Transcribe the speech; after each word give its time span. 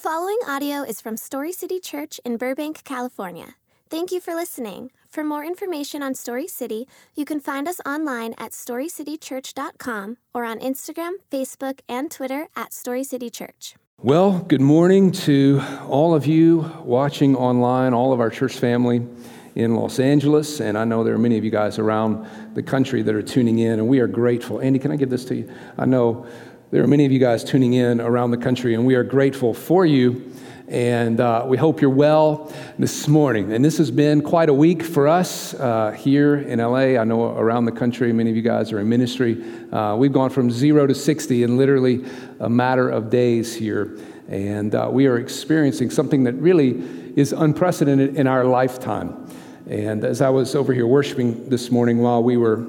following 0.00 0.38
audio 0.48 0.82
is 0.82 0.98
from 0.98 1.14
Story 1.14 1.52
City 1.52 1.78
Church 1.78 2.18
in 2.24 2.38
Burbank, 2.38 2.84
California. 2.84 3.56
Thank 3.90 4.10
you 4.10 4.18
for 4.18 4.34
listening. 4.34 4.90
For 5.10 5.22
more 5.22 5.44
information 5.44 6.02
on 6.02 6.14
Story 6.14 6.46
City, 6.48 6.88
you 7.14 7.26
can 7.26 7.38
find 7.38 7.68
us 7.68 7.82
online 7.84 8.34
at 8.38 8.52
storycitychurch.com 8.52 10.16
or 10.32 10.44
on 10.46 10.58
Instagram, 10.58 11.16
Facebook, 11.30 11.80
and 11.86 12.10
Twitter 12.10 12.48
at 12.56 12.72
Story 12.72 13.04
City 13.04 13.28
Church. 13.28 13.74
Well, 13.98 14.38
good 14.38 14.62
morning 14.62 15.12
to 15.12 15.60
all 15.86 16.14
of 16.14 16.26
you 16.26 16.60
watching 16.82 17.36
online, 17.36 17.92
all 17.92 18.14
of 18.14 18.20
our 18.20 18.30
church 18.30 18.56
family 18.56 19.06
in 19.54 19.74
Los 19.74 19.98
Angeles, 19.98 20.60
and 20.60 20.78
I 20.78 20.84
know 20.84 21.04
there 21.04 21.14
are 21.14 21.18
many 21.18 21.36
of 21.36 21.44
you 21.44 21.50
guys 21.50 21.78
around 21.78 22.26
the 22.54 22.62
country 22.62 23.02
that 23.02 23.14
are 23.14 23.22
tuning 23.22 23.58
in, 23.58 23.72
and 23.72 23.86
we 23.86 24.00
are 24.00 24.06
grateful. 24.06 24.60
Andy, 24.60 24.78
can 24.78 24.92
I 24.92 24.96
give 24.96 25.10
this 25.10 25.26
to 25.26 25.34
you? 25.34 25.52
I 25.76 25.84
know 25.84 26.26
there 26.70 26.84
are 26.84 26.86
many 26.86 27.04
of 27.04 27.10
you 27.10 27.18
guys 27.18 27.42
tuning 27.42 27.72
in 27.72 28.00
around 28.00 28.30
the 28.30 28.36
country, 28.36 28.74
and 28.74 28.86
we 28.86 28.94
are 28.94 29.02
grateful 29.02 29.52
for 29.52 29.84
you. 29.84 30.32
And 30.68 31.18
uh, 31.18 31.42
we 31.44 31.56
hope 31.56 31.80
you're 31.80 31.90
well 31.90 32.52
this 32.78 33.08
morning. 33.08 33.52
And 33.52 33.64
this 33.64 33.78
has 33.78 33.90
been 33.90 34.22
quite 34.22 34.48
a 34.48 34.54
week 34.54 34.84
for 34.84 35.08
us 35.08 35.52
uh, 35.54 35.90
here 35.90 36.36
in 36.36 36.60
LA. 36.60 36.96
I 36.96 37.02
know 37.02 37.36
around 37.36 37.64
the 37.64 37.72
country, 37.72 38.12
many 38.12 38.30
of 38.30 38.36
you 38.36 38.42
guys 38.42 38.70
are 38.70 38.78
in 38.78 38.88
ministry. 38.88 39.44
Uh, 39.72 39.96
we've 39.96 40.12
gone 40.12 40.30
from 40.30 40.48
zero 40.48 40.86
to 40.86 40.94
60 40.94 41.42
in 41.42 41.56
literally 41.56 42.04
a 42.38 42.48
matter 42.48 42.88
of 42.88 43.10
days 43.10 43.52
here. 43.52 43.98
And 44.28 44.72
uh, 44.72 44.90
we 44.92 45.08
are 45.08 45.18
experiencing 45.18 45.90
something 45.90 46.22
that 46.22 46.34
really 46.34 46.84
is 47.16 47.32
unprecedented 47.32 48.14
in 48.14 48.28
our 48.28 48.44
lifetime. 48.44 49.28
And 49.66 50.04
as 50.04 50.20
I 50.20 50.30
was 50.30 50.54
over 50.54 50.72
here 50.72 50.86
worshiping 50.86 51.48
this 51.48 51.72
morning 51.72 51.98
while 51.98 52.22
we 52.22 52.36
were 52.36 52.64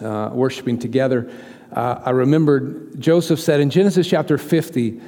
uh, 0.00 0.30
worshiping 0.32 0.78
together, 0.78 1.32
uh, 1.72 2.02
I 2.04 2.10
remembered 2.10 3.00
Joseph 3.00 3.40
said 3.40 3.60
in 3.60 3.70
Genesis 3.70 4.08
chapter 4.08 4.38
50, 4.38 5.00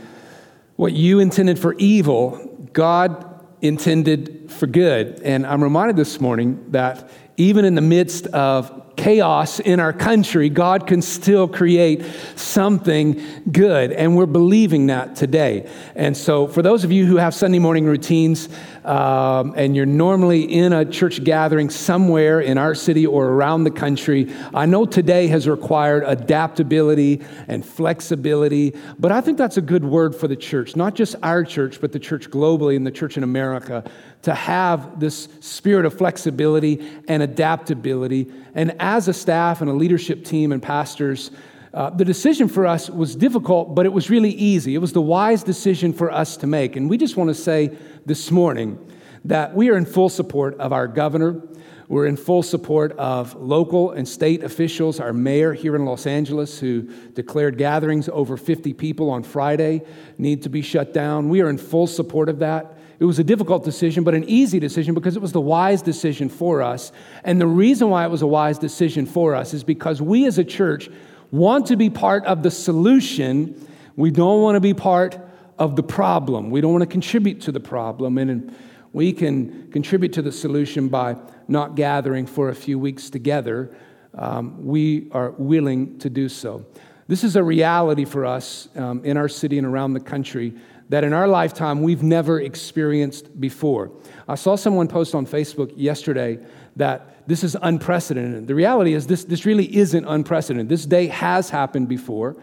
what 0.76 0.92
you 0.92 1.20
intended 1.20 1.58
for 1.58 1.74
evil, 1.74 2.68
God 2.72 3.44
intended 3.60 4.50
for 4.50 4.66
good. 4.66 5.20
And 5.22 5.46
I'm 5.46 5.62
reminded 5.62 5.96
this 5.96 6.20
morning 6.20 6.70
that 6.72 7.08
even 7.36 7.64
in 7.64 7.74
the 7.74 7.80
midst 7.80 8.26
of 8.28 8.83
chaos 8.96 9.60
in 9.60 9.80
our 9.80 9.92
country, 9.92 10.48
God 10.48 10.86
can 10.86 11.02
still 11.02 11.48
create 11.48 12.04
something 12.36 13.22
good. 13.50 13.92
And 13.92 14.16
we're 14.16 14.26
believing 14.26 14.86
that 14.86 15.16
today. 15.16 15.70
And 15.94 16.16
so, 16.16 16.46
for 16.46 16.62
those 16.62 16.84
of 16.84 16.92
you 16.92 17.06
who 17.06 17.16
have 17.16 17.34
Sunday 17.34 17.58
morning 17.58 17.84
routines 17.84 18.48
um, 18.84 19.54
and 19.56 19.74
you're 19.74 19.86
normally 19.86 20.42
in 20.42 20.72
a 20.72 20.84
church 20.84 21.22
gathering 21.24 21.70
somewhere 21.70 22.40
in 22.40 22.58
our 22.58 22.74
city 22.74 23.06
or 23.06 23.26
around 23.26 23.64
the 23.64 23.70
country, 23.70 24.32
I 24.52 24.66
know 24.66 24.84
today 24.84 25.26
has 25.28 25.48
required 25.48 26.04
adaptability 26.06 27.22
and 27.48 27.64
flexibility. 27.64 28.74
But 28.98 29.12
I 29.12 29.20
think 29.20 29.38
that's 29.38 29.56
a 29.56 29.62
good 29.62 29.84
word 29.84 30.14
for 30.14 30.28
the 30.28 30.36
church, 30.36 30.76
not 30.76 30.94
just 30.94 31.16
our 31.22 31.44
church, 31.44 31.80
but 31.80 31.92
the 31.92 31.98
church 31.98 32.30
globally 32.30 32.76
and 32.76 32.86
the 32.86 32.90
church 32.90 33.16
in 33.16 33.22
America 33.22 33.84
to 34.24 34.34
have 34.34 34.98
this 34.98 35.28
spirit 35.40 35.84
of 35.84 35.96
flexibility 35.96 36.86
and 37.08 37.22
adaptability. 37.22 38.30
And 38.54 38.74
as 38.80 39.06
a 39.06 39.12
staff 39.12 39.60
and 39.60 39.70
a 39.70 39.74
leadership 39.74 40.24
team 40.24 40.50
and 40.50 40.62
pastors, 40.62 41.30
uh, 41.74 41.90
the 41.90 42.04
decision 42.04 42.48
for 42.48 42.66
us 42.66 42.88
was 42.88 43.14
difficult, 43.16 43.74
but 43.74 43.84
it 43.84 43.92
was 43.92 44.08
really 44.08 44.30
easy. 44.30 44.74
It 44.74 44.78
was 44.78 44.92
the 44.92 45.02
wise 45.02 45.42
decision 45.42 45.92
for 45.92 46.10
us 46.10 46.36
to 46.38 46.46
make. 46.46 46.76
And 46.76 46.88
we 46.88 46.96
just 46.96 47.16
want 47.16 47.28
to 47.28 47.34
say 47.34 47.76
this 48.06 48.30
morning 48.30 48.78
that 49.26 49.54
we 49.54 49.70
are 49.70 49.76
in 49.76 49.84
full 49.84 50.08
support 50.08 50.58
of 50.58 50.72
our 50.72 50.88
governor. 50.88 51.42
We're 51.88 52.06
in 52.06 52.16
full 52.16 52.42
support 52.42 52.92
of 52.92 53.34
local 53.34 53.90
and 53.90 54.08
state 54.08 54.42
officials, 54.42 55.00
our 55.00 55.12
mayor 55.12 55.52
here 55.52 55.76
in 55.76 55.84
Los 55.84 56.06
Angeles, 56.06 56.58
who 56.58 56.82
declared 57.12 57.58
gatherings 57.58 58.08
over 58.08 58.38
50 58.38 58.72
people 58.72 59.10
on 59.10 59.22
Friday 59.22 59.82
need 60.16 60.42
to 60.44 60.48
be 60.48 60.62
shut 60.62 60.94
down. 60.94 61.28
We 61.28 61.42
are 61.42 61.50
in 61.50 61.58
full 61.58 61.86
support 61.86 62.30
of 62.30 62.38
that. 62.38 62.78
It 63.04 63.06
was 63.06 63.18
a 63.18 63.24
difficult 63.24 63.64
decision, 63.64 64.02
but 64.02 64.14
an 64.14 64.24
easy 64.24 64.58
decision 64.58 64.94
because 64.94 65.14
it 65.14 65.20
was 65.20 65.32
the 65.32 65.40
wise 65.40 65.82
decision 65.82 66.30
for 66.30 66.62
us. 66.62 66.90
And 67.22 67.38
the 67.38 67.46
reason 67.46 67.90
why 67.90 68.06
it 68.06 68.10
was 68.10 68.22
a 68.22 68.26
wise 68.26 68.58
decision 68.58 69.04
for 69.04 69.34
us 69.34 69.52
is 69.52 69.62
because 69.62 70.00
we 70.00 70.24
as 70.24 70.38
a 70.38 70.42
church 70.42 70.88
want 71.30 71.66
to 71.66 71.76
be 71.76 71.90
part 71.90 72.24
of 72.24 72.42
the 72.42 72.50
solution. 72.50 73.68
We 73.94 74.10
don't 74.10 74.40
want 74.40 74.56
to 74.56 74.60
be 74.60 74.72
part 74.72 75.18
of 75.58 75.76
the 75.76 75.82
problem. 75.82 76.50
We 76.50 76.62
don't 76.62 76.72
want 76.72 76.80
to 76.80 76.86
contribute 76.86 77.42
to 77.42 77.52
the 77.52 77.60
problem. 77.60 78.16
And 78.16 78.56
we 78.94 79.12
can 79.12 79.70
contribute 79.70 80.14
to 80.14 80.22
the 80.22 80.32
solution 80.32 80.88
by 80.88 81.16
not 81.46 81.74
gathering 81.74 82.24
for 82.24 82.48
a 82.48 82.54
few 82.54 82.78
weeks 82.78 83.10
together. 83.10 83.76
Um, 84.14 84.64
we 84.64 85.10
are 85.12 85.32
willing 85.32 85.98
to 85.98 86.08
do 86.08 86.30
so. 86.30 86.64
This 87.06 87.22
is 87.22 87.36
a 87.36 87.42
reality 87.42 88.06
for 88.06 88.24
us 88.24 88.70
um, 88.76 89.04
in 89.04 89.18
our 89.18 89.28
city 89.28 89.58
and 89.58 89.66
around 89.66 89.92
the 89.92 90.00
country 90.00 90.54
that 90.88 91.04
in 91.04 91.12
our 91.12 91.26
lifetime 91.26 91.82
we've 91.82 92.02
never 92.02 92.40
experienced 92.40 93.40
before. 93.40 93.90
I 94.28 94.34
saw 94.34 94.56
someone 94.56 94.88
post 94.88 95.14
on 95.14 95.26
Facebook 95.26 95.72
yesterday 95.76 96.38
that 96.76 97.26
this 97.26 97.42
is 97.42 97.56
unprecedented. 97.60 98.46
The 98.46 98.54
reality 98.54 98.94
is, 98.94 99.06
this, 99.06 99.24
this 99.24 99.46
really 99.46 99.74
isn't 99.76 100.04
unprecedented. 100.04 100.68
This 100.68 100.86
day 100.86 101.06
has 101.06 101.50
happened 101.50 101.88
before. 101.88 102.36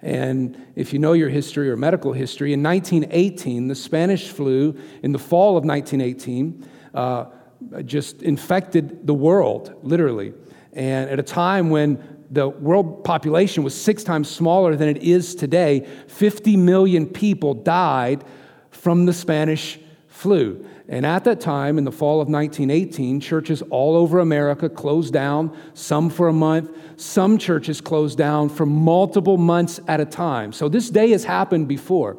And 0.00 0.56
if 0.74 0.92
you 0.92 0.98
know 0.98 1.12
your 1.12 1.28
history 1.28 1.70
or 1.70 1.76
medical 1.76 2.12
history, 2.12 2.52
in 2.52 2.62
1918, 2.62 3.68
the 3.68 3.74
Spanish 3.74 4.28
flu, 4.30 4.76
in 5.02 5.12
the 5.12 5.18
fall 5.18 5.56
of 5.56 5.64
1918, 5.64 6.68
uh, 6.94 7.26
just 7.84 8.22
infected 8.22 9.06
the 9.06 9.14
world, 9.14 9.74
literally. 9.82 10.34
And 10.72 11.10
at 11.10 11.20
a 11.20 11.22
time 11.22 11.70
when 11.70 12.11
the 12.32 12.48
world 12.48 13.04
population 13.04 13.62
was 13.62 13.78
six 13.78 14.02
times 14.02 14.28
smaller 14.28 14.74
than 14.74 14.88
it 14.88 15.02
is 15.02 15.34
today. 15.34 15.86
50 16.08 16.56
million 16.56 17.06
people 17.06 17.52
died 17.52 18.24
from 18.70 19.04
the 19.04 19.12
Spanish 19.12 19.78
flu. 20.08 20.66
And 20.88 21.04
at 21.04 21.24
that 21.24 21.40
time, 21.40 21.76
in 21.76 21.84
the 21.84 21.92
fall 21.92 22.22
of 22.22 22.28
1918, 22.28 23.20
churches 23.20 23.62
all 23.70 23.96
over 23.96 24.18
America 24.18 24.70
closed 24.70 25.12
down, 25.12 25.56
some 25.74 26.08
for 26.08 26.28
a 26.28 26.32
month, 26.32 26.70
some 26.96 27.36
churches 27.36 27.82
closed 27.82 28.16
down 28.16 28.48
for 28.48 28.64
multiple 28.64 29.36
months 29.36 29.78
at 29.86 30.00
a 30.00 30.06
time. 30.06 30.52
So 30.52 30.70
this 30.70 30.88
day 30.88 31.10
has 31.10 31.24
happened 31.24 31.68
before. 31.68 32.16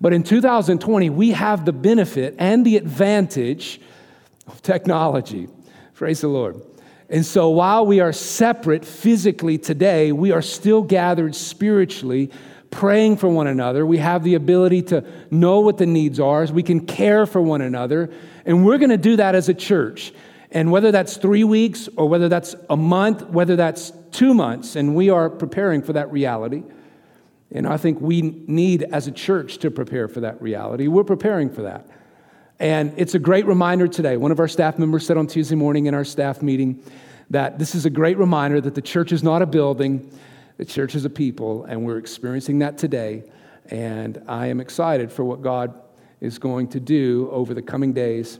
But 0.00 0.12
in 0.12 0.24
2020, 0.24 1.08
we 1.10 1.30
have 1.30 1.64
the 1.64 1.72
benefit 1.72 2.34
and 2.38 2.64
the 2.64 2.76
advantage 2.76 3.80
of 4.48 4.60
technology. 4.60 5.48
Praise 5.94 6.20
the 6.20 6.28
Lord. 6.28 6.60
And 7.10 7.26
so 7.26 7.50
while 7.50 7.84
we 7.84 7.98
are 7.98 8.12
separate 8.12 8.84
physically 8.84 9.58
today, 9.58 10.12
we 10.12 10.30
are 10.30 10.40
still 10.40 10.80
gathered 10.80 11.34
spiritually, 11.34 12.30
praying 12.70 13.16
for 13.16 13.28
one 13.28 13.48
another. 13.48 13.84
We 13.84 13.98
have 13.98 14.22
the 14.22 14.36
ability 14.36 14.82
to 14.82 15.04
know 15.28 15.58
what 15.58 15.76
the 15.76 15.86
needs 15.86 16.20
are, 16.20 16.46
we 16.46 16.62
can 16.62 16.86
care 16.86 17.26
for 17.26 17.42
one 17.42 17.62
another. 17.62 18.10
And 18.46 18.64
we're 18.64 18.78
going 18.78 18.90
to 18.90 18.96
do 18.96 19.16
that 19.16 19.34
as 19.34 19.48
a 19.48 19.54
church. 19.54 20.12
And 20.52 20.70
whether 20.70 20.92
that's 20.92 21.16
three 21.16 21.44
weeks 21.44 21.88
or 21.96 22.08
whether 22.08 22.28
that's 22.28 22.54
a 22.68 22.76
month, 22.76 23.28
whether 23.28 23.56
that's 23.56 23.92
two 24.12 24.32
months, 24.32 24.76
and 24.76 24.94
we 24.94 25.10
are 25.10 25.28
preparing 25.28 25.82
for 25.82 25.92
that 25.92 26.10
reality. 26.12 26.62
And 27.52 27.66
I 27.66 27.76
think 27.76 28.00
we 28.00 28.22
need, 28.22 28.84
as 28.84 29.08
a 29.08 29.12
church, 29.12 29.58
to 29.58 29.70
prepare 29.70 30.06
for 30.06 30.20
that 30.20 30.40
reality. 30.40 30.86
We're 30.86 31.04
preparing 31.04 31.50
for 31.50 31.62
that. 31.62 31.86
And 32.60 32.92
it's 32.98 33.14
a 33.14 33.18
great 33.18 33.46
reminder 33.46 33.88
today. 33.88 34.18
One 34.18 34.30
of 34.30 34.38
our 34.38 34.46
staff 34.46 34.78
members 34.78 35.06
said 35.06 35.16
on 35.16 35.26
Tuesday 35.26 35.54
morning 35.54 35.86
in 35.86 35.94
our 35.94 36.04
staff 36.04 36.42
meeting 36.42 36.84
that 37.30 37.58
this 37.58 37.74
is 37.74 37.86
a 37.86 37.90
great 37.90 38.18
reminder 38.18 38.60
that 38.60 38.74
the 38.74 38.82
church 38.82 39.12
is 39.12 39.22
not 39.22 39.40
a 39.40 39.46
building, 39.46 40.10
the 40.58 40.66
church 40.66 40.94
is 40.94 41.06
a 41.06 41.10
people, 41.10 41.64
and 41.64 41.86
we're 41.86 41.96
experiencing 41.96 42.58
that 42.58 42.76
today. 42.76 43.24
And 43.70 44.22
I 44.28 44.48
am 44.48 44.60
excited 44.60 45.10
for 45.10 45.24
what 45.24 45.40
God 45.40 45.72
is 46.20 46.38
going 46.38 46.68
to 46.68 46.80
do 46.80 47.30
over 47.32 47.54
the 47.54 47.62
coming 47.62 47.94
days, 47.94 48.38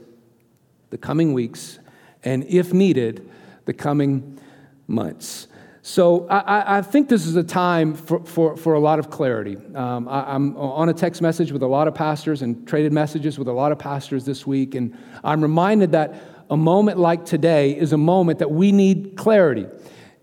the 0.91 0.99
coming 0.99 1.33
weeks, 1.33 1.79
and 2.23 2.43
if 2.43 2.73
needed, 2.73 3.27
the 3.65 3.73
coming 3.73 4.39
months. 4.87 5.47
So 5.83 6.27
I, 6.27 6.77
I, 6.77 6.81
think 6.83 7.09
this 7.09 7.25
is 7.25 7.35
a 7.35 7.43
time 7.43 7.95
for, 7.95 8.23
for, 8.23 8.55
for 8.55 8.75
a 8.75 8.79
lot 8.79 8.99
of 8.99 9.09
clarity. 9.09 9.57
Um, 9.73 10.07
I, 10.07 10.35
am 10.35 10.55
on 10.55 10.89
a 10.89 10.93
text 10.93 11.23
message 11.23 11.51
with 11.51 11.63
a 11.63 11.67
lot 11.67 11.87
of 11.87 11.95
pastors 11.95 12.43
and 12.43 12.67
traded 12.67 12.93
messages 12.93 13.39
with 13.39 13.47
a 13.47 13.51
lot 13.51 13.71
of 13.71 13.79
pastors 13.79 14.23
this 14.23 14.45
week, 14.45 14.75
and 14.75 14.95
I'm 15.23 15.41
reminded 15.41 15.93
that 15.93 16.13
a 16.51 16.57
moment 16.57 16.99
like 16.99 17.25
today 17.25 17.75
is 17.75 17.93
a 17.93 17.97
moment 17.97 18.39
that 18.39 18.51
we 18.51 18.71
need 18.71 19.17
clarity. 19.17 19.65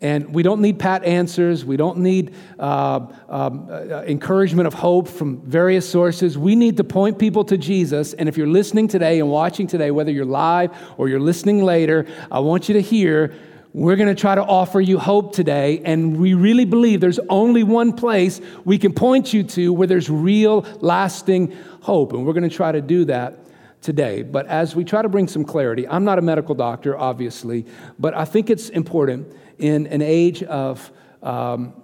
And 0.00 0.32
we 0.32 0.44
don't 0.44 0.60
need 0.60 0.78
pat 0.78 1.02
answers. 1.02 1.64
We 1.64 1.76
don't 1.76 1.98
need 1.98 2.32
uh, 2.60 3.06
um, 3.28 3.66
uh, 3.68 4.04
encouragement 4.06 4.68
of 4.68 4.74
hope 4.74 5.08
from 5.08 5.40
various 5.40 5.88
sources. 5.88 6.38
We 6.38 6.54
need 6.54 6.76
to 6.76 6.84
point 6.84 7.18
people 7.18 7.44
to 7.46 7.58
Jesus. 7.58 8.12
And 8.12 8.28
if 8.28 8.36
you're 8.36 8.46
listening 8.46 8.86
today 8.86 9.18
and 9.18 9.28
watching 9.28 9.66
today, 9.66 9.90
whether 9.90 10.12
you're 10.12 10.24
live 10.24 10.70
or 10.98 11.08
you're 11.08 11.18
listening 11.18 11.64
later, 11.64 12.06
I 12.30 12.38
want 12.38 12.68
you 12.68 12.74
to 12.74 12.80
hear 12.80 13.34
we're 13.72 13.96
going 13.96 14.08
to 14.08 14.20
try 14.20 14.34
to 14.34 14.42
offer 14.42 14.80
you 14.80 14.98
hope 14.98 15.34
today, 15.34 15.80
and 15.84 16.16
we 16.16 16.34
really 16.34 16.64
believe 16.64 17.00
there's 17.00 17.20
only 17.28 17.62
one 17.62 17.92
place 17.92 18.40
we 18.64 18.78
can 18.78 18.92
point 18.92 19.32
you 19.32 19.42
to 19.42 19.72
where 19.72 19.86
there's 19.86 20.08
real, 20.08 20.62
lasting 20.80 21.54
hope. 21.82 22.12
And 22.12 22.26
we're 22.26 22.32
going 22.32 22.48
to 22.48 22.54
try 22.54 22.72
to 22.72 22.80
do 22.80 23.04
that 23.06 23.38
today. 23.82 24.22
But 24.22 24.46
as 24.46 24.74
we 24.74 24.84
try 24.84 25.02
to 25.02 25.08
bring 25.08 25.28
some 25.28 25.44
clarity, 25.44 25.86
I'm 25.86 26.04
not 26.04 26.18
a 26.18 26.22
medical 26.22 26.54
doctor, 26.54 26.98
obviously, 26.98 27.66
but 27.98 28.14
I 28.14 28.24
think 28.24 28.50
it's 28.50 28.70
important 28.70 29.32
in 29.58 29.86
an 29.88 30.02
age 30.02 30.42
of 30.42 30.90
um, 31.22 31.74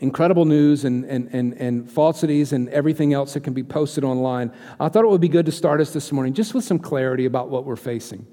incredible 0.00 0.44
news 0.44 0.84
and, 0.84 1.04
and, 1.04 1.28
and, 1.32 1.54
and 1.54 1.90
falsities 1.90 2.52
and 2.52 2.68
everything 2.68 3.12
else 3.12 3.34
that 3.34 3.40
can 3.40 3.54
be 3.54 3.62
posted 3.62 4.04
online, 4.04 4.52
I 4.78 4.88
thought 4.88 5.04
it 5.04 5.08
would 5.08 5.20
be 5.20 5.28
good 5.28 5.46
to 5.46 5.52
start 5.52 5.80
us 5.80 5.92
this 5.92 6.12
morning 6.12 6.34
just 6.34 6.54
with 6.54 6.64
some 6.64 6.78
clarity 6.78 7.24
about 7.24 7.48
what 7.48 7.64
we're 7.64 7.76
facing. 7.76 8.26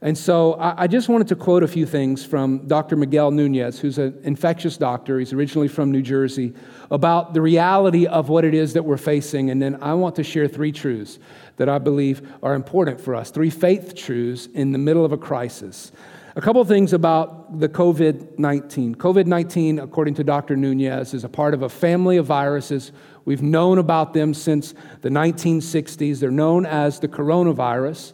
And 0.00 0.16
so 0.16 0.54
I, 0.60 0.86
just 0.86 1.08
wanted 1.08 1.26
to 1.28 1.34
quote 1.34 1.64
a 1.64 1.68
few 1.68 1.84
things 1.84 2.24
from 2.24 2.68
Dr. 2.68 2.94
Miguel 2.94 3.32
Nunez, 3.32 3.80
who's 3.80 3.98
an 3.98 4.16
infectious 4.22 4.76
doctor. 4.76 5.18
He's 5.18 5.32
originally 5.32 5.66
from 5.66 5.90
New 5.90 6.02
Jersey, 6.02 6.54
about 6.92 7.34
the 7.34 7.40
reality 7.40 8.06
of 8.06 8.28
what 8.28 8.44
it 8.44 8.54
is 8.54 8.74
that 8.74 8.84
we're 8.84 8.96
facing. 8.96 9.50
And 9.50 9.60
then 9.60 9.82
I 9.82 9.94
want 9.94 10.14
to 10.16 10.22
share 10.22 10.46
three 10.46 10.70
truths 10.70 11.18
that 11.56 11.68
I 11.68 11.78
believe 11.78 12.22
are 12.44 12.54
important 12.54 13.00
for 13.00 13.16
us 13.16 13.32
three 13.32 13.50
faith 13.50 13.96
truths 13.96 14.46
in 14.46 14.70
the 14.70 14.78
middle 14.78 15.04
of 15.04 15.10
a 15.10 15.18
crisis. 15.18 15.90
A 16.36 16.40
couple 16.40 16.64
things 16.64 16.92
about 16.92 17.58
the 17.58 17.68
COVID 17.68 18.38
19. 18.38 18.94
COVID 18.94 19.26
19, 19.26 19.80
according 19.80 20.14
to 20.14 20.22
Dr. 20.22 20.54
Nunez, 20.54 21.12
is 21.12 21.24
a 21.24 21.28
part 21.28 21.54
of 21.54 21.62
a 21.62 21.68
family 21.68 22.18
of 22.18 22.26
viruses. 22.26 22.92
We've 23.24 23.42
known 23.42 23.78
about 23.78 24.12
them 24.12 24.32
since 24.32 24.74
the 25.00 25.08
1960s. 25.08 26.20
They're 26.20 26.30
known 26.30 26.66
as 26.66 27.00
the 27.00 27.08
coronavirus. 27.08 28.12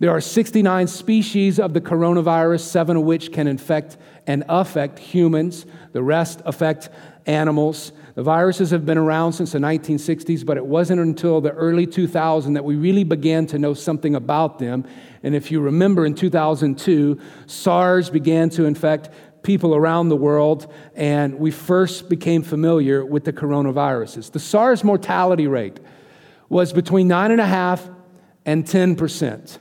There 0.00 0.10
are 0.10 0.20
69 0.22 0.86
species 0.86 1.60
of 1.60 1.74
the 1.74 1.80
coronavirus, 1.82 2.60
seven 2.60 2.96
of 2.96 3.02
which 3.02 3.32
can 3.32 3.46
infect 3.46 3.98
and 4.26 4.44
affect 4.48 4.98
humans. 4.98 5.66
The 5.92 6.02
rest 6.02 6.40
affect 6.46 6.88
animals. 7.26 7.92
The 8.14 8.22
viruses 8.22 8.70
have 8.70 8.86
been 8.86 8.96
around 8.96 9.34
since 9.34 9.52
the 9.52 9.58
1960s, 9.58 10.46
but 10.46 10.56
it 10.56 10.64
wasn't 10.64 11.02
until 11.02 11.42
the 11.42 11.52
early 11.52 11.86
2000s 11.86 12.54
that 12.54 12.64
we 12.64 12.76
really 12.76 13.04
began 13.04 13.46
to 13.48 13.58
know 13.58 13.74
something 13.74 14.14
about 14.14 14.58
them. 14.58 14.86
And 15.22 15.34
if 15.34 15.50
you 15.50 15.60
remember 15.60 16.06
in 16.06 16.14
2002, 16.14 17.20
SARS 17.44 18.08
began 18.08 18.48
to 18.50 18.64
infect 18.64 19.10
people 19.42 19.74
around 19.74 20.08
the 20.08 20.16
world, 20.16 20.72
and 20.94 21.38
we 21.38 21.50
first 21.50 22.08
became 22.08 22.42
familiar 22.42 23.04
with 23.04 23.24
the 23.24 23.34
coronaviruses. 23.34 24.32
The 24.32 24.40
SARS 24.40 24.82
mortality 24.82 25.46
rate 25.46 25.78
was 26.48 26.72
between 26.72 27.06
9.5 27.06 27.94
and 28.46 28.66
10 28.66 28.96
percent. 28.96 29.58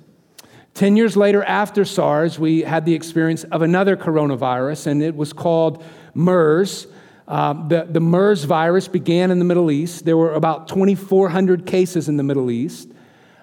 10 0.75 0.95
years 0.95 1.17
later, 1.17 1.43
after 1.43 1.83
SARS, 1.83 2.39
we 2.39 2.61
had 2.61 2.85
the 2.85 2.93
experience 2.93 3.43
of 3.45 3.61
another 3.61 3.97
coronavirus, 3.97 4.87
and 4.87 5.03
it 5.03 5.15
was 5.15 5.33
called 5.33 5.83
MERS. 6.13 6.87
Uh, 7.27 7.67
the, 7.67 7.87
the 7.89 7.99
MERS 7.99 8.45
virus 8.45 8.87
began 8.87 9.29
in 9.29 9.39
the 9.39 9.45
Middle 9.45 9.71
East. 9.71 10.05
There 10.05 10.17
were 10.17 10.33
about 10.33 10.67
2,400 10.67 11.65
cases 11.65 12.07
in 12.09 12.17
the 12.17 12.23
Middle 12.23 12.49
East, 12.49 12.89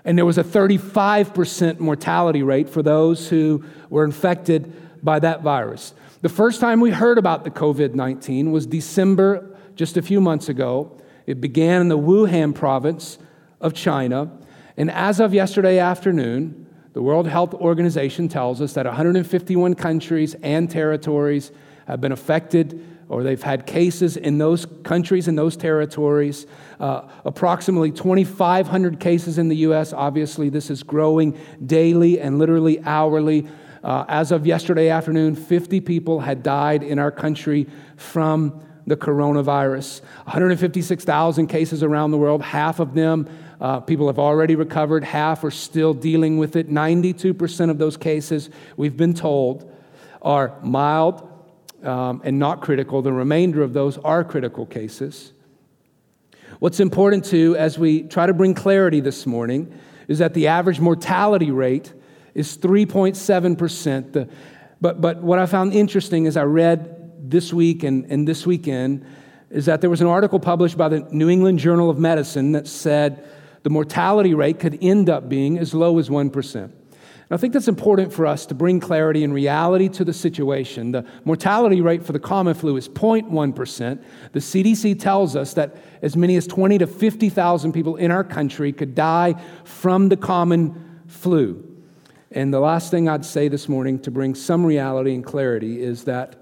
and 0.04 0.16
there 0.16 0.24
was 0.24 0.38
a 0.38 0.44
35% 0.44 1.78
mortality 1.78 2.42
rate 2.42 2.68
for 2.68 2.82
those 2.82 3.28
who 3.28 3.64
were 3.90 4.04
infected 4.04 4.72
by 5.04 5.18
that 5.18 5.42
virus. 5.42 5.94
The 6.22 6.28
first 6.28 6.60
time 6.60 6.80
we 6.80 6.90
heard 6.90 7.18
about 7.18 7.44
the 7.44 7.50
COVID 7.50 7.94
19 7.94 8.50
was 8.50 8.66
December, 8.66 9.54
just 9.74 9.96
a 9.96 10.02
few 10.02 10.20
months 10.20 10.48
ago. 10.48 10.98
It 11.26 11.40
began 11.40 11.80
in 11.82 11.88
the 11.88 11.98
Wuhan 11.98 12.54
province 12.54 13.18
of 13.60 13.74
China, 13.74 14.30
and 14.76 14.90
as 14.90 15.20
of 15.20 15.34
yesterday 15.34 15.78
afternoon, 15.78 16.65
the 16.96 17.02
World 17.02 17.28
Health 17.28 17.52
Organization 17.52 18.26
tells 18.26 18.62
us 18.62 18.72
that 18.72 18.86
151 18.86 19.74
countries 19.74 20.34
and 20.42 20.70
territories 20.70 21.52
have 21.86 22.00
been 22.00 22.10
affected 22.10 22.82
or 23.10 23.22
they've 23.22 23.42
had 23.42 23.66
cases 23.66 24.16
in 24.16 24.38
those 24.38 24.64
countries 24.82 25.28
and 25.28 25.36
those 25.36 25.58
territories. 25.58 26.46
Uh, 26.80 27.02
approximately 27.26 27.90
2,500 27.90 28.98
cases 28.98 29.36
in 29.36 29.48
the 29.48 29.56
U.S. 29.56 29.92
Obviously, 29.92 30.48
this 30.48 30.70
is 30.70 30.82
growing 30.82 31.38
daily 31.66 32.18
and 32.18 32.38
literally 32.38 32.80
hourly. 32.84 33.46
Uh, 33.84 34.06
as 34.08 34.32
of 34.32 34.46
yesterday 34.46 34.88
afternoon, 34.88 35.36
50 35.36 35.82
people 35.82 36.20
had 36.20 36.42
died 36.42 36.82
in 36.82 36.98
our 36.98 37.10
country 37.10 37.66
from 37.98 38.64
the 38.86 38.96
coronavirus. 38.96 40.00
156,000 40.24 41.46
cases 41.48 41.82
around 41.82 42.10
the 42.10 42.18
world, 42.18 42.40
half 42.40 42.80
of 42.80 42.94
them 42.94 43.28
uh, 43.60 43.80
people 43.80 44.06
have 44.08 44.18
already 44.18 44.54
recovered, 44.54 45.04
half 45.04 45.44
are 45.44 45.50
still 45.50 45.94
dealing 45.94 46.38
with 46.38 46.56
it. 46.56 46.68
92% 46.70 47.70
of 47.70 47.78
those 47.78 47.96
cases, 47.96 48.50
we've 48.76 48.96
been 48.96 49.14
told, 49.14 49.72
are 50.22 50.58
mild 50.62 51.28
um, 51.82 52.20
and 52.24 52.38
not 52.38 52.60
critical. 52.60 53.02
The 53.02 53.12
remainder 53.12 53.62
of 53.62 53.72
those 53.72 53.98
are 53.98 54.24
critical 54.24 54.66
cases. 54.66 55.32
What's 56.58 56.80
important 56.80 57.24
too, 57.24 57.56
as 57.56 57.78
we 57.78 58.02
try 58.02 58.26
to 58.26 58.34
bring 58.34 58.54
clarity 58.54 59.00
this 59.00 59.26
morning, 59.26 59.78
is 60.08 60.18
that 60.18 60.34
the 60.34 60.48
average 60.48 60.80
mortality 60.80 61.50
rate 61.50 61.92
is 62.34 62.56
3.7%. 62.58 64.12
The, 64.12 64.28
but, 64.80 65.00
but 65.00 65.22
what 65.22 65.38
I 65.38 65.46
found 65.46 65.72
interesting 65.72 66.26
as 66.26 66.36
I 66.36 66.42
read 66.42 67.30
this 67.30 67.52
week 67.52 67.82
and, 67.82 68.04
and 68.10 68.26
this 68.26 68.46
weekend 68.46 69.04
is 69.50 69.66
that 69.66 69.80
there 69.80 69.90
was 69.90 70.00
an 70.00 70.06
article 70.06 70.38
published 70.38 70.76
by 70.76 70.88
the 70.88 71.00
New 71.10 71.28
England 71.28 71.58
Journal 71.58 71.88
of 71.88 71.98
Medicine 71.98 72.52
that 72.52 72.66
said 72.66 73.26
the 73.66 73.70
mortality 73.70 74.32
rate 74.32 74.60
could 74.60 74.78
end 74.80 75.10
up 75.10 75.28
being 75.28 75.58
as 75.58 75.74
low 75.74 75.98
as 75.98 76.08
1%. 76.08 76.54
And 76.54 76.72
I 77.32 77.36
think 77.36 77.52
that's 77.52 77.66
important 77.66 78.12
for 78.12 78.24
us 78.24 78.46
to 78.46 78.54
bring 78.54 78.78
clarity 78.78 79.24
and 79.24 79.34
reality 79.34 79.88
to 79.88 80.04
the 80.04 80.12
situation. 80.12 80.92
The 80.92 81.04
mortality 81.24 81.80
rate 81.80 82.04
for 82.04 82.12
the 82.12 82.20
common 82.20 82.54
flu 82.54 82.76
is 82.76 82.88
0.1%. 82.88 84.04
The 84.30 84.38
CDC 84.38 85.00
tells 85.00 85.34
us 85.34 85.54
that 85.54 85.78
as 86.00 86.16
many 86.16 86.36
as 86.36 86.46
20 86.46 86.78
to 86.78 86.86
50,000 86.86 87.72
people 87.72 87.96
in 87.96 88.12
our 88.12 88.22
country 88.22 88.72
could 88.72 88.94
die 88.94 89.34
from 89.64 90.10
the 90.10 90.16
common 90.16 91.00
flu. 91.08 91.64
And 92.30 92.54
the 92.54 92.60
last 92.60 92.92
thing 92.92 93.08
I'd 93.08 93.24
say 93.24 93.48
this 93.48 93.68
morning 93.68 93.98
to 94.02 94.12
bring 94.12 94.36
some 94.36 94.64
reality 94.64 95.12
and 95.12 95.24
clarity 95.24 95.82
is 95.82 96.04
that 96.04 96.36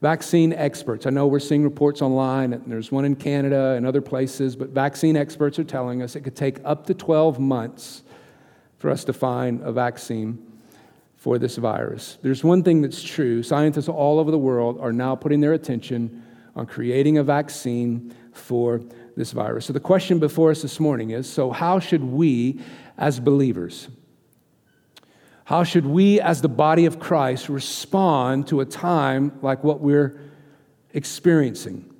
Vaccine 0.00 0.54
experts, 0.54 1.06
I 1.06 1.10
know 1.10 1.26
we're 1.26 1.40
seeing 1.40 1.62
reports 1.62 2.00
online, 2.00 2.54
and 2.54 2.72
there's 2.72 2.90
one 2.90 3.04
in 3.04 3.14
Canada 3.14 3.74
and 3.76 3.84
other 3.84 4.00
places, 4.00 4.56
but 4.56 4.70
vaccine 4.70 5.14
experts 5.14 5.58
are 5.58 5.64
telling 5.64 6.00
us 6.00 6.16
it 6.16 6.22
could 6.22 6.36
take 6.36 6.58
up 6.64 6.86
to 6.86 6.94
12 6.94 7.38
months 7.38 8.02
for 8.78 8.88
us 8.88 9.04
to 9.04 9.12
find 9.12 9.60
a 9.60 9.70
vaccine 9.70 10.38
for 11.16 11.38
this 11.38 11.56
virus. 11.56 12.16
There's 12.22 12.42
one 12.42 12.62
thing 12.62 12.80
that's 12.80 13.02
true 13.02 13.42
scientists 13.42 13.88
all 13.88 14.18
over 14.18 14.30
the 14.30 14.38
world 14.38 14.80
are 14.80 14.92
now 14.92 15.14
putting 15.14 15.40
their 15.40 15.52
attention 15.52 16.24
on 16.56 16.64
creating 16.64 17.18
a 17.18 17.22
vaccine 17.22 18.14
for 18.32 18.80
this 19.18 19.32
virus. 19.32 19.66
So 19.66 19.74
the 19.74 19.80
question 19.80 20.18
before 20.18 20.50
us 20.50 20.62
this 20.62 20.80
morning 20.80 21.10
is 21.10 21.28
so, 21.28 21.50
how 21.50 21.78
should 21.78 22.02
we 22.02 22.60
as 22.96 23.20
believers, 23.20 23.88
how 25.50 25.64
should 25.64 25.84
we, 25.84 26.20
as 26.20 26.42
the 26.42 26.48
body 26.48 26.86
of 26.86 27.00
Christ, 27.00 27.48
respond 27.48 28.46
to 28.46 28.60
a 28.60 28.64
time 28.64 29.36
like 29.42 29.64
what 29.64 29.80
we're 29.80 30.30
experiencing? 30.94 31.92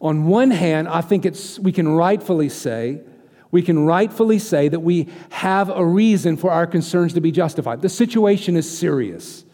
On 0.00 0.26
one 0.26 0.50
hand, 0.50 0.88
I 0.88 1.00
think 1.02 1.24
it's, 1.24 1.60
we 1.60 1.70
can 1.70 1.86
rightfully 1.86 2.48
say, 2.48 3.02
we 3.52 3.62
can 3.62 3.86
rightfully 3.86 4.40
say 4.40 4.66
that 4.66 4.80
we 4.80 5.06
have 5.30 5.70
a 5.70 5.86
reason 5.86 6.36
for 6.36 6.50
our 6.50 6.66
concerns 6.66 7.12
to 7.12 7.20
be 7.20 7.30
justified. 7.30 7.82
The 7.82 7.88
situation 7.88 8.56
is 8.56 8.68
serious. 8.68 9.44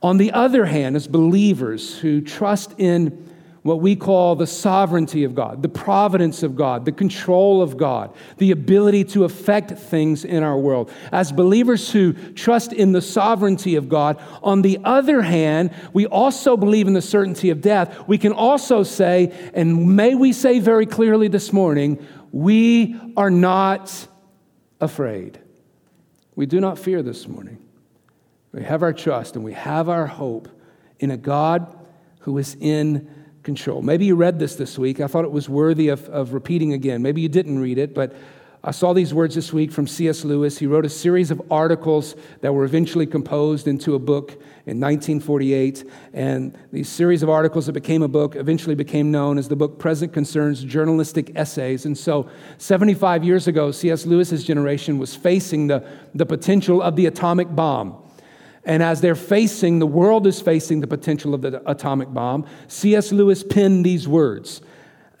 On 0.00 0.18
the 0.18 0.30
other 0.30 0.66
hand, 0.66 0.94
as 0.94 1.08
believers 1.08 1.98
who 1.98 2.20
trust 2.20 2.72
in 2.78 3.33
what 3.64 3.80
we 3.80 3.96
call 3.96 4.36
the 4.36 4.46
sovereignty 4.46 5.24
of 5.24 5.34
God, 5.34 5.62
the 5.62 5.70
providence 5.70 6.42
of 6.42 6.54
God, 6.54 6.84
the 6.84 6.92
control 6.92 7.62
of 7.62 7.78
God, 7.78 8.14
the 8.36 8.50
ability 8.50 9.04
to 9.04 9.24
affect 9.24 9.70
things 9.70 10.22
in 10.22 10.42
our 10.42 10.58
world. 10.58 10.92
As 11.10 11.32
believers 11.32 11.90
who 11.90 12.12
trust 12.34 12.74
in 12.74 12.92
the 12.92 13.00
sovereignty 13.00 13.76
of 13.76 13.88
God, 13.88 14.22
on 14.42 14.60
the 14.60 14.78
other 14.84 15.22
hand, 15.22 15.72
we 15.94 16.04
also 16.04 16.58
believe 16.58 16.86
in 16.86 16.92
the 16.92 17.00
certainty 17.00 17.48
of 17.48 17.62
death. 17.62 18.06
We 18.06 18.18
can 18.18 18.32
also 18.32 18.82
say, 18.82 19.32
and 19.54 19.96
may 19.96 20.14
we 20.14 20.34
say 20.34 20.58
very 20.58 20.84
clearly 20.84 21.28
this 21.28 21.50
morning, 21.50 22.06
we 22.32 23.00
are 23.16 23.30
not 23.30 24.08
afraid. 24.78 25.40
We 26.36 26.44
do 26.44 26.60
not 26.60 26.78
fear 26.78 27.02
this 27.02 27.26
morning. 27.26 27.64
We 28.52 28.62
have 28.62 28.82
our 28.82 28.92
trust 28.92 29.36
and 29.36 29.44
we 29.44 29.54
have 29.54 29.88
our 29.88 30.06
hope 30.06 30.50
in 30.98 31.10
a 31.10 31.16
God 31.16 31.74
who 32.20 32.36
is 32.36 32.58
in 32.60 33.08
control. 33.44 33.82
Maybe 33.82 34.06
you 34.06 34.16
read 34.16 34.38
this 34.38 34.56
this 34.56 34.78
week. 34.78 35.00
I 35.00 35.06
thought 35.06 35.24
it 35.24 35.30
was 35.30 35.48
worthy 35.48 35.88
of, 35.88 36.08
of 36.08 36.32
repeating 36.32 36.72
again. 36.72 37.02
Maybe 37.02 37.20
you 37.20 37.28
didn't 37.28 37.58
read 37.58 37.78
it, 37.78 37.94
but 37.94 38.14
I 38.66 38.70
saw 38.70 38.94
these 38.94 39.12
words 39.12 39.34
this 39.34 39.52
week 39.52 39.70
from 39.70 39.86
C.S. 39.86 40.24
Lewis. 40.24 40.56
He 40.56 40.66
wrote 40.66 40.86
a 40.86 40.88
series 40.88 41.30
of 41.30 41.42
articles 41.50 42.16
that 42.40 42.54
were 42.54 42.64
eventually 42.64 43.06
composed 43.06 43.68
into 43.68 43.94
a 43.94 43.98
book 43.98 44.30
in 44.64 44.80
1948. 44.80 45.84
And 46.14 46.56
these 46.72 46.88
series 46.88 47.22
of 47.22 47.28
articles 47.28 47.66
that 47.66 47.72
became 47.72 48.02
a 48.02 48.08
book 48.08 48.36
eventually 48.36 48.74
became 48.74 49.10
known 49.10 49.36
as 49.36 49.48
the 49.48 49.56
book 49.56 49.78
Present 49.78 50.14
Concerns 50.14 50.64
Journalistic 50.64 51.32
Essays. 51.34 51.84
And 51.84 51.96
so, 51.96 52.30
75 52.56 53.22
years 53.22 53.46
ago, 53.46 53.70
C.S. 53.70 54.06
Lewis's 54.06 54.44
generation 54.44 54.98
was 54.98 55.14
facing 55.14 55.66
the, 55.66 55.86
the 56.14 56.24
potential 56.24 56.80
of 56.80 56.96
the 56.96 57.04
atomic 57.04 57.54
bomb. 57.54 58.03
And 58.66 58.82
as 58.82 59.00
they're 59.00 59.14
facing, 59.14 59.78
the 59.78 59.86
world 59.86 60.26
is 60.26 60.40
facing 60.40 60.80
the 60.80 60.86
potential 60.86 61.34
of 61.34 61.42
the 61.42 61.62
atomic 61.70 62.12
bomb, 62.12 62.46
C.S. 62.68 63.12
Lewis 63.12 63.42
penned 63.42 63.84
these 63.84 64.08
words. 64.08 64.62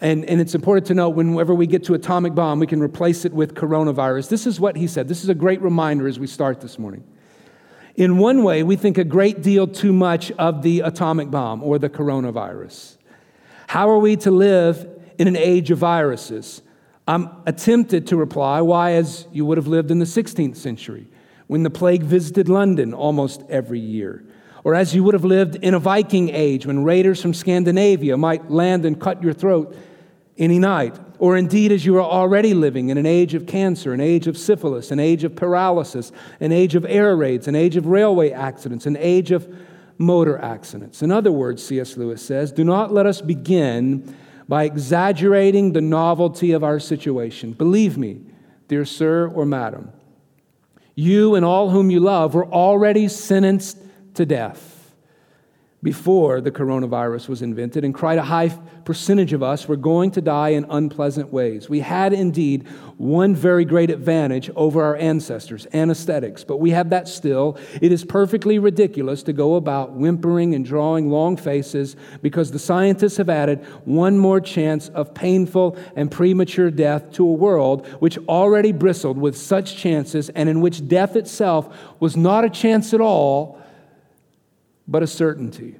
And, 0.00 0.24
and 0.24 0.40
it's 0.40 0.54
important 0.54 0.86
to 0.88 0.94
note 0.94 1.10
whenever 1.10 1.54
we 1.54 1.66
get 1.66 1.84
to 1.84 1.94
atomic 1.94 2.34
bomb, 2.34 2.58
we 2.58 2.66
can 2.66 2.80
replace 2.80 3.24
it 3.24 3.32
with 3.32 3.54
coronavirus. 3.54 4.28
This 4.28 4.46
is 4.46 4.58
what 4.58 4.76
he 4.76 4.86
said. 4.86 5.08
This 5.08 5.22
is 5.22 5.28
a 5.28 5.34
great 5.34 5.60
reminder 5.62 6.08
as 6.08 6.18
we 6.18 6.26
start 6.26 6.60
this 6.60 6.78
morning. 6.78 7.04
In 7.96 8.18
one 8.18 8.42
way, 8.42 8.62
we 8.62 8.76
think 8.76 8.98
a 8.98 9.04
great 9.04 9.42
deal 9.42 9.66
too 9.66 9.92
much 9.92 10.32
of 10.32 10.62
the 10.62 10.80
atomic 10.80 11.30
bomb 11.30 11.62
or 11.62 11.78
the 11.78 11.88
coronavirus. 11.88 12.96
How 13.68 13.88
are 13.88 13.98
we 13.98 14.16
to 14.16 14.30
live 14.30 14.88
in 15.18 15.28
an 15.28 15.36
age 15.36 15.70
of 15.70 15.78
viruses? 15.78 16.62
I'm 17.06 17.44
tempted 17.56 18.06
to 18.08 18.16
reply, 18.16 18.62
why, 18.62 18.92
as 18.92 19.26
you 19.30 19.44
would 19.44 19.58
have 19.58 19.68
lived 19.68 19.90
in 19.90 19.98
the 19.98 20.06
16th 20.06 20.56
century, 20.56 21.06
when 21.46 21.62
the 21.62 21.70
plague 21.70 22.02
visited 22.02 22.48
London 22.48 22.94
almost 22.94 23.42
every 23.48 23.80
year. 23.80 24.24
Or 24.64 24.74
as 24.74 24.94
you 24.94 25.04
would 25.04 25.14
have 25.14 25.24
lived 25.24 25.56
in 25.56 25.74
a 25.74 25.78
Viking 25.78 26.30
age, 26.30 26.64
when 26.66 26.84
raiders 26.84 27.20
from 27.20 27.34
Scandinavia 27.34 28.16
might 28.16 28.50
land 28.50 28.86
and 28.86 28.98
cut 28.98 29.22
your 29.22 29.34
throat 29.34 29.76
any 30.38 30.58
night. 30.58 30.98
Or 31.18 31.36
indeed, 31.36 31.70
as 31.70 31.84
you 31.84 31.96
are 31.96 32.02
already 32.02 32.54
living 32.54 32.88
in 32.88 32.98
an 32.98 33.06
age 33.06 33.34
of 33.34 33.46
cancer, 33.46 33.92
an 33.92 34.00
age 34.00 34.26
of 34.26 34.36
syphilis, 34.36 34.90
an 34.90 34.98
age 34.98 35.22
of 35.22 35.36
paralysis, 35.36 36.12
an 36.40 36.50
age 36.50 36.74
of 36.74 36.84
air 36.86 37.14
raids, 37.16 37.46
an 37.46 37.54
age 37.54 37.76
of 37.76 37.86
railway 37.86 38.30
accidents, 38.30 38.86
an 38.86 38.96
age 38.96 39.30
of 39.30 39.46
motor 39.96 40.38
accidents. 40.38 41.02
In 41.02 41.12
other 41.12 41.30
words, 41.30 41.64
C.S. 41.64 41.96
Lewis 41.96 42.20
says, 42.24 42.50
do 42.50 42.64
not 42.64 42.92
let 42.92 43.06
us 43.06 43.20
begin 43.20 44.16
by 44.48 44.64
exaggerating 44.64 45.72
the 45.72 45.80
novelty 45.80 46.52
of 46.52 46.64
our 46.64 46.80
situation. 46.80 47.52
Believe 47.52 47.96
me, 47.96 48.20
dear 48.68 48.84
sir 48.84 49.28
or 49.28 49.46
madam, 49.46 49.92
you 50.94 51.34
and 51.34 51.44
all 51.44 51.70
whom 51.70 51.90
you 51.90 52.00
love 52.00 52.34
were 52.34 52.46
already 52.46 53.08
sentenced 53.08 53.78
to 54.14 54.24
death 54.24 54.73
before 55.84 56.40
the 56.40 56.50
coronavirus 56.50 57.28
was 57.28 57.42
invented, 57.42 57.84
and 57.84 57.94
quite 57.94 58.18
a 58.18 58.22
high 58.22 58.48
percentage 58.84 59.34
of 59.34 59.42
us 59.42 59.68
were 59.68 59.76
going 59.76 60.10
to 60.10 60.22
die 60.22 60.48
in 60.50 60.64
unpleasant 60.70 61.30
ways. 61.30 61.68
We 61.68 61.80
had 61.80 62.14
indeed 62.14 62.66
one 62.96 63.34
very 63.36 63.66
great 63.66 63.90
advantage 63.90 64.50
over 64.56 64.82
our 64.82 64.96
ancestors 64.96 65.66
anesthetics, 65.74 66.42
but 66.42 66.56
we 66.56 66.70
have 66.70 66.88
that 66.90 67.06
still. 67.06 67.58
It 67.82 67.92
is 67.92 68.02
perfectly 68.02 68.58
ridiculous 68.58 69.22
to 69.24 69.34
go 69.34 69.56
about 69.56 69.92
whimpering 69.92 70.54
and 70.54 70.64
drawing 70.64 71.10
long 71.10 71.36
faces 71.36 71.96
because 72.22 72.50
the 72.50 72.58
scientists 72.58 73.18
have 73.18 73.28
added 73.28 73.62
one 73.84 74.18
more 74.18 74.40
chance 74.40 74.88
of 74.88 75.12
painful 75.12 75.76
and 75.96 76.10
premature 76.10 76.70
death 76.70 77.12
to 77.12 77.28
a 77.28 77.32
world 77.32 77.86
which 78.00 78.16
already 78.26 78.72
bristled 78.72 79.18
with 79.18 79.36
such 79.36 79.76
chances 79.76 80.30
and 80.30 80.48
in 80.48 80.62
which 80.62 80.88
death 80.88 81.14
itself 81.14 81.76
was 82.00 82.16
not 82.16 82.44
a 82.44 82.50
chance 82.50 82.94
at 82.94 83.02
all 83.02 83.60
but 84.86 85.02
a 85.02 85.06
certainty. 85.06 85.76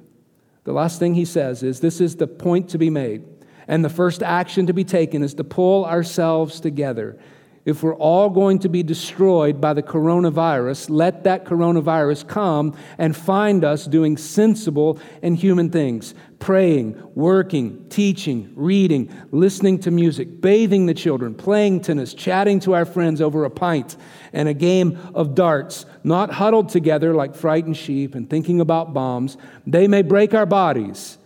The 0.63 0.73
last 0.73 0.99
thing 0.99 1.13
he 1.13 1.25
says 1.25 1.63
is 1.63 1.79
this 1.79 2.01
is 2.01 2.15
the 2.15 2.27
point 2.27 2.69
to 2.69 2.77
be 2.77 2.89
made. 2.89 3.23
And 3.67 3.83
the 3.83 3.89
first 3.89 4.21
action 4.21 4.67
to 4.67 4.73
be 4.73 4.83
taken 4.83 5.23
is 5.23 5.33
to 5.35 5.43
pull 5.43 5.85
ourselves 5.85 6.59
together. 6.59 7.17
If 7.65 7.81
we're 7.81 7.95
all 7.95 8.29
going 8.29 8.59
to 8.59 8.69
be 8.69 8.83
destroyed 8.83 9.59
by 9.59 9.73
the 9.73 9.81
coronavirus, 9.81 10.91
let 10.91 11.23
that 11.23 11.45
coronavirus 11.45 12.27
come 12.27 12.77
and 12.99 13.17
find 13.17 13.65
us 13.65 13.85
doing 13.85 14.17
sensible 14.17 14.99
and 15.23 15.35
human 15.35 15.71
things 15.71 16.13
praying, 16.37 17.01
working, 17.15 17.89
teaching, 17.89 18.51
reading, 18.55 19.11
listening 19.31 19.79
to 19.79 19.89
music, 19.89 20.41
bathing 20.41 20.85
the 20.85 20.93
children, 20.93 21.33
playing 21.33 21.81
tennis, 21.81 22.13
chatting 22.13 22.59
to 22.59 22.75
our 22.75 22.85
friends 22.85 23.19
over 23.19 23.45
a 23.45 23.49
pint 23.49 23.97
and 24.31 24.47
a 24.47 24.53
game 24.53 24.95
of 25.15 25.33
darts, 25.33 25.87
not 26.03 26.29
huddled 26.29 26.69
together 26.69 27.15
like 27.15 27.33
frightened 27.33 27.75
sheep 27.75 28.13
and 28.13 28.29
thinking 28.29 28.61
about 28.61 28.93
bombs. 28.93 29.37
They 29.65 29.87
may 29.87 30.03
break 30.03 30.35
our 30.35 30.45
bodies, 30.45 31.17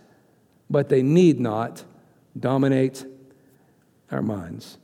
but 0.70 0.88
they 0.88 1.02
need 1.02 1.38
not 1.38 1.84
dominate 2.38 3.04
our 4.10 4.22
minds. 4.22 4.78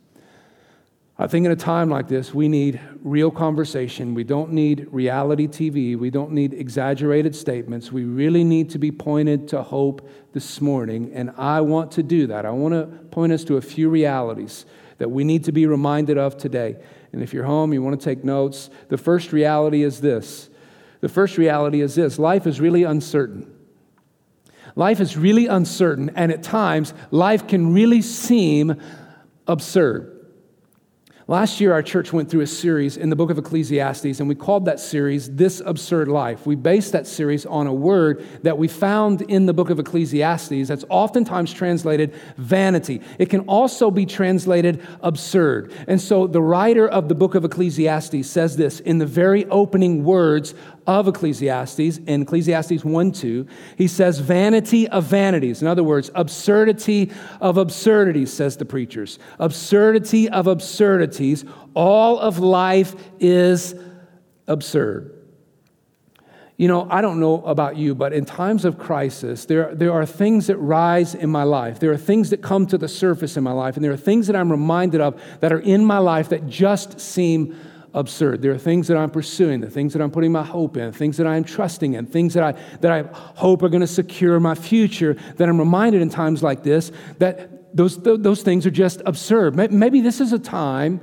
I 1.19 1.27
think 1.27 1.47
in 1.47 1.53
a 1.53 1.57
time 1.57 1.89
like 1.89 2.09
this, 2.09 2.35
we 2.35 2.47
need 2.47 2.79
real 3.03 3.31
conversation. 3.31 4.13
We 4.13 4.23
don't 4.23 4.53
need 4.53 4.87
reality 4.91 5.49
TV. 5.49 5.99
We 5.99 6.11
don't 6.11 6.33
need 6.33 6.53
exaggerated 6.53 7.35
statements. 7.35 7.91
We 7.91 8.05
really 8.05 8.45
need 8.45 8.69
to 8.71 8.79
be 8.79 8.93
pointed 8.93 9.49
to 9.49 9.63
hope 9.63 10.07
this 10.35 10.61
morning. 10.61 11.13
And 11.15 11.33
I 11.39 11.63
want 11.63 11.93
to 11.93 12.03
do 12.03 12.27
that. 12.27 12.45
I 12.45 12.51
want 12.51 12.75
to 12.75 12.85
point 13.09 13.33
us 13.33 13.45
to 13.45 13.57
a 13.57 13.63
few 13.63 13.89
realities 13.89 14.67
that 14.99 15.11
we 15.11 15.25
need 15.25 15.45
to 15.45 15.53
be 15.53 15.67
reminded 15.67 16.19
of 16.19 16.37
today. 16.37 16.77
And 17.13 17.23
if 17.23 17.33
you're 17.33 17.45
home, 17.45 17.73
you 17.73 17.81
want 17.81 17.99
to 17.99 18.05
take 18.05 18.23
notes. 18.23 18.69
The 18.89 18.99
first 18.99 19.33
reality 19.33 19.83
is 19.83 20.03
this 20.03 20.51
the 21.01 21.09
first 21.09 21.39
reality 21.39 21.81
is 21.81 21.95
this 21.95 22.19
life 22.19 22.47
is 22.47 22.61
really 22.61 22.83
uncertain. 22.83 23.53
Life 24.75 25.01
is 25.01 25.17
really 25.17 25.47
uncertain, 25.47 26.11
and 26.15 26.31
at 26.31 26.43
times, 26.43 26.93
life 27.11 27.49
can 27.49 27.73
really 27.73 28.03
seem 28.03 28.79
absurd. 29.47 30.16
Last 31.29 31.61
year, 31.61 31.73
our 31.73 31.83
church 31.83 32.13
went 32.13 32.31
through 32.31 32.43
a 32.43 32.47
series 32.47 32.97
in 32.97 33.11
the 33.11 33.17
book 33.17 33.31
of 33.31 33.39
Ecclesiastes, 33.39 34.21
and 34.21 34.29
we 34.29 34.37
called 34.37 34.65
that 34.67 34.79
series 34.79 35.29
This 35.35 35.61
Absurd 35.67 36.07
Life. 36.07 36.47
We 36.47 36.55
based 36.55 36.93
that 36.93 37.05
series 37.05 37.45
on 37.45 37.67
a 37.67 37.75
word 37.75 38.25
that 38.45 38.57
we 38.57 38.69
found 38.69 39.23
in 39.23 39.45
the 39.45 39.53
book 39.53 39.69
of 39.69 39.81
Ecclesiastes 39.81 40.69
that's 40.69 40.85
oftentimes 40.89 41.53
translated 41.53 42.15
vanity. 42.37 43.01
It 43.19 43.29
can 43.29 43.41
also 43.49 43.91
be 43.91 44.07
translated 44.07 44.87
absurd. 45.01 45.73
And 45.89 46.01
so 46.01 46.29
the 46.29 46.41
writer 46.41 46.87
of 46.87 47.09
the 47.09 47.17
book 47.17 47.35
of 47.35 47.45
Ecclesiastes 47.45 48.31
says 48.31 48.57
this 48.57 48.79
in 48.79 48.99
the 48.99 49.07
very 49.07 49.47
opening 49.47 50.05
words 50.05 50.55
of 50.87 51.09
Ecclesiastes, 51.09 51.99
in 51.99 52.23
Ecclesiastes 52.23 52.85
1 52.85 53.13
2, 53.13 53.47
he 53.77 53.89
says, 53.89 54.19
Vanity 54.19 54.89
of 54.89 55.05
vanities. 55.05 55.63
In 55.63 55.69
other 55.69 55.83
words, 55.83 56.11
absurdity 56.15 57.13
of 57.41 57.57
absurdities, 57.57 58.33
says 58.33 58.57
the 58.57 58.65
preachers. 58.65 59.19
Absurdity 59.39 60.29
of 60.29 60.47
absurdities. 60.47 61.45
All 61.75 62.19
of 62.19 62.39
life 62.39 62.95
is 63.19 63.75
absurd. 64.47 65.13
You 66.57 66.69
know, 66.69 66.89
I 66.91 67.03
don't 67.03 67.21
know 67.21 67.45
about 67.45 67.77
you, 67.77 67.95
but 67.95 68.15
in 68.15 68.25
times 68.25 68.65
of 68.65 68.79
crisis, 68.79 69.45
there, 69.45 69.75
there 69.75 69.93
are 69.93 70.07
things 70.07 70.47
that 70.47 70.57
rise 70.57 71.15
in 71.15 71.29
my 71.29 71.43
life. 71.43 71.81
There 71.81 71.93
are 71.93 71.99
things 71.99 72.31
that 72.31 72.41
come 72.41 72.67
to 72.69 72.79
the 72.79 72.89
surface 72.89 73.37
in 73.37 73.45
my 73.45 73.53
life, 73.53 73.77
and 73.77 73.85
there 73.85 73.93
are 73.93 73.97
things 73.97 74.27
that 74.29 74.37
I'm 74.37 74.51
reminded 74.51 75.03
of 75.03 75.21
that 75.41 75.53
are 75.53 75.59
in 75.59 75.85
my 75.85 75.99
life 75.99 76.31
that 76.31 76.47
just 76.47 76.99
seem 76.99 77.59
absurd. 77.97 78.43
There 78.43 78.53
are 78.53 78.59
things 78.59 78.87
that 78.89 78.97
I'm 78.97 79.11
pursuing, 79.11 79.61
the 79.61 79.71
things 79.71 79.95
that 79.95 80.03
I'm 80.03 80.11
putting 80.11 80.31
my 80.31 80.45
hope 80.45 80.77
in, 80.77 80.93
things 80.93 81.17
that 81.17 81.27
I'm 81.27 81.43
trusting 81.43 81.95
in, 81.95 82.07
things 82.07 82.35
that 82.35 82.45
I, 82.45 82.53
that 82.81 82.93
I 82.93 83.03
hope 83.13 83.63
are 83.63 83.69
going 83.69 83.81
to 83.81 83.87
secure 83.87 84.39
my 84.39 84.55
future, 84.55 85.15
that 85.37 85.49
I'm 85.49 85.59
reminded 85.59 86.03
in 86.03 86.11
times 86.11 86.43
like 86.43 86.63
this 86.63 86.93
that 87.19 87.75
those, 87.77 87.99
those 87.99 88.43
things 88.43 88.67
are 88.67 88.71
just 88.71 89.03
absurd. 89.05 89.55
Maybe 89.55 90.01
this 90.01 90.21
is 90.21 90.33
a 90.33 90.39
time 90.39 91.01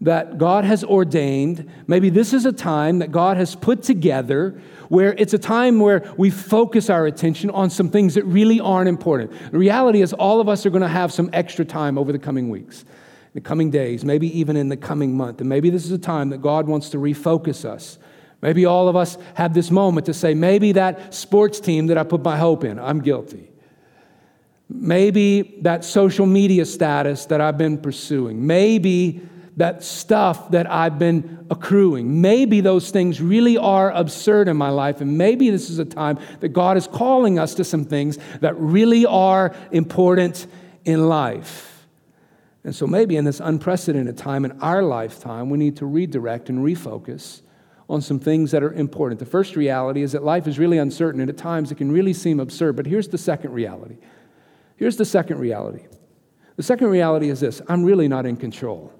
that 0.00 0.36
God 0.36 0.64
has 0.64 0.84
ordained. 0.84 1.70
Maybe 1.86 2.10
this 2.10 2.34
is 2.34 2.44
a 2.44 2.52
time 2.52 2.98
that 2.98 3.10
God 3.10 3.36
has 3.36 3.54
put 3.54 3.82
together 3.82 4.60
where 4.88 5.14
it's 5.14 5.32
a 5.32 5.38
time 5.38 5.80
where 5.80 6.12
we 6.18 6.30
focus 6.30 6.90
our 6.90 7.06
attention 7.06 7.48
on 7.50 7.70
some 7.70 7.88
things 7.88 8.14
that 8.14 8.24
really 8.24 8.60
aren't 8.60 8.88
important. 8.88 9.32
The 9.50 9.58
reality 9.58 10.02
is, 10.02 10.12
all 10.12 10.40
of 10.40 10.48
us 10.48 10.66
are 10.66 10.70
going 10.70 10.82
to 10.82 10.88
have 10.88 11.10
some 11.12 11.30
extra 11.32 11.64
time 11.64 11.96
over 11.96 12.12
the 12.12 12.18
coming 12.18 12.50
weeks 12.50 12.84
the 13.34 13.40
coming 13.40 13.70
days, 13.70 14.04
maybe 14.04 14.38
even 14.38 14.56
in 14.56 14.68
the 14.68 14.76
coming 14.76 15.16
month. 15.16 15.40
And 15.40 15.48
maybe 15.48 15.68
this 15.68 15.84
is 15.84 15.90
a 15.90 15.98
time 15.98 16.30
that 16.30 16.40
God 16.40 16.66
wants 16.66 16.90
to 16.90 16.98
refocus 16.98 17.64
us. 17.64 17.98
Maybe 18.40 18.64
all 18.64 18.88
of 18.88 18.96
us 18.96 19.18
have 19.34 19.54
this 19.54 19.70
moment 19.70 20.06
to 20.06 20.14
say, 20.14 20.34
maybe 20.34 20.72
that 20.72 21.12
sports 21.14 21.60
team 21.60 21.88
that 21.88 21.98
I 21.98 22.04
put 22.04 22.22
my 22.22 22.36
hope 22.36 22.62
in, 22.62 22.78
I'm 22.78 23.00
guilty. 23.00 23.50
Maybe 24.68 25.58
that 25.62 25.84
social 25.84 26.26
media 26.26 26.64
status 26.64 27.26
that 27.26 27.40
I've 27.40 27.58
been 27.58 27.78
pursuing. 27.78 28.46
Maybe 28.46 29.22
that 29.56 29.82
stuff 29.82 30.50
that 30.50 30.70
I've 30.70 30.98
been 30.98 31.46
accruing. 31.50 32.20
Maybe 32.20 32.60
those 32.60 32.90
things 32.90 33.20
really 33.20 33.56
are 33.56 33.90
absurd 33.92 34.48
in 34.48 34.56
my 34.56 34.70
life, 34.70 35.00
and 35.00 35.16
maybe 35.16 35.50
this 35.50 35.70
is 35.70 35.78
a 35.78 35.84
time 35.84 36.18
that 36.40 36.48
God 36.48 36.76
is 36.76 36.86
calling 36.88 37.38
us 37.38 37.54
to 37.54 37.64
some 37.64 37.84
things 37.84 38.18
that 38.40 38.58
really 38.58 39.06
are 39.06 39.54
important 39.70 40.46
in 40.84 41.08
life. 41.08 41.73
And 42.64 42.74
so 42.74 42.86
maybe 42.86 43.16
in 43.16 43.24
this 43.24 43.40
unprecedented 43.40 44.16
time 44.16 44.44
in 44.46 44.52
our 44.60 44.82
lifetime, 44.82 45.50
we 45.50 45.58
need 45.58 45.76
to 45.76 45.86
redirect 45.86 46.48
and 46.48 46.64
refocus 46.64 47.42
on 47.90 48.00
some 48.00 48.18
things 48.18 48.50
that 48.52 48.62
are 48.62 48.72
important. 48.72 49.18
The 49.18 49.26
first 49.26 49.54
reality 49.54 50.02
is 50.02 50.12
that 50.12 50.24
life 50.24 50.46
is 50.46 50.58
really 50.58 50.78
uncertain, 50.78 51.20
and 51.20 51.28
at 51.28 51.36
times 51.36 51.70
it 51.70 51.74
can 51.76 51.92
really 51.92 52.14
seem 52.14 52.40
absurd. 52.40 52.76
But 52.76 52.86
here's 52.86 53.08
the 53.08 53.18
second 53.18 53.52
reality. 53.52 53.98
Here's 54.76 54.96
the 54.96 55.04
second 55.04 55.38
reality. 55.38 55.86
The 56.56 56.62
second 56.62 56.88
reality 56.88 57.28
is 57.28 57.40
this 57.40 57.60
I'm 57.68 57.84
really 57.84 58.08
not 58.08 58.24
in 58.24 58.36
control. 58.36 58.92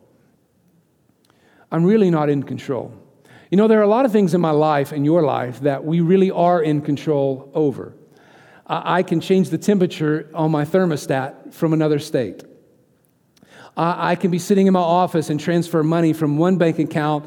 I'm 1.73 1.85
really 1.85 2.11
not 2.11 2.29
in 2.29 2.43
control. 2.43 2.93
You 3.51 3.57
know, 3.57 3.67
there 3.67 3.81
are 3.81 3.85
a 3.85 3.89
lot 3.89 4.05
of 4.05 4.13
things 4.13 4.35
in 4.35 4.41
my 4.41 4.51
life, 4.51 4.93
in 4.93 5.05
your 5.05 5.23
life, 5.23 5.61
that 5.61 5.85
we 5.85 6.01
really 6.01 6.31
are 6.31 6.63
in 6.63 6.83
control 6.83 7.51
over. 7.55 7.95
I 8.67 9.03
can 9.03 9.21
change 9.21 9.51
the 9.51 9.59
temperature 9.59 10.31
on 10.35 10.51
my 10.51 10.65
thermostat 10.65 11.53
from 11.53 11.73
another 11.73 11.99
state. 11.99 12.45
I 13.77 14.15
can 14.15 14.31
be 14.31 14.39
sitting 14.39 14.67
in 14.67 14.73
my 14.73 14.81
office 14.81 15.31
and 15.31 15.41
transfer 15.41 15.83
money 15.83 16.13
from 16.13 16.39
one 16.39 16.59
bank 16.59 16.79
account 16.79 17.27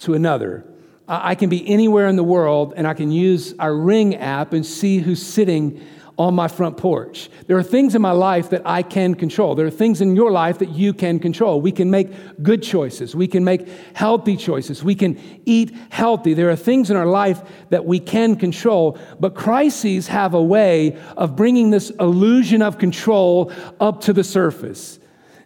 to 0.00 0.14
another. 0.14 0.64
I 1.06 1.34
can 1.34 1.50
be 1.50 1.68
anywhere 1.68 2.06
in 2.06 2.16
the 2.16 2.24
world 2.24 2.74
and 2.76 2.86
I 2.86 2.94
can 2.94 3.10
use 3.10 3.54
our 3.58 3.74
Ring 3.74 4.16
app 4.16 4.52
and 4.52 4.64
see 4.64 4.98
who's 4.98 5.22
sitting 5.22 5.84
on 6.18 6.34
my 6.34 6.46
front 6.46 6.76
porch. 6.76 7.30
There 7.46 7.56
are 7.56 7.62
things 7.62 7.94
in 7.94 8.02
my 8.02 8.12
life 8.12 8.50
that 8.50 8.62
I 8.64 8.82
can 8.82 9.14
control. 9.14 9.54
There 9.54 9.66
are 9.66 9.70
things 9.70 10.00
in 10.00 10.14
your 10.14 10.30
life 10.30 10.58
that 10.58 10.70
you 10.70 10.92
can 10.92 11.18
control. 11.18 11.60
We 11.60 11.72
can 11.72 11.90
make 11.90 12.42
good 12.42 12.62
choices. 12.62 13.16
We 13.16 13.26
can 13.26 13.44
make 13.44 13.66
healthy 13.94 14.36
choices. 14.36 14.84
We 14.84 14.94
can 14.94 15.18
eat 15.46 15.74
healthy. 15.90 16.34
There 16.34 16.50
are 16.50 16.56
things 16.56 16.90
in 16.90 16.96
our 16.96 17.06
life 17.06 17.42
that 17.70 17.86
we 17.86 17.98
can 17.98 18.36
control, 18.36 18.98
but 19.20 19.34
crises 19.34 20.06
have 20.08 20.34
a 20.34 20.42
way 20.42 20.98
of 21.16 21.34
bringing 21.34 21.70
this 21.70 21.90
illusion 21.98 22.62
of 22.62 22.78
control 22.78 23.50
up 23.80 24.02
to 24.02 24.12
the 24.12 24.24
surface. 24.24 24.98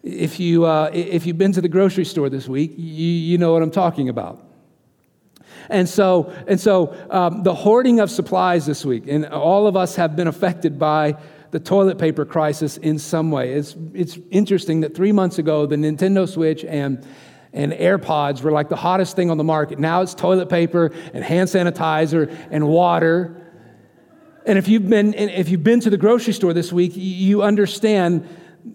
If, 0.07 0.39
you, 0.39 0.65
uh, 0.65 0.91
if 0.93 1.27
you've 1.27 1.37
been 1.37 1.51
to 1.53 1.61
the 1.61 1.69
grocery 1.69 2.05
store 2.05 2.31
this 2.31 2.47
week, 2.47 2.75
you, 2.77 2.85
you 2.85 3.39
know 3.39 3.53
what 3.53 3.63
I'm 3.63 3.73
talking 3.73 4.09
about. 4.09 4.41
And 5.69 5.89
so, 5.89 6.33
and 6.47 6.61
so 6.61 6.97
um, 7.11 7.43
the 7.43 7.53
hoarding 7.53 7.99
of 7.99 8.09
supplies 8.09 8.67
this 8.67 8.85
week, 8.85 9.09
and 9.09 9.27
all 9.27 9.67
of 9.67 9.77
us 9.77 9.97
have 9.97 10.15
been 10.15 10.29
affected 10.29 10.79
by 10.79 11.17
the 11.51 11.59
toilet 11.59 11.99
paper 11.99 12.25
crisis 12.25 12.77
in 12.77 13.01
some 13.01 13.33
way. 13.33 13.53
It's, 13.55 13.75
it's 13.95 14.17
interesting 14.31 14.83
that 14.83 14.95
three 14.95 15.11
months 15.11 15.39
ago, 15.39 15.67
the 15.67 15.77
Nintendo 15.77 16.29
Switch 16.29 16.65
and 16.65 17.05
and 17.53 17.73
AirPods 17.73 18.43
were 18.43 18.53
like 18.53 18.69
the 18.69 18.77
hottest 18.77 19.17
thing 19.17 19.31
on 19.31 19.39
the 19.39 19.45
market. 19.45 19.79
Now 19.79 20.03
it's 20.03 20.15
toilet 20.15 20.51
paper 20.51 20.93
and 21.15 21.25
hand 21.25 21.49
sanitizer 21.49 22.31
and 22.51 22.69
water. 22.69 23.51
And 24.45 24.59
if 24.59 24.69
you've 24.69 24.87
been, 24.87 25.15
if 25.15 25.49
you've 25.49 25.65
been 25.65 25.81
to 25.81 25.89
the 25.89 25.97
grocery 25.97 26.35
store 26.35 26.53
this 26.53 26.71
week, 26.71 26.93
you 26.95 27.43
understand 27.43 28.29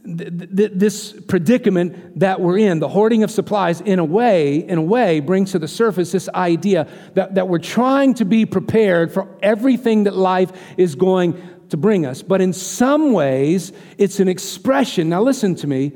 this 0.03 1.11
predicament 1.27 2.19
that 2.19 2.39
we're 2.39 2.57
in, 2.57 2.79
the 2.79 2.87
hoarding 2.87 3.23
of 3.23 3.31
supplies, 3.31 3.81
in 3.81 3.99
a 3.99 4.05
way, 4.05 4.57
in 4.57 4.77
a 4.77 4.81
way, 4.81 5.19
brings 5.19 5.51
to 5.51 5.59
the 5.59 5.67
surface 5.67 6.11
this 6.11 6.29
idea 6.29 6.87
that, 7.13 7.35
that 7.35 7.49
we're 7.49 7.59
trying 7.59 8.13
to 8.15 8.25
be 8.25 8.45
prepared 8.45 9.11
for 9.11 9.27
everything 9.41 10.05
that 10.05 10.15
life 10.15 10.51
is 10.77 10.95
going 10.95 11.41
to 11.69 11.77
bring 11.77 12.05
us. 12.05 12.21
But 12.21 12.39
in 12.39 12.53
some 12.53 13.11
ways, 13.11 13.73
it's 13.97 14.19
an 14.19 14.27
expression, 14.27 15.09
now 15.09 15.21
listen 15.21 15.55
to 15.55 15.67
me, 15.67 15.91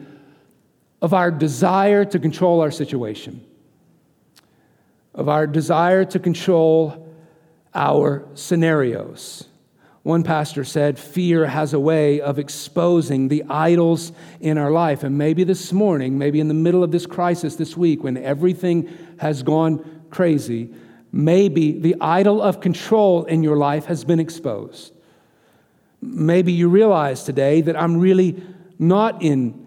of 1.01 1.13
our 1.13 1.31
desire 1.31 2.03
to 2.05 2.19
control 2.19 2.61
our 2.61 2.71
situation, 2.71 3.45
of 5.13 5.29
our 5.29 5.47
desire 5.47 6.03
to 6.05 6.19
control 6.19 7.13
our 7.73 8.27
scenarios. 8.33 9.47
One 10.05 10.21
pastor 10.21 10.63
said, 10.63 10.99
Fear 10.99 11.47
has 11.47 11.73
a 11.73 11.79
way 11.79 12.21
of 12.21 12.37
exposing 12.37 13.27
the 13.27 13.43
idols 13.49 14.11
in 14.39 14.59
our 14.59 14.69
life. 14.69 15.03
And 15.03 15.17
maybe 15.17 15.43
this 15.43 15.73
morning, 15.73 16.19
maybe 16.19 16.39
in 16.39 16.47
the 16.47 16.53
middle 16.53 16.83
of 16.83 16.91
this 16.91 17.07
crisis 17.07 17.55
this 17.55 17.75
week, 17.75 18.03
when 18.03 18.15
everything 18.15 18.95
has 19.17 19.41
gone 19.41 20.03
crazy, 20.11 20.69
maybe 21.11 21.79
the 21.79 21.95
idol 21.99 22.39
of 22.39 22.61
control 22.61 23.25
in 23.25 23.41
your 23.41 23.57
life 23.57 23.85
has 23.85 24.05
been 24.05 24.19
exposed. 24.19 24.93
Maybe 26.03 26.51
you 26.51 26.69
realize 26.69 27.23
today 27.23 27.61
that 27.61 27.75
I'm 27.75 27.99
really 27.99 28.43
not 28.77 29.23
in 29.23 29.64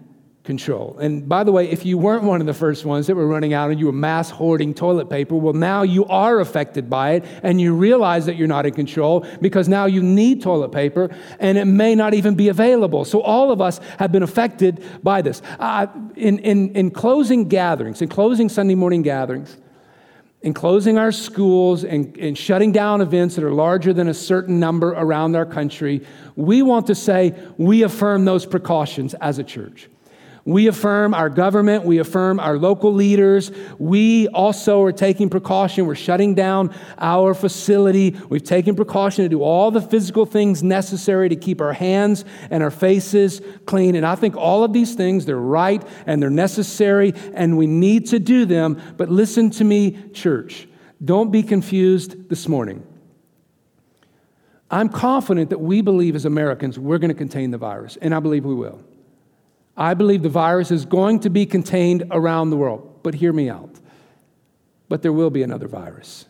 control. 0.49 0.97
And 0.99 1.29
by 1.29 1.43
the 1.43 1.51
way, 1.51 1.69
if 1.69 1.85
you 1.85 1.99
weren't 1.99 2.23
one 2.23 2.41
of 2.41 2.47
the 2.47 2.55
first 2.55 2.83
ones 2.83 3.05
that 3.05 3.13
were 3.13 3.27
running 3.27 3.53
out 3.53 3.69
and 3.69 3.79
you 3.79 3.85
were 3.85 3.91
mass 3.91 4.31
hoarding 4.31 4.73
toilet 4.73 5.07
paper, 5.07 5.35
well, 5.35 5.53
now 5.53 5.83
you 5.83 6.05
are 6.05 6.39
affected 6.39 6.89
by 6.89 7.11
it 7.11 7.25
and 7.43 7.61
you 7.61 7.75
realize 7.75 8.25
that 8.25 8.35
you're 8.35 8.47
not 8.47 8.65
in 8.65 8.73
control 8.73 9.27
because 9.41 9.69
now 9.69 9.85
you 9.85 10.01
need 10.01 10.41
toilet 10.41 10.71
paper 10.71 11.15
and 11.39 11.59
it 11.59 11.65
may 11.65 11.93
not 11.93 12.15
even 12.15 12.33
be 12.33 12.47
available. 12.49 13.05
So 13.05 13.21
all 13.21 13.51
of 13.51 13.61
us 13.61 13.79
have 13.99 14.11
been 14.11 14.23
affected 14.23 14.83
by 15.03 15.21
this. 15.21 15.43
Uh, 15.59 15.85
in, 16.15 16.39
in, 16.39 16.75
in 16.75 16.89
closing 16.89 17.47
gatherings, 17.47 18.01
in 18.01 18.09
closing 18.09 18.49
Sunday 18.49 18.73
morning 18.73 19.03
gatherings, 19.03 19.55
in 20.41 20.55
closing 20.55 20.97
our 20.97 21.11
schools 21.11 21.83
and, 21.83 22.17
and, 22.17 22.35
shutting 22.35 22.71
down 22.71 23.01
events 23.01 23.35
that 23.35 23.43
are 23.43 23.51
larger 23.51 23.93
than 23.93 24.07
a 24.07 24.13
certain 24.15 24.59
number 24.59 24.93
around 24.93 25.35
our 25.35 25.45
country, 25.45 26.01
we 26.35 26.63
want 26.63 26.87
to 26.87 26.95
say 26.95 27.35
we 27.57 27.83
affirm 27.83 28.25
those 28.25 28.47
precautions 28.47 29.13
as 29.15 29.37
a 29.37 29.43
church. 29.43 29.89
We 30.49 30.65
affirm 30.65 31.13
our 31.13 31.29
government. 31.29 31.83
We 31.83 31.99
affirm 31.99 32.39
our 32.39 32.57
local 32.57 32.91
leaders. 32.91 33.51
We 33.77 34.27
also 34.29 34.81
are 34.81 34.91
taking 34.91 35.29
precaution. 35.29 35.85
We're 35.85 35.93
shutting 35.93 36.33
down 36.33 36.73
our 36.97 37.35
facility. 37.35 38.17
We've 38.29 38.43
taken 38.43 38.75
precaution 38.75 39.23
to 39.25 39.29
do 39.29 39.43
all 39.43 39.69
the 39.69 39.79
physical 39.79 40.25
things 40.25 40.63
necessary 40.63 41.29
to 41.29 41.35
keep 41.35 41.61
our 41.61 41.73
hands 41.73 42.25
and 42.49 42.63
our 42.63 42.71
faces 42.71 43.41
clean. 43.67 43.93
And 43.93 44.03
I 44.03 44.15
think 44.15 44.35
all 44.35 44.63
of 44.63 44.73
these 44.73 44.95
things, 44.95 45.27
they're 45.27 45.37
right 45.37 45.83
and 46.07 46.19
they're 46.19 46.31
necessary 46.31 47.13
and 47.35 47.55
we 47.55 47.67
need 47.67 48.07
to 48.07 48.17
do 48.17 48.45
them. 48.45 48.81
But 48.97 49.09
listen 49.09 49.51
to 49.51 49.63
me, 49.63 49.99
church. 50.13 50.67
Don't 51.05 51.31
be 51.31 51.43
confused 51.43 52.27
this 52.27 52.47
morning. 52.47 52.83
I'm 54.71 54.89
confident 54.89 55.51
that 55.51 55.59
we 55.59 55.81
believe 55.81 56.15
as 56.15 56.25
Americans 56.25 56.79
we're 56.79 56.97
going 56.97 57.09
to 57.09 57.15
contain 57.15 57.51
the 57.51 57.59
virus, 57.59 57.97
and 58.01 58.15
I 58.15 58.19
believe 58.19 58.45
we 58.45 58.55
will. 58.55 58.81
I 59.79 59.93
believe 59.93 60.23
the 60.23 60.29
virus 60.29 60.71
is 60.71 60.83
going 60.83 61.21
to 61.21 61.29
be 61.29 61.45
contained 61.45 62.03
around 62.11 62.49
the 62.49 62.57
world. 62.57 62.99
But 63.01 63.15
hear 63.15 63.31
me 63.31 63.49
out. 63.49 63.79
But 64.89 65.01
there 65.01 65.13
will 65.13 65.29
be 65.29 65.41
another 65.41 65.69
virus. 65.69 66.25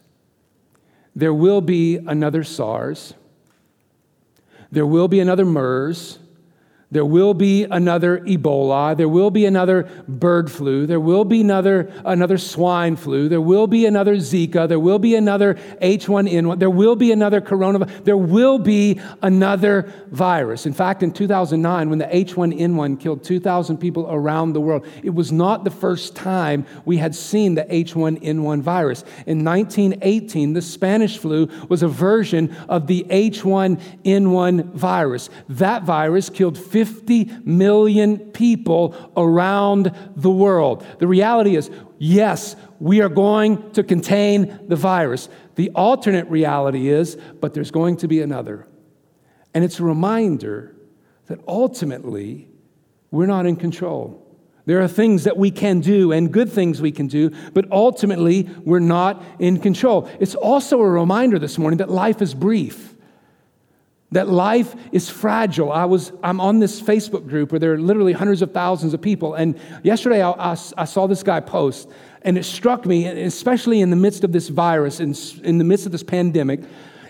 There 1.15 1.33
will 1.33 1.59
be 1.59 1.97
another 1.97 2.43
SARS. 2.43 3.15
There 4.71 4.85
will 4.85 5.07
be 5.07 5.19
another 5.19 5.45
MERS. 5.45 6.19
There 6.91 7.05
will 7.05 7.35
be 7.35 7.65
another 7.65 8.17
Ebola. 8.21 8.97
There 8.97 9.07
will 9.07 9.29
be 9.29 9.45
another 9.45 9.83
bird 10.07 10.51
flu. 10.51 10.87
There 10.87 10.99
will 10.99 11.23
be 11.23 11.41
another, 11.41 11.91
another 12.03 12.39
swine 12.39 12.95
flu. 12.95 13.29
There 13.29 13.39
will 13.39 13.67
be 13.67 13.85
another 13.85 14.15
Zika. 14.15 14.67
There 14.67 14.79
will 14.79 14.97
be 14.97 15.13
another 15.13 15.53
H1N1. 15.83 16.57
There 16.57 16.69
will 16.71 16.95
be 16.95 17.11
another 17.11 17.41
coronavirus. 17.41 18.05
There 18.05 18.17
will 18.17 18.57
be 18.57 18.99
another 19.21 19.93
virus. 20.09 20.65
In 20.65 20.73
fact, 20.73 21.03
in 21.03 21.11
2009, 21.11 21.91
when 21.91 21.99
the 21.99 22.05
H1N1 22.05 22.99
killed 22.99 23.23
2,000 23.23 23.77
people 23.77 24.07
around 24.09 24.53
the 24.53 24.61
world, 24.61 24.83
it 25.03 25.11
was 25.11 25.31
not 25.31 25.63
the 25.63 25.71
first 25.71 26.15
time 26.15 26.65
we 26.85 26.97
had 26.97 27.13
seen 27.13 27.53
the 27.53 27.65
H1N1 27.65 28.61
virus. 28.61 29.03
In 29.27 29.45
1918, 29.45 30.53
the 30.53 30.61
Spanish 30.63 31.19
flu 31.19 31.47
was 31.69 31.83
a 31.83 31.87
version 31.87 32.55
of 32.67 32.87
the 32.87 33.05
H1N1 33.11 34.73
virus. 34.73 35.29
That 35.49 35.83
virus 35.83 36.31
killed 36.31 36.57
50 36.85 37.29
million 37.43 38.17
people 38.31 38.95
around 39.17 39.93
the 40.15 40.29
world. 40.29 40.85
The 40.99 41.07
reality 41.07 41.57
is, 41.57 41.69
yes, 41.97 42.55
we 42.79 43.01
are 43.01 43.09
going 43.09 43.71
to 43.71 43.83
contain 43.83 44.67
the 44.69 44.77
virus. 44.77 45.27
The 45.55 45.71
alternate 45.71 46.29
reality 46.29 46.87
is, 46.87 47.17
but 47.41 47.53
there's 47.53 47.69
going 47.69 47.97
to 47.97 48.07
be 48.07 48.21
another. 48.21 48.65
And 49.53 49.65
it's 49.65 49.81
a 49.81 49.83
reminder 49.83 50.73
that 51.25 51.41
ultimately, 51.49 52.47
we're 53.11 53.25
not 53.25 53.45
in 53.45 53.57
control. 53.57 54.25
There 54.65 54.81
are 54.81 54.87
things 54.87 55.25
that 55.25 55.35
we 55.35 55.51
can 55.51 55.81
do 55.81 56.13
and 56.13 56.31
good 56.31 56.49
things 56.49 56.81
we 56.81 56.93
can 56.93 57.07
do, 57.07 57.31
but 57.53 57.69
ultimately, 57.71 58.49
we're 58.63 58.79
not 58.79 59.21
in 59.37 59.59
control. 59.59 60.09
It's 60.21 60.35
also 60.35 60.79
a 60.79 60.89
reminder 60.89 61.39
this 61.39 61.57
morning 61.57 61.79
that 61.79 61.89
life 61.89 62.21
is 62.21 62.33
brief 62.33 62.95
that 64.11 64.27
life 64.27 64.75
is 64.91 65.09
fragile. 65.09 65.71
I 65.71 65.85
was, 65.85 66.11
I'm 66.23 66.41
on 66.41 66.59
this 66.59 66.81
Facebook 66.81 67.27
group 67.27 67.51
where 67.51 67.59
there 67.59 67.73
are 67.73 67.79
literally 67.79 68.13
hundreds 68.13 68.41
of 68.41 68.51
thousands 68.51 68.93
of 68.93 69.01
people. 69.01 69.35
And 69.35 69.59
yesterday 69.83 70.21
I, 70.21 70.31
I, 70.31 70.57
I 70.77 70.85
saw 70.85 71.07
this 71.07 71.21
guy 71.21 71.39
post, 71.39 71.89
and 72.23 72.37
it 72.37 72.43
struck 72.43 72.85
me, 72.85 73.05
especially 73.07 73.81
in 73.81 73.91
the 73.91 73.95
midst 73.95 74.23
of 74.23 74.31
this 74.31 74.49
virus, 74.49 74.99
in, 74.99 75.15
in 75.43 75.57
the 75.59 75.63
midst 75.63 75.85
of 75.85 75.91
this 75.91 76.03
pandemic, 76.03 76.61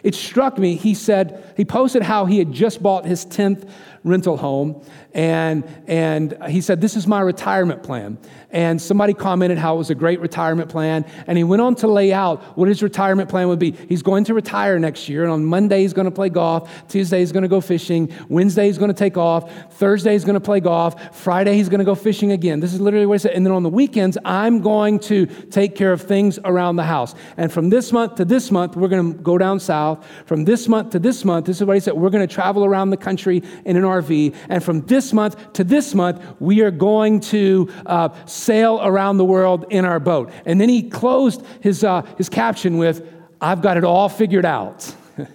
it 0.03 0.15
struck 0.15 0.57
me. 0.57 0.75
He 0.75 0.93
said, 0.93 1.53
he 1.57 1.65
posted 1.65 2.03
how 2.03 2.25
he 2.25 2.39
had 2.39 2.51
just 2.51 2.81
bought 2.81 3.05
his 3.05 3.25
10th 3.25 3.69
rental 4.03 4.37
home, 4.37 4.81
and, 5.13 5.63
and 5.87 6.37
he 6.47 6.61
said, 6.61 6.81
This 6.81 6.95
is 6.95 7.07
my 7.07 7.21
retirement 7.21 7.83
plan. 7.83 8.17
And 8.51 8.81
somebody 8.81 9.13
commented 9.13 9.59
how 9.59 9.75
it 9.75 9.77
was 9.77 9.89
a 9.91 9.95
great 9.95 10.19
retirement 10.19 10.69
plan. 10.69 11.05
And 11.27 11.37
he 11.37 11.43
went 11.43 11.61
on 11.61 11.75
to 11.75 11.87
lay 11.87 12.11
out 12.11 12.57
what 12.57 12.67
his 12.67 12.81
retirement 12.81 13.29
plan 13.29 13.47
would 13.47 13.59
be. 13.59 13.71
He's 13.71 14.01
going 14.01 14.23
to 14.25 14.33
retire 14.33 14.79
next 14.79 15.07
year. 15.07 15.23
And 15.23 15.31
on 15.31 15.45
Monday, 15.45 15.81
he's 15.81 15.93
going 15.93 16.05
to 16.05 16.11
play 16.11 16.29
golf. 16.29 16.87
Tuesday, 16.87 17.19
he's 17.19 17.31
going 17.31 17.43
to 17.43 17.49
go 17.49 17.61
fishing. 17.61 18.11
Wednesday, 18.27 18.65
he's 18.65 18.79
going 18.79 18.89
to 18.89 18.97
take 18.97 19.17
off. 19.17 19.73
Thursday, 19.73 20.13
he's 20.13 20.25
going 20.25 20.35
to 20.35 20.39
play 20.39 20.59
golf. 20.59 21.15
Friday, 21.15 21.55
he's 21.55 21.69
going 21.69 21.79
to 21.79 21.85
go 21.85 21.93
fishing 21.93 22.31
again. 22.31 22.59
This 22.59 22.73
is 22.73 22.81
literally 22.81 23.05
what 23.05 23.15
he 23.15 23.19
said. 23.19 23.33
And 23.33 23.45
then 23.45 23.53
on 23.53 23.61
the 23.61 23.69
weekends, 23.69 24.17
I'm 24.25 24.61
going 24.61 24.99
to 25.01 25.27
take 25.27 25.75
care 25.75 25.91
of 25.91 26.01
things 26.01 26.39
around 26.43 26.77
the 26.77 26.83
house. 26.83 27.13
And 27.37 27.51
from 27.51 27.69
this 27.69 27.91
month 27.91 28.15
to 28.15 28.25
this 28.25 28.49
month, 28.49 28.75
we're 28.75 28.87
going 28.87 29.13
to 29.13 29.21
go 29.21 29.37
down 29.37 29.59
south. 29.59 30.05
From 30.25 30.45
this 30.45 30.67
month 30.67 30.91
to 30.91 30.99
this 30.99 31.23
month, 31.23 31.45
this 31.45 31.61
is 31.61 31.67
what 31.67 31.75
he 31.75 31.79
said. 31.79 31.93
We're 31.93 32.09
going 32.09 32.27
to 32.27 32.33
travel 32.33 32.65
around 32.65 32.89
the 32.89 32.97
country 32.97 33.43
in 33.65 33.77
an 33.77 33.85
RV. 33.89 34.35
And 34.49 34.63
from 34.63 34.81
this 34.81 35.11
month 35.13 35.53
to 35.53 35.63
this 35.63 35.95
month, 35.95 36.23
we 36.39 36.61
are 36.61 36.71
going 36.71 37.19
to 37.21 37.69
uh, 37.85 38.09
sail 38.25 38.79
around 38.81 39.17
the 39.17 39.25
world 39.25 39.65
in 39.69 39.85
our 39.85 39.99
boat. 39.99 40.31
And 40.45 40.61
then 40.61 40.69
he 40.69 40.89
closed 40.89 41.43
his, 41.61 41.83
uh, 41.83 42.03
his 42.17 42.29
caption 42.29 42.77
with, 42.77 43.05
I've 43.41 43.61
got 43.61 43.77
it 43.77 43.83
all 43.83 44.09
figured 44.09 44.45
out. 44.45 44.93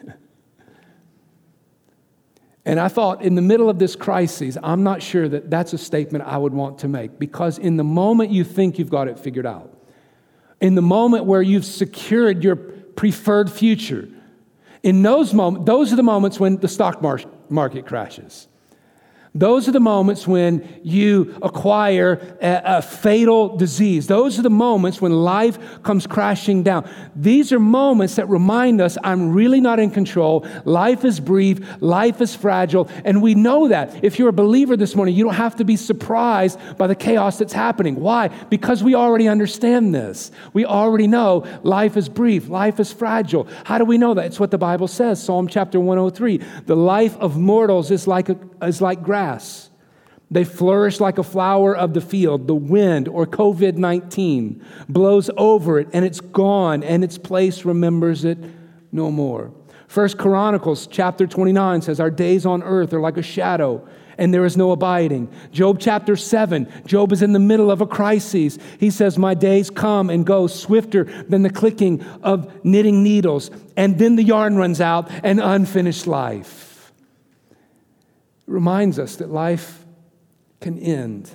and 2.65 2.79
I 2.79 2.89
thought, 2.89 3.23
in 3.23 3.35
the 3.35 3.43
middle 3.43 3.69
of 3.69 3.79
this 3.79 3.97
crisis, 3.97 4.57
I'm 4.63 4.83
not 4.83 5.03
sure 5.03 5.29
that 5.29 5.51
that's 5.51 5.73
a 5.73 5.79
statement 5.79 6.25
I 6.25 6.39
would 6.39 6.53
want 6.53 6.79
to 6.81 6.89
make 6.89 7.19
because 7.19 7.59
in 7.59 7.77
the 7.77 7.85
moment 7.85 8.31
you 8.31 8.45
think 8.45 8.79
you've 8.79 8.91
got 8.91 9.09
it 9.09 9.19
figured 9.19 9.47
out, 9.47 9.71
in 10.61 10.75
the 10.75 10.83
moment 10.83 11.25
where 11.25 11.43
you've 11.43 11.65
secured 11.65 12.43
your 12.43 12.57
preferred 12.57 13.51
future, 13.51 14.09
in 14.83 15.03
those 15.03 15.35
moments, 15.35 15.67
those 15.67 15.93
are 15.93 15.97
the 15.97 16.03
moments 16.03 16.39
when 16.39 16.59
the 16.59 16.69
stock 16.69 17.03
market 17.03 17.29
market 17.51 17.87
crashes. 17.87 18.49
Those 19.37 19.67
are 19.67 19.73
the 19.73 19.81
moments 19.81 20.29
when 20.29 20.81
you 20.85 21.37
acquire 21.43 22.37
a, 22.41 22.77
a, 22.77 22.83
fatal 22.83 23.57
disease. 23.57 24.07
Those 24.07 24.39
are 24.39 24.43
the 24.43 24.51
moments 24.51 25.01
when 25.01 25.11
life 25.11 25.83
comes 25.83 26.07
crashing 26.07 26.63
down. 26.63 26.89
These 27.17 27.53
are 27.53 27.59
moments 27.59 28.15
that 28.15 28.29
remind 28.29 28.81
us 28.81 28.97
I'm 29.03 29.33
really 29.33 29.61
not 29.61 29.81
in 29.81 29.91
control. 29.91 30.47
Life 30.65 31.05
is 31.05 31.19
brief, 31.19 31.59
life 31.83 32.21
is 32.21 32.37
fragile, 32.37 32.89
and 33.05 33.21
we 33.21 33.35
know 33.35 33.67
that. 33.67 34.05
If 34.05 34.21
you're 34.21 34.29
a 34.29 34.33
believer 34.33 34.77
this 34.77 34.95
morning, 34.95 35.17
you 35.17 35.25
don't 35.25 35.35
have 35.35 35.57
to 35.57 35.65
be 35.65 35.75
surprised 35.75 36.57
by 36.79 36.87
the 36.87 36.95
chaos 36.95 37.37
that's 37.37 37.53
happening. 37.53 37.97
Why? 37.97 38.29
Because 38.29 38.85
we 38.85 38.95
already 38.95 39.27
understand 39.27 39.93
this. 39.93 40.31
We 40.53 40.65
already 40.65 41.09
know 41.09 41.45
life 41.65 41.97
is 41.97 42.09
brief, 42.09 42.49
life 42.49 42.79
is 42.79 42.93
fragile. 42.93 43.49
How 43.65 43.79
do 43.79 43.85
we 43.85 43.99
know 43.99 44.15
that? 44.15 44.27
It's 44.27 44.39
what 44.39 44.53
the 44.53 44.59
Bible 44.59 44.87
says, 44.87 45.21
Psalm 45.21 45.49
chapter 45.49 45.81
103. 45.81 46.37
The 46.67 46.77
life 46.77 47.17
of 47.17 47.37
mortals 47.37 47.91
is 47.91 48.07
like, 48.07 48.29
a, 48.29 48.39
is 48.63 48.81
like 48.81 49.03
grass 49.03 49.24
grass. 49.25 49.71
They 50.31 50.45
flourish 50.45 51.01
like 51.01 51.19
a 51.19 51.23
flower 51.23 51.77
of 51.77 51.95
the 51.95 52.01
field. 52.01 52.47
The 52.47 52.55
wind 52.55 53.09
or 53.09 53.27
COVID 53.27 53.77
19 53.77 54.65
blows 54.89 55.31
over 55.37 55.79
it 55.79 55.89
and 55.93 56.05
it's 56.05 56.21
gone, 56.21 56.83
and 56.83 57.05
its 57.05 57.19
place 57.19 57.65
remembers 57.65 58.25
it 58.25 58.39
no 58.91 59.11
more. 59.11 59.53
First 59.87 60.19
Chronicles 60.19 60.89
chapter 60.89 61.27
29 61.27 61.83
says, 61.83 62.01
Our 62.01 62.11
days 62.11 62.47
on 62.47 62.63
earth 62.63 62.93
are 62.93 63.01
like 63.01 63.17
a 63.17 63.23
shadow 63.23 63.87
and 64.17 64.33
there 64.33 64.45
is 64.45 64.57
no 64.57 64.71
abiding. 64.71 65.29
Job 65.51 65.79
chapter 65.81 66.15
7, 66.15 66.69
Job 66.87 67.13
is 67.13 67.21
in 67.21 67.33
the 67.33 67.41
middle 67.41 67.71
of 67.71 67.81
a 67.81 67.87
crisis. 67.87 68.59
He 68.79 68.91
says, 68.91 69.19
My 69.19 69.35
days 69.35 69.71
come 69.71 70.09
and 70.09 70.25
go 70.25 70.47
swifter 70.47 71.05
than 71.29 71.43
the 71.43 71.51
clicking 71.51 72.03
of 72.23 72.65
knitting 72.65 73.03
needles. 73.03 73.51
And 73.77 73.99
then 73.99 74.17
the 74.17 74.23
yarn 74.23 74.57
runs 74.57 74.81
out 74.81 75.11
and 75.23 75.41
unfinished 75.41 76.07
life. 76.07 76.64
Reminds 78.47 78.99
us 78.99 79.17
that 79.17 79.31
life 79.31 79.85
can 80.61 80.79
end 80.79 81.31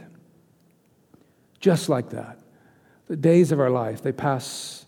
just 1.59 1.89
like 1.89 2.11
that. 2.11 2.39
The 3.07 3.17
days 3.17 3.51
of 3.51 3.59
our 3.59 3.69
life, 3.69 4.01
they 4.01 4.11
pass 4.11 4.85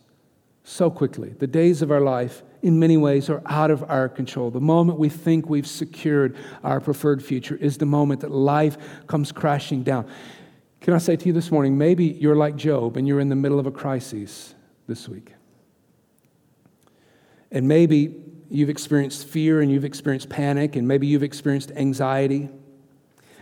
so 0.64 0.90
quickly. 0.90 1.30
The 1.38 1.48
days 1.48 1.82
of 1.82 1.92
our 1.92 2.00
life, 2.00 2.44
in 2.62 2.80
many 2.80 2.96
ways, 2.98 3.30
are 3.30 3.42
out 3.46 3.72
of 3.72 3.84
our 3.90 4.08
control. 4.08 4.52
The 4.52 4.62
moment 4.62 5.00
we 5.00 5.10
think 5.10 5.50
we've 5.50 5.68
secured 5.68 6.38
our 6.64 6.80
preferred 6.80 7.24
future 7.24 7.56
is 7.56 7.78
the 7.78 7.86
moment 7.86 8.22
that 8.22 8.32
life 8.32 8.78
comes 9.08 9.32
crashing 9.32 9.84
down. 9.84 10.10
Can 10.80 10.94
I 10.94 10.98
say 10.98 11.16
to 11.16 11.26
you 11.26 11.34
this 11.34 11.52
morning, 11.52 11.78
maybe 11.78 12.06
you're 12.06 12.36
like 12.36 12.56
Job 12.56 12.98
and 12.98 13.08
you're 13.08 13.20
in 13.20 13.30
the 13.30 13.36
middle 13.36 13.60
of 13.60 13.68
a 13.68 13.72
crisis 13.72 14.56
this 14.88 15.10
week. 15.10 15.34
And 17.52 17.68
maybe 17.68 18.16
you've 18.52 18.70
experienced 18.70 19.28
fear 19.28 19.62
and 19.62 19.72
you've 19.72 19.86
experienced 19.86 20.30
panic, 20.30 20.76
and 20.76 20.88
maybe 20.88 21.08
you've 21.08 21.24
experienced 21.24 21.72
anxiety. 21.72 22.50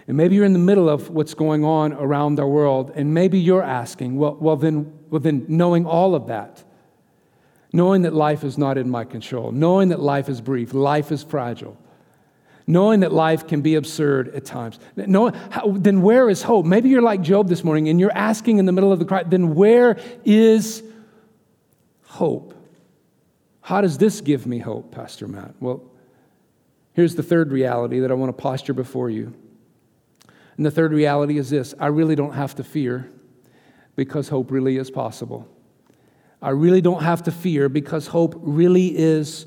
And 0.08 0.18
maybe 0.18 0.36
you're 0.36 0.46
in 0.46 0.54
the 0.54 0.60
middle 0.60 0.90
of 0.90 1.10
what's 1.10 1.34
going 1.34 1.64
on 1.64 1.94
around 1.94 2.40
our 2.40 2.48
world, 2.48 2.92
and 2.96 3.14
maybe 3.14 3.40
you're 3.40 3.64
asking, 3.64 4.18
well, 4.18 4.38
well, 4.40 4.56
then, 4.56 4.94
well, 5.10 5.20
then 5.20 5.46
knowing 5.48 5.86
all 5.86 6.16
of 6.16 6.28
that, 6.28 6.64
knowing 7.74 8.04
that 8.04 8.14
life 8.14 8.44
is 8.44 8.58
not 8.58 8.78
in 8.78 8.90
my 8.90 9.04
control, 9.04 9.52
knowing 9.52 9.90
that 9.90 10.00
life 10.00 10.30
is 10.30 10.42
brief, 10.42 10.74
life 10.74 11.12
is 11.12 11.24
fragile, 11.24 11.78
knowing 12.66 13.02
that 13.02 13.12
life 13.12 13.48
can 13.48 13.62
be 13.62 13.76
absurd 13.76 14.34
at 14.36 14.46
times, 14.46 14.80
knowing, 14.96 15.34
how, 15.52 15.72
then 15.72 16.02
where 16.02 16.30
is 16.30 16.42
hope? 16.44 16.66
Maybe 16.66 16.90
you're 16.90 17.02
like 17.02 17.22
Job 17.22 17.48
this 17.48 17.64
morning 17.64 17.90
and 17.90 18.00
you're 18.00 18.16
asking 18.16 18.58
in 18.58 18.66
the 18.66 18.72
middle 18.72 18.92
of 18.92 19.00
the 19.00 19.06
cry, 19.06 19.24
then 19.24 19.56
where 19.56 20.00
is 20.26 20.84
hope? 22.06 22.56
How 23.70 23.82
does 23.82 24.00
this 24.00 24.20
give 24.20 24.48
me 24.48 24.58
hope, 24.58 24.92
Pastor 24.92 25.28
Matt? 25.28 25.54
Well, 25.60 25.84
here's 26.94 27.14
the 27.14 27.22
third 27.22 27.52
reality 27.52 28.00
that 28.00 28.10
I 28.10 28.16
want 28.16 28.36
to 28.36 28.42
posture 28.42 28.74
before 28.74 29.12
you. 29.12 29.32
And 30.58 30.66
the 30.66 30.72
third 30.72 30.92
reality 30.92 31.38
is 31.38 31.52
this 31.52 31.76
I 31.80 31.86
really 31.86 32.16
don't 32.16 32.34
have 32.34 32.56
to 32.56 32.64
fear 32.64 33.12
because 33.96 34.28
hope 34.28 34.50
really 34.50 34.78
is 34.78 34.90
possible. 34.90 35.48
I 36.42 36.50
really 36.50 36.82
don't 36.82 37.04
have 37.04 37.22
to 37.26 37.32
fear 37.32 37.70
because 37.70 38.08
hope 38.08 38.34
really 38.40 38.98
is 38.98 39.46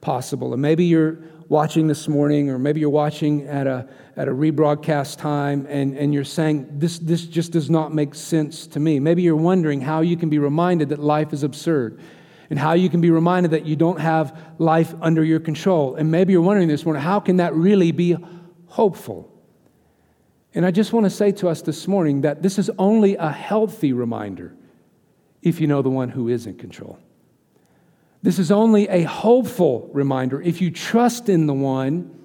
possible. 0.00 0.52
And 0.52 0.62
maybe 0.62 0.84
you're 0.84 1.18
watching 1.48 1.88
this 1.88 2.06
morning, 2.06 2.50
or 2.50 2.60
maybe 2.60 2.78
you're 2.78 2.90
watching 2.90 3.42
at 3.48 3.66
a, 3.66 3.88
at 4.16 4.28
a 4.28 4.32
rebroadcast 4.32 5.18
time, 5.18 5.66
and, 5.68 5.98
and 5.98 6.14
you're 6.14 6.22
saying, 6.22 6.68
this, 6.78 7.00
this 7.00 7.26
just 7.26 7.50
does 7.50 7.68
not 7.68 7.92
make 7.92 8.14
sense 8.14 8.68
to 8.68 8.78
me. 8.78 9.00
Maybe 9.00 9.22
you're 9.22 9.34
wondering 9.34 9.80
how 9.80 10.00
you 10.02 10.16
can 10.16 10.28
be 10.28 10.38
reminded 10.38 10.90
that 10.90 11.00
life 11.00 11.32
is 11.32 11.42
absurd 11.42 12.00
and 12.54 12.58
how 12.60 12.74
you 12.74 12.88
can 12.88 13.00
be 13.00 13.10
reminded 13.10 13.50
that 13.50 13.66
you 13.66 13.74
don't 13.74 13.98
have 13.98 14.38
life 14.58 14.94
under 15.02 15.24
your 15.24 15.40
control. 15.40 15.96
And 15.96 16.08
maybe 16.08 16.32
you're 16.32 16.40
wondering 16.40 16.68
this 16.68 16.84
morning, 16.84 17.02
how 17.02 17.18
can 17.18 17.38
that 17.38 17.52
really 17.52 17.90
be 17.90 18.16
hopeful? 18.68 19.28
And 20.54 20.64
I 20.64 20.70
just 20.70 20.92
want 20.92 21.02
to 21.02 21.10
say 21.10 21.32
to 21.32 21.48
us 21.48 21.62
this 21.62 21.88
morning 21.88 22.20
that 22.20 22.42
this 22.42 22.60
is 22.60 22.70
only 22.78 23.16
a 23.16 23.28
healthy 23.28 23.92
reminder 23.92 24.54
if 25.42 25.60
you 25.60 25.66
know 25.66 25.82
the 25.82 25.90
one 25.90 26.08
who 26.08 26.28
is 26.28 26.46
in 26.46 26.56
control. 26.56 26.96
This 28.22 28.38
is 28.38 28.52
only 28.52 28.86
a 28.86 29.02
hopeful 29.02 29.90
reminder 29.92 30.40
if 30.40 30.60
you 30.60 30.70
trust 30.70 31.28
in 31.28 31.48
the 31.48 31.54
one 31.54 32.16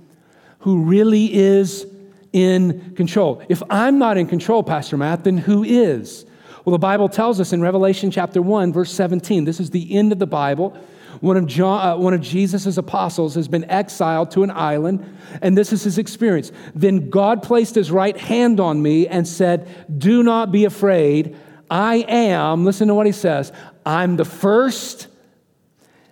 who 0.60 0.84
really 0.84 1.34
is 1.34 1.88
in 2.34 2.94
control. 2.94 3.42
If 3.50 3.64
I'm 3.68 3.98
not 3.98 4.16
in 4.16 4.28
control, 4.28 4.62
Pastor 4.62 4.96
Matt, 4.96 5.24
then 5.24 5.40
who 5.40 5.64
is? 5.64 6.28
Well, 6.70 6.78
the 6.78 6.82
Bible 6.82 7.10
tells 7.10 7.40
us 7.40 7.52
in 7.52 7.64
Revelation 7.64 8.12
chapter 8.12 8.44
1, 8.44 8.72
verse 8.74 8.94
17, 8.94 9.44
this 9.44 9.60
is 9.60 9.72
the 9.72 9.98
end 9.98 10.12
of 10.12 10.20
the 10.20 10.28
Bible. 10.28 10.78
One 11.20 11.36
of, 11.36 11.48
John, 11.48 11.88
uh, 11.88 11.98
one 11.98 12.14
of 12.14 12.22
Jesus' 12.22 12.78
apostles 12.78 13.34
has 13.34 13.48
been 13.48 13.64
exiled 13.72 14.30
to 14.32 14.44
an 14.44 14.52
island, 14.52 15.04
and 15.42 15.58
this 15.58 15.74
is 15.74 15.84
his 15.84 15.98
experience. 15.98 16.52
Then 16.76 17.10
God 17.10 17.42
placed 17.42 17.74
his 17.74 17.90
right 17.90 18.16
hand 18.16 18.60
on 18.60 18.84
me 18.84 19.08
and 19.08 19.28
said, 19.28 19.68
Do 19.98 20.22
not 20.22 20.52
be 20.52 20.66
afraid. 20.66 21.36
I 21.72 22.06
am, 22.08 22.66
listen 22.66 22.88
to 22.90 22.94
what 22.94 23.08
he 23.08 23.14
says, 23.14 23.52
I'm 23.84 24.16
the 24.16 24.24
first 24.24 25.08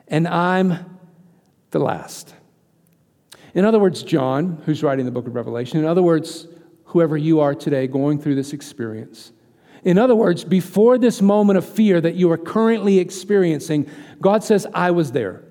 and 0.08 0.28
I'm 0.28 0.98
the 1.70 1.78
last. 1.78 2.34
In 3.54 3.64
other 3.64 3.78
words, 3.78 4.02
John, 4.02 4.60
who's 4.66 4.82
writing 4.82 5.06
the 5.06 5.12
book 5.12 5.28
of 5.28 5.36
Revelation, 5.36 5.78
in 5.78 5.86
other 5.86 6.02
words, 6.02 6.48
whoever 6.86 7.16
you 7.16 7.42
are 7.42 7.54
today 7.54 7.86
going 7.86 8.20
through 8.20 8.34
this 8.34 8.54
experience, 8.54 9.34
in 9.84 9.98
other 9.98 10.16
words, 10.16 10.44
before 10.44 10.98
this 10.98 11.22
moment 11.22 11.58
of 11.58 11.68
fear 11.68 12.02
that 12.02 12.16
you 12.16 12.32
are 12.32 12.38
currently 12.38 13.00
experiencing, 13.00 13.90
God 14.22 14.44
says, 14.44 14.66
I 14.74 14.92
was 14.92 15.12
there. 15.12 15.44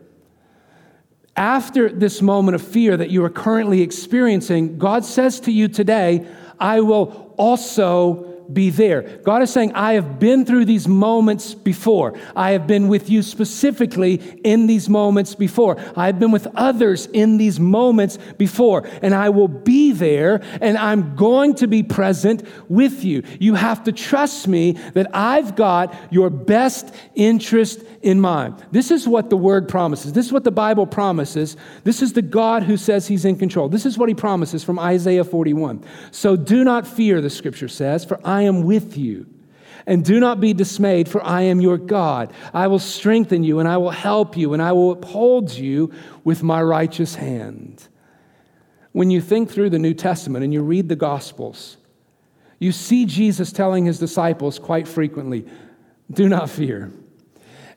After 1.37 1.91
this 1.91 2.23
moment 2.23 2.55
of 2.55 2.63
fear 2.63 2.97
that 2.97 3.11
you 3.11 3.25
are 3.25 3.31
currently 3.31 3.83
experiencing, 3.83 4.79
God 4.79 5.05
says 5.05 5.39
to 5.41 5.53
you 5.53 5.69
today, 5.69 6.27
I 6.59 6.81
will 6.81 7.35
also 7.37 8.26
be 8.53 8.71
there. 8.71 9.03
God 9.25 9.43
is 9.43 9.53
saying, 9.53 9.73
I 9.75 9.95
have 9.95 10.19
been 10.19 10.45
through 10.45 10.65
these 10.65 10.89
moments 10.89 11.55
before. 11.55 12.19
I 12.35 12.53
have 12.53 12.67
been 12.67 12.89
with 12.89 13.11
you 13.11 13.23
specifically 13.23 14.15
in 14.45 14.67
these 14.67 14.89
moments 14.89 15.35
before. 15.35 15.77
I 15.97 16.07
have 16.07 16.19
been 16.19 16.31
with 16.31 16.47
others 16.55 17.07
in 17.07 17.37
these 17.37 17.59
moments 17.59 18.19
before. 18.39 18.87
And 19.03 19.15
I 19.15 19.31
will 19.31 19.49
be 19.49 19.93
there 19.93 20.43
and 20.61 20.79
I'm 20.79 21.17
going 21.17 21.55
to 21.57 21.67
be 21.67 21.83
present 21.83 22.47
with 22.69 23.05
you. 23.05 23.23
You 23.41 23.55
have 23.55 23.85
to 23.85 23.93
trust 23.93 24.49
me 24.49 24.73
that 24.95 25.09
I've 25.15 25.57
got 25.57 25.95
your 26.11 26.31
best 26.31 26.95
interest 27.15 27.83
in 28.03 28.21
mind. 28.21 28.65
This 28.71 28.91
is 28.91 29.09
what 29.09 29.31
the 29.31 29.37
word 29.37 29.69
promises. 29.69 30.13
This 30.13 30.27
is 30.27 30.33
what 30.33 30.45
the 30.45 30.51
Bible 30.51 30.87
promises. 30.87 31.57
This 31.85 32.03
is 32.03 32.13
the 32.13 32.23
God 32.23 32.63
who 32.63 32.77
says 32.77 33.09
he's 33.09 33.25
in 33.25 33.37
control. 33.37 33.69
This 33.69 33.87
is 33.87 33.99
what 33.99 34.09
he 34.09 34.15
promises 34.15 34.63
from 34.63 34.79
Isaiah 34.79 35.25
41. 35.25 35.83
So 36.11 36.37
do 36.37 36.63
not 36.65 36.87
fear, 36.87 37.21
the 37.21 37.31
scripture 37.31 37.69
says, 37.69 38.05
for 38.05 38.21
I 38.25 38.36
am 38.43 38.63
with 38.63 38.97
you. 38.97 39.27
And 39.87 40.05
do 40.05 40.19
not 40.19 40.41
be 40.41 40.53
dismayed, 40.53 41.09
for 41.09 41.25
I 41.25 41.43
am 41.43 41.61
your 41.61 41.79
God. 41.79 42.33
I 42.53 42.67
will 42.67 42.81
strengthen 42.81 43.45
you, 43.45 43.61
and 43.61 43.69
I 43.69 43.77
will 43.77 43.91
help 43.91 44.37
you, 44.37 44.53
and 44.53 44.61
I 44.61 44.73
will 44.73 44.93
uphold 44.93 45.53
you 45.53 45.93
with 46.25 46.43
my 46.43 46.61
righteous 46.61 47.15
hand. 47.15 47.87
When 48.93 49.11
you 49.11 49.21
think 49.21 49.51
through 49.51 49.71
the 49.71 49.79
New 49.79 49.95
Testament 49.95 50.43
and 50.43 50.53
you 50.53 50.63
read 50.63 50.89
the 50.89 50.97
Gospels, 50.97 51.77
you 52.59 52.73
see 52.73 53.05
Jesus 53.05 53.53
telling 53.53 53.85
his 53.85 53.99
disciples 53.99 54.59
quite 54.59 54.89
frequently, 54.89 55.47
Do 56.11 56.29
not 56.29 56.51
fear. 56.51 56.91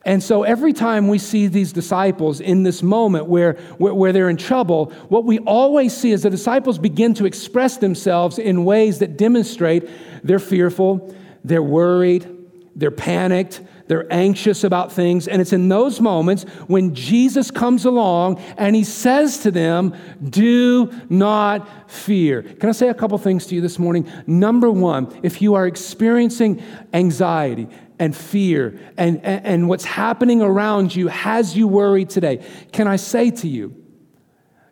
And 0.09 0.23
so 0.23 0.41
every 0.41 0.73
time 0.73 1.07
we 1.07 1.19
see 1.19 1.45
these 1.45 1.71
disciples 1.71 2.39
in 2.39 2.63
this 2.63 2.81
moment 2.81 3.27
where, 3.27 3.53
where, 3.77 3.93
where, 3.93 4.11
they're 4.11 4.31
in 4.31 4.37
trouble, 4.37 4.85
what 5.07 5.23
we 5.23 5.37
always 5.37 5.95
see 5.95 6.11
is 6.11 6.23
the 6.23 6.31
disciples 6.31 6.79
begin 6.79 7.13
to 7.13 7.27
express 7.27 7.77
themselves 7.77 8.39
in 8.39 8.65
ways 8.65 8.97
that 8.99 9.17
demonstrate 9.17 9.87
they're 10.23 10.39
fearful, 10.39 11.15
they're 11.43 11.61
worried, 11.61 12.27
they're 12.75 12.89
panicked, 12.89 13.61
they're 13.85 14.11
anxious 14.11 14.63
about 14.63 14.91
things. 14.91 15.27
And 15.27 15.43
it's 15.43 15.53
in 15.53 15.69
those 15.69 16.01
moments 16.01 16.41
when 16.65 16.95
Jesus 16.95 17.51
comes 17.51 17.85
along 17.85 18.39
and 18.57 18.75
he 18.75 18.85
says 18.85 19.37
to 19.43 19.51
them, 19.51 19.95
Do 20.27 20.91
not 21.07 21.91
fear. 21.91 22.41
Can 22.41 22.67
I 22.67 22.71
say 22.71 22.89
a 22.89 22.95
couple 22.95 23.19
things 23.19 23.45
to 23.45 23.53
you 23.53 23.61
this 23.61 23.77
morning? 23.77 24.11
Number 24.25 24.71
one, 24.71 25.19
if 25.21 25.39
you 25.39 25.53
are 25.53 25.67
experiencing 25.67 26.63
anxiety, 26.93 27.67
and 27.99 28.15
fear 28.15 28.79
and, 28.97 29.23
and, 29.23 29.45
and 29.45 29.69
what's 29.69 29.85
happening 29.85 30.41
around 30.41 30.95
you 30.95 31.07
has 31.07 31.55
you 31.55 31.67
worried 31.67 32.09
today, 32.09 32.43
can 32.71 32.87
I 32.87 32.95
say 32.95 33.29
to 33.31 33.47
you, 33.47 33.75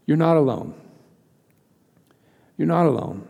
you're 0.06 0.18
not 0.18 0.38
alone. 0.38 0.74
You're 2.58 2.68
not 2.68 2.88
alone. 2.88 3.28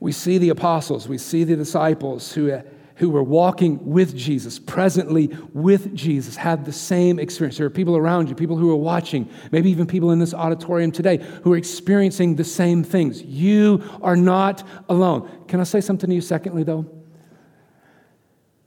We 0.00 0.10
see 0.10 0.38
the 0.38 0.48
apostles, 0.48 1.06
we 1.06 1.18
see 1.18 1.44
the 1.44 1.54
disciples 1.54 2.32
who, 2.32 2.50
uh, 2.50 2.62
who 2.96 3.10
were 3.10 3.22
walking 3.22 3.84
with 3.86 4.16
Jesus, 4.16 4.58
presently 4.58 5.26
with 5.52 5.94
Jesus, 5.94 6.34
had 6.34 6.64
the 6.64 6.72
same 6.72 7.18
experience. 7.18 7.58
There 7.58 7.66
are 7.66 7.70
people 7.70 7.96
around 7.96 8.28
you, 8.28 8.34
people 8.34 8.56
who 8.56 8.70
are 8.70 8.76
watching, 8.76 9.30
maybe 9.52 9.70
even 9.70 9.86
people 9.86 10.10
in 10.10 10.18
this 10.18 10.34
auditorium 10.34 10.90
today 10.90 11.18
who 11.44 11.52
are 11.52 11.56
experiencing 11.56 12.34
the 12.34 12.44
same 12.44 12.82
things. 12.82 13.22
You 13.22 13.82
are 14.02 14.16
not 14.16 14.66
alone. 14.88 15.30
Can 15.46 15.60
I 15.60 15.64
say 15.64 15.80
something 15.80 16.08
to 16.08 16.14
you, 16.14 16.20
secondly, 16.20 16.64
though? 16.64 17.01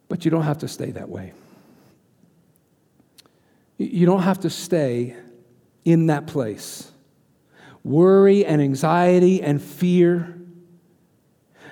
But 0.08 0.26
you 0.26 0.32
don't 0.32 0.44
have 0.44 0.60
to 0.60 0.68
stay 0.68 0.92
that 0.92 1.10
way. 1.10 1.34
You 3.78 4.06
don't 4.06 4.22
have 4.22 4.42
to 4.42 4.50
stay 4.50 5.16
in 5.84 6.08
that 6.08 6.28
place. 6.28 6.92
Worry 7.84 8.46
and 8.46 8.62
anxiety 8.62 9.42
and 9.42 9.62
fear, 9.62 10.40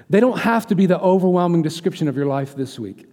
they 0.09 0.19
don't 0.19 0.39
have 0.39 0.67
to 0.67 0.75
be 0.75 0.85
the 0.85 0.99
overwhelming 0.99 1.61
description 1.61 2.07
of 2.07 2.15
your 2.15 2.27
life 2.27 2.55
this 2.55 2.77
week. 2.77 3.07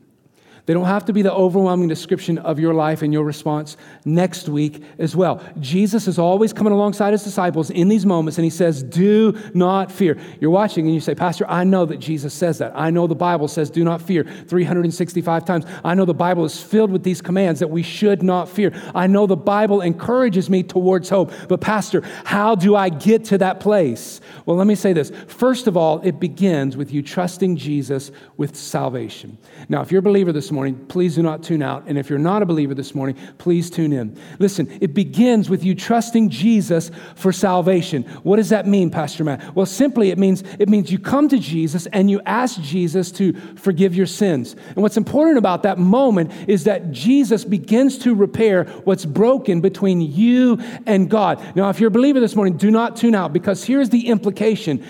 They 0.71 0.75
don't 0.75 0.85
have 0.85 1.07
to 1.07 1.13
be 1.13 1.23
the 1.23 1.35
overwhelming 1.35 1.89
description 1.89 2.39
of 2.39 2.61
your 2.61 2.73
life 2.73 3.03
and 3.03 3.13
your 3.13 3.25
response 3.25 3.77
next 4.05 4.49
week 4.49 4.85
as 5.01 5.17
well. 5.17 5.43
Jesus 5.59 6.07
is 6.07 6.17
always 6.17 6.53
coming 6.53 6.73
alongside 6.73 7.11
his 7.11 7.25
disciples 7.25 7.71
in 7.71 7.89
these 7.89 8.07
moments 8.07 8.39
and 8.39 8.45
he 8.45 8.51
says, 8.51 8.85
Do 8.85 9.37
not 9.53 9.91
fear. 9.91 10.17
You're 10.39 10.53
watching 10.53 10.87
and 10.87 10.95
you 10.95 11.01
say, 11.01 11.17
Pastor, 11.17 11.45
I 11.49 11.65
know 11.65 11.87
that 11.87 11.97
Jesus 11.97 12.33
says 12.33 12.59
that. 12.59 12.71
I 12.77 12.91
know 12.91 13.09
the 13.09 13.17
Bible 13.17 13.49
says, 13.49 13.69
Do 13.69 13.83
not 13.83 14.01
fear 14.01 14.23
365 14.23 15.45
times. 15.45 15.65
I 15.83 15.97
know 15.97 16.05
the 16.05 16.15
Bible 16.15 16.45
is 16.45 16.63
filled 16.63 16.93
with 16.93 17.03
these 17.03 17.21
commands 17.21 17.59
that 17.59 17.67
we 17.67 17.83
should 17.83 18.23
not 18.23 18.49
fear. 18.49 18.73
I 18.95 19.09
know 19.09 19.27
the 19.27 19.37
Bible 19.37 19.81
encourages 19.81 20.49
me 20.49 20.63
towards 20.63 21.09
hope. 21.09 21.33
But, 21.49 21.61
Pastor, 21.61 22.03
how 22.23 22.55
do 22.55 22.77
I 22.77 22.91
get 22.91 23.25
to 23.25 23.39
that 23.39 23.59
place? 23.59 24.21
Well, 24.47 24.57
let 24.57 24.69
me 24.69 24.77
say 24.77 24.93
this. 24.93 25.11
First 25.27 25.67
of 25.67 25.77
all, 25.77 26.01
it 26.03 26.21
begins 26.21 26.77
with 26.77 26.93
you 26.93 27.03
trusting 27.03 27.57
Jesus 27.57 28.13
with 28.37 28.55
salvation. 28.55 29.37
Now, 29.69 29.81
if 29.81 29.91
you're 29.91 29.99
a 29.99 30.03
believer 30.03 30.31
this 30.31 30.53
morning, 30.53 30.60
morning, 30.61 30.87
please 30.89 31.15
do 31.15 31.23
not 31.23 31.43
tune 31.43 31.63
out. 31.63 31.85
And 31.87 31.97
if 31.97 32.11
you're 32.11 32.19
not 32.19 32.43
a 32.43 32.45
believer 32.45 32.75
this 32.75 32.95
morning, 32.95 33.17
please 33.39 33.71
tune 33.71 33.95
in. 33.95 34.15
Listen, 34.39 34.69
it 34.83 34.93
begins 34.93 35.49
with 35.49 35.65
you 35.65 35.75
trusting 35.75 36.29
Jesus 36.29 36.91
for 37.15 37.33
salvation. 37.33 38.03
What 38.25 38.37
does 38.37 38.51
that 38.51 38.67
mean, 38.67 38.91
Pastor 38.91 39.25
Matt? 39.25 39.57
Well, 39.57 39.65
simply 39.65 40.11
it 40.11 40.19
means 40.19 40.45
it 40.59 40.69
means 40.69 40.93
you 40.93 40.99
come 40.99 41.31
to 41.31 41.39
Jesus 41.39 41.87
and 41.87 42.11
you 42.11 42.21
ask 42.27 42.61
Jesus 42.61 43.11
to 43.13 43.33
forgive 43.57 43.95
your 43.95 44.05
sins. 44.05 44.55
And 44.69 44.83
what's 44.83 44.99
important 44.99 45.39
about 45.39 45.63
that 45.63 45.79
moment 45.79 46.31
is 46.47 46.65
that 46.65 46.91
Jesus 46.91 47.43
begins 47.43 47.97
to 48.01 48.15
repair 48.15 48.65
what's 48.85 49.07
broken 49.07 49.63
between 49.63 50.03
you 50.03 50.59
and 50.85 51.09
God. 51.09 51.57
Now, 51.57 51.71
if 51.71 51.81
you're 51.81 51.89
a 51.89 51.91
believer 51.91 52.21
this 52.21 52.37
morning, 52.37 52.59
do 52.59 52.71
not 52.71 52.97
tune 52.97 53.15
out 53.15 53.33
because 53.33 53.65
here's 53.65 53.89
the 53.89 54.09
implication 54.09 54.85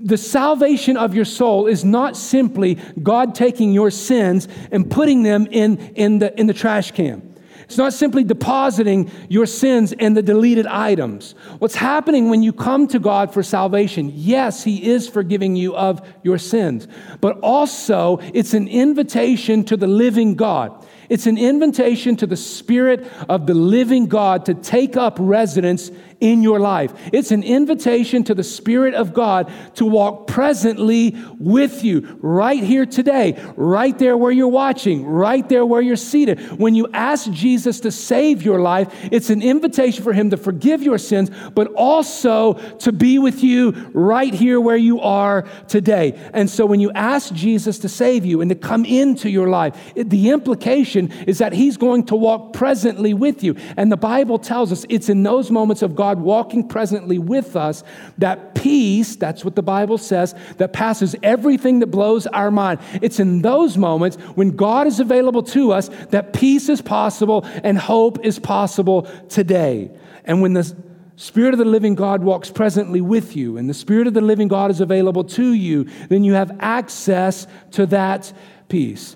the 0.00 0.16
salvation 0.16 0.96
of 0.96 1.14
your 1.14 1.24
soul 1.24 1.66
is 1.66 1.84
not 1.84 2.16
simply 2.16 2.76
God 3.02 3.34
taking 3.34 3.72
your 3.72 3.90
sins 3.90 4.48
and 4.70 4.90
putting 4.90 5.22
them 5.22 5.46
in, 5.50 5.78
in, 5.94 6.20
the, 6.20 6.38
in 6.38 6.46
the 6.46 6.54
trash 6.54 6.92
can. 6.92 7.28
It's 7.64 7.76
not 7.76 7.92
simply 7.92 8.24
depositing 8.24 9.10
your 9.28 9.44
sins 9.44 9.92
in 9.92 10.14
the 10.14 10.22
deleted 10.22 10.66
items. 10.66 11.34
What's 11.58 11.74
happening 11.74 12.30
when 12.30 12.42
you 12.42 12.50
come 12.50 12.88
to 12.88 12.98
God 12.98 13.34
for 13.34 13.42
salvation? 13.42 14.10
Yes, 14.14 14.64
He 14.64 14.88
is 14.88 15.06
forgiving 15.06 15.54
you 15.54 15.76
of 15.76 16.00
your 16.22 16.38
sins, 16.38 16.88
but 17.20 17.38
also 17.40 18.20
it's 18.32 18.54
an 18.54 18.68
invitation 18.68 19.64
to 19.64 19.76
the 19.76 19.86
living 19.86 20.34
God. 20.34 20.86
It's 21.10 21.26
an 21.26 21.36
invitation 21.36 22.16
to 22.16 22.26
the 22.26 22.36
Spirit 22.36 23.06
of 23.28 23.46
the 23.46 23.54
living 23.54 24.06
God 24.06 24.46
to 24.46 24.54
take 24.54 24.96
up 24.96 25.16
residence 25.18 25.90
in 26.20 26.42
your 26.42 26.58
life. 26.58 26.92
It's 27.12 27.30
an 27.30 27.42
invitation 27.42 28.24
to 28.24 28.34
the 28.34 28.42
Spirit 28.42 28.94
of 28.94 29.14
God 29.14 29.50
to 29.76 29.86
walk 29.86 30.26
presently 30.26 31.16
with 31.38 31.84
you 31.84 32.18
right 32.20 32.62
here 32.62 32.86
today, 32.86 33.40
right 33.56 33.96
there 33.98 34.16
where 34.16 34.32
you're 34.32 34.48
watching, 34.48 35.04
right 35.06 35.48
there 35.48 35.64
where 35.64 35.80
you're 35.80 35.96
seated. 35.96 36.40
When 36.58 36.74
you 36.74 36.88
ask 36.92 37.30
Jesus 37.30 37.80
to 37.80 37.92
save 37.92 38.42
your 38.42 38.60
life, 38.60 38.92
it's 39.12 39.30
an 39.30 39.42
invitation 39.42 40.02
for 40.02 40.12
Him 40.12 40.30
to 40.30 40.36
forgive 40.36 40.82
your 40.82 40.98
sins, 40.98 41.30
but 41.54 41.68
also 41.74 42.54
to 42.78 42.90
be 42.90 43.18
with 43.18 43.44
you 43.44 43.70
right 43.92 44.34
here 44.34 44.60
where 44.60 44.76
you 44.76 45.00
are 45.00 45.42
today. 45.68 46.18
And 46.32 46.50
so 46.50 46.66
when 46.66 46.80
you 46.80 46.90
ask 46.92 47.32
Jesus 47.32 47.78
to 47.80 47.88
save 47.88 48.24
you 48.24 48.40
and 48.40 48.48
to 48.48 48.56
come 48.56 48.84
into 48.84 49.30
your 49.30 49.48
life, 49.48 49.92
it, 49.94 50.10
the 50.10 50.30
implication 50.30 51.12
is 51.26 51.38
that 51.38 51.52
He's 51.52 51.76
going 51.76 52.06
to 52.06 52.16
walk 52.16 52.52
presently 52.54 53.14
with 53.14 53.44
you. 53.44 53.54
And 53.76 53.92
the 53.92 53.96
Bible 53.96 54.38
tells 54.38 54.72
us 54.72 54.84
it's 54.88 55.08
in 55.08 55.22
those 55.22 55.50
moments 55.50 55.82
of 55.82 55.94
God 55.94 56.07
God 56.08 56.20
walking 56.20 56.66
presently 56.66 57.18
with 57.18 57.54
us, 57.54 57.84
that 58.16 58.54
peace, 58.54 59.14
that's 59.16 59.44
what 59.44 59.56
the 59.56 59.62
Bible 59.62 59.98
says, 59.98 60.34
that 60.56 60.72
passes 60.72 61.14
everything 61.22 61.80
that 61.80 61.88
blows 61.88 62.26
our 62.28 62.50
mind. 62.50 62.80
It's 63.02 63.20
in 63.20 63.42
those 63.42 63.76
moments 63.76 64.16
when 64.34 64.56
God 64.56 64.86
is 64.86 65.00
available 65.00 65.42
to 65.42 65.72
us 65.72 65.90
that 66.08 66.32
peace 66.32 66.70
is 66.70 66.80
possible 66.80 67.44
and 67.62 67.76
hope 67.76 68.24
is 68.24 68.38
possible 68.38 69.02
today. 69.28 69.90
And 70.24 70.40
when 70.40 70.54
the 70.54 70.74
Spirit 71.16 71.52
of 71.52 71.58
the 71.58 71.66
living 71.66 71.94
God 71.94 72.22
walks 72.22 72.50
presently 72.50 73.02
with 73.02 73.36
you, 73.36 73.58
and 73.58 73.68
the 73.68 73.74
Spirit 73.74 74.06
of 74.06 74.14
the 74.14 74.22
living 74.22 74.48
God 74.48 74.70
is 74.70 74.80
available 74.80 75.24
to 75.24 75.52
you, 75.52 75.84
then 76.08 76.24
you 76.24 76.32
have 76.32 76.56
access 76.60 77.46
to 77.72 77.84
that 77.86 78.32
peace. 78.70 79.14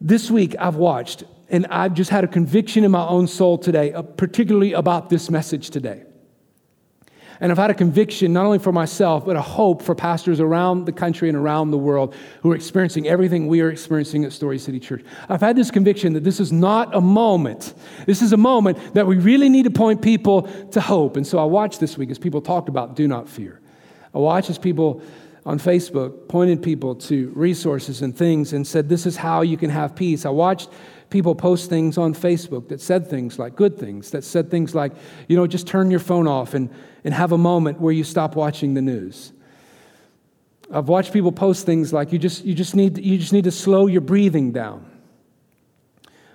This 0.00 0.30
week, 0.30 0.54
I've 0.56 0.76
watched 0.76 1.24
and 1.48 1.66
I've 1.66 1.94
just 1.94 2.10
had 2.10 2.24
a 2.24 2.28
conviction 2.28 2.84
in 2.84 2.90
my 2.90 3.06
own 3.06 3.26
soul 3.26 3.58
today, 3.58 3.92
uh, 3.92 4.02
particularly 4.02 4.72
about 4.72 5.10
this 5.10 5.30
message 5.30 5.70
today. 5.70 6.02
And 7.40 7.52
I've 7.52 7.58
had 7.58 7.70
a 7.70 7.74
conviction 7.74 8.32
not 8.32 8.46
only 8.46 8.58
for 8.58 8.72
myself, 8.72 9.26
but 9.26 9.36
a 9.36 9.42
hope 9.42 9.82
for 9.82 9.94
pastors 9.94 10.40
around 10.40 10.86
the 10.86 10.92
country 10.92 11.28
and 11.28 11.36
around 11.36 11.70
the 11.70 11.78
world 11.78 12.14
who 12.40 12.50
are 12.52 12.54
experiencing 12.54 13.06
everything 13.06 13.46
we 13.46 13.60
are 13.60 13.68
experiencing 13.68 14.24
at 14.24 14.32
Story 14.32 14.58
City 14.58 14.80
Church. 14.80 15.04
I've 15.28 15.42
had 15.42 15.54
this 15.54 15.70
conviction 15.70 16.14
that 16.14 16.24
this 16.24 16.40
is 16.40 16.50
not 16.50 16.94
a 16.94 17.00
moment. 17.00 17.74
This 18.06 18.22
is 18.22 18.32
a 18.32 18.38
moment 18.38 18.94
that 18.94 19.06
we 19.06 19.16
really 19.16 19.50
need 19.50 19.64
to 19.64 19.70
point 19.70 20.00
people 20.00 20.42
to 20.70 20.80
hope. 20.80 21.16
And 21.16 21.26
so 21.26 21.38
I 21.38 21.44
watched 21.44 21.78
this 21.78 21.98
week 21.98 22.10
as 22.10 22.18
people 22.18 22.40
talked 22.40 22.68
about 22.68 22.96
do 22.96 23.06
not 23.06 23.28
fear. 23.28 23.60
I 24.14 24.18
watched 24.18 24.48
as 24.48 24.56
people 24.56 25.02
on 25.44 25.58
Facebook 25.60 26.28
pointed 26.28 26.62
people 26.62 26.94
to 26.94 27.30
resources 27.36 28.02
and 28.02 28.16
things 28.16 28.52
and 28.54 28.66
said, 28.66 28.88
This 28.88 29.04
is 29.04 29.16
how 29.16 29.42
you 29.42 29.56
can 29.56 29.70
have 29.70 29.94
peace. 29.94 30.24
I 30.24 30.30
watched 30.30 30.70
people 31.10 31.34
post 31.34 31.68
things 31.68 31.98
on 31.98 32.14
Facebook 32.14 32.68
that 32.68 32.80
said 32.80 33.08
things 33.08 33.38
like 33.38 33.56
good 33.56 33.78
things, 33.78 34.10
that 34.10 34.24
said 34.24 34.50
things 34.50 34.74
like, 34.74 34.92
you 35.28 35.36
know, 35.36 35.46
just 35.46 35.66
turn 35.66 35.90
your 35.90 36.00
phone 36.00 36.26
off 36.26 36.54
and, 36.54 36.70
and 37.04 37.14
have 37.14 37.32
a 37.32 37.38
moment 37.38 37.80
where 37.80 37.92
you 37.92 38.04
stop 38.04 38.36
watching 38.36 38.74
the 38.74 38.82
news. 38.82 39.32
I've 40.70 40.88
watched 40.88 41.12
people 41.12 41.32
post 41.32 41.64
things 41.64 41.92
like 41.92 42.12
you 42.12 42.18
just, 42.18 42.44
you 42.44 42.54
just, 42.54 42.74
need, 42.74 42.98
you 42.98 43.18
just 43.18 43.32
need 43.32 43.44
to 43.44 43.52
slow 43.52 43.86
your 43.86 44.00
breathing 44.00 44.52
down. 44.52 44.90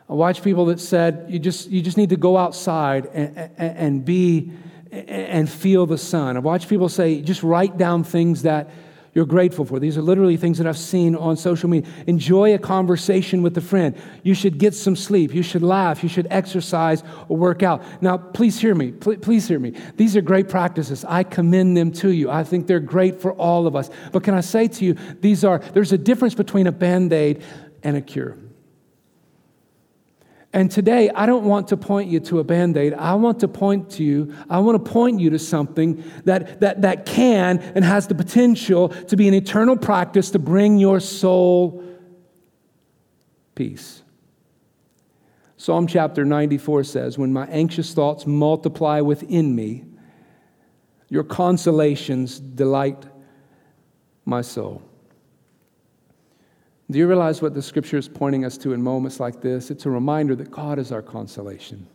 I 0.10 0.14
watched 0.14 0.44
people 0.44 0.66
that 0.68 0.80
said 0.80 1.26
you 1.30 1.40
just, 1.40 1.70
you 1.70 1.82
just 1.82 1.98
need 1.98 2.10
to 2.10 2.18
go 2.18 2.38
outside 2.38 3.08
and, 3.08 3.38
and, 3.38 3.78
and 3.78 4.06
be 4.06 4.52
and 4.92 5.50
feel 5.50 5.86
the 5.86 5.98
sun. 5.98 6.36
I've 6.36 6.44
watched 6.44 6.68
people 6.68 6.90
say 6.90 7.22
just 7.22 7.44
write 7.44 7.78
down 7.78 8.04
things 8.04 8.42
that 8.42 8.70
you're 9.14 9.26
grateful 9.26 9.66
for. 9.66 9.78
These 9.80 9.98
are 9.98 10.02
literally 10.02 10.38
things 10.38 10.58
that 10.58 10.68
I've 10.68 10.78
seen 10.78 11.16
on 11.16 11.36
social 11.36 11.70
media. 11.70 11.92
Enjoy 12.08 12.54
a 12.54 12.58
conversation 12.58 13.42
with 13.42 13.58
a 13.58 13.62
friend. 13.62 13.96
You 14.24 14.34
should 14.34 14.58
get 14.58 14.74
some 14.74 14.96
sleep. 14.96 15.34
You 15.34 15.44
should 15.44 15.64
laugh. 15.64 16.02
You 16.02 16.08
should 16.08 16.28
exercise 16.30 17.04
or 17.28 17.36
work 17.36 17.62
out. 17.62 17.84
Now, 18.02 18.18
please 18.18 18.60
hear 18.60 18.74
me. 18.74 18.92
Please 18.92 19.48
hear 19.48 19.60
me. 19.60 19.74
These 19.98 20.16
are 20.16 20.22
great 20.22 20.48
practices. 20.48 21.04
I 21.04 21.24
commend 21.24 21.76
them 21.76 21.92
to 21.94 22.12
you. 22.12 22.30
I 22.30 22.46
think 22.46 22.68
they're 22.68 22.80
great 22.80 23.22
for 23.22 23.34
all 23.34 23.68
of 23.68 23.76
us. 23.76 23.90
But 24.14 24.24
can 24.24 24.34
I 24.34 24.42
say 24.42 24.70
to 24.70 24.86
you, 24.86 24.94
these 25.20 25.44
are, 25.44 25.60
there's 25.60 25.92
a 25.92 25.98
difference 25.98 26.34
between 26.34 26.68
a 26.68 26.72
band 26.72 27.12
aid 27.12 27.44
and 27.84 27.98
a 27.98 28.02
cure. 28.02 28.38
And 30.54 30.70
today, 30.70 31.10
I 31.10 31.26
don't 31.26 31.46
want 31.46 31.70
to 31.70 31.78
point 31.78 32.10
you 32.10 32.20
to 32.22 32.40
a 32.40 32.44
band 32.44 32.76
aid. 32.76 32.94
I 32.94 33.14
want 33.16 33.40
to 33.40 33.48
point 33.48 33.92
to 33.92 34.04
you, 34.04 34.36
I 34.50 34.60
want 34.60 34.84
to 34.84 34.92
point 34.92 35.22
you 35.22 35.30
to 35.30 35.40
something 35.40 36.04
that, 36.26 36.60
that, 36.60 36.82
that 36.82 37.06
can 37.06 37.60
and 37.60 37.86
has 37.86 38.08
the 38.08 38.16
potential 38.16 38.90
to 38.90 39.16
be 39.16 39.30
an 39.30 39.34
eternal 39.34 39.78
practice 39.78 40.32
to 40.32 40.40
bring 40.40 40.78
your 40.78 41.00
soul 41.00 41.84
peace. 43.56 44.04
Psalm 45.56 45.88
chapter 45.88 46.26
94 46.26 46.84
says, 46.84 47.18
When 47.18 47.32
my 47.32 47.46
anxious 47.48 47.94
thoughts 47.94 48.26
multiply 48.26 49.00
within 49.00 49.56
me, 49.56 49.86
your 51.08 51.24
consolations 51.24 52.40
delight 52.40 53.06
my 54.26 54.42
soul. 54.42 54.82
Do 56.92 57.00
you 57.00 57.08
realize 57.08 57.42
what 57.42 57.54
the 57.54 57.62
scripture 57.62 57.98
is 57.98 58.10
pointing 58.10 58.44
us 58.44 58.58
to 58.60 58.74
in 58.74 58.82
moments 58.82 59.20
like 59.20 59.42
this? 59.42 59.72
It's 59.72 59.86
a 59.86 59.90
reminder 59.90 60.36
that 60.36 60.52
God 60.52 60.78
is 60.78 60.92
our 60.92 61.02
consolation. 61.02 61.88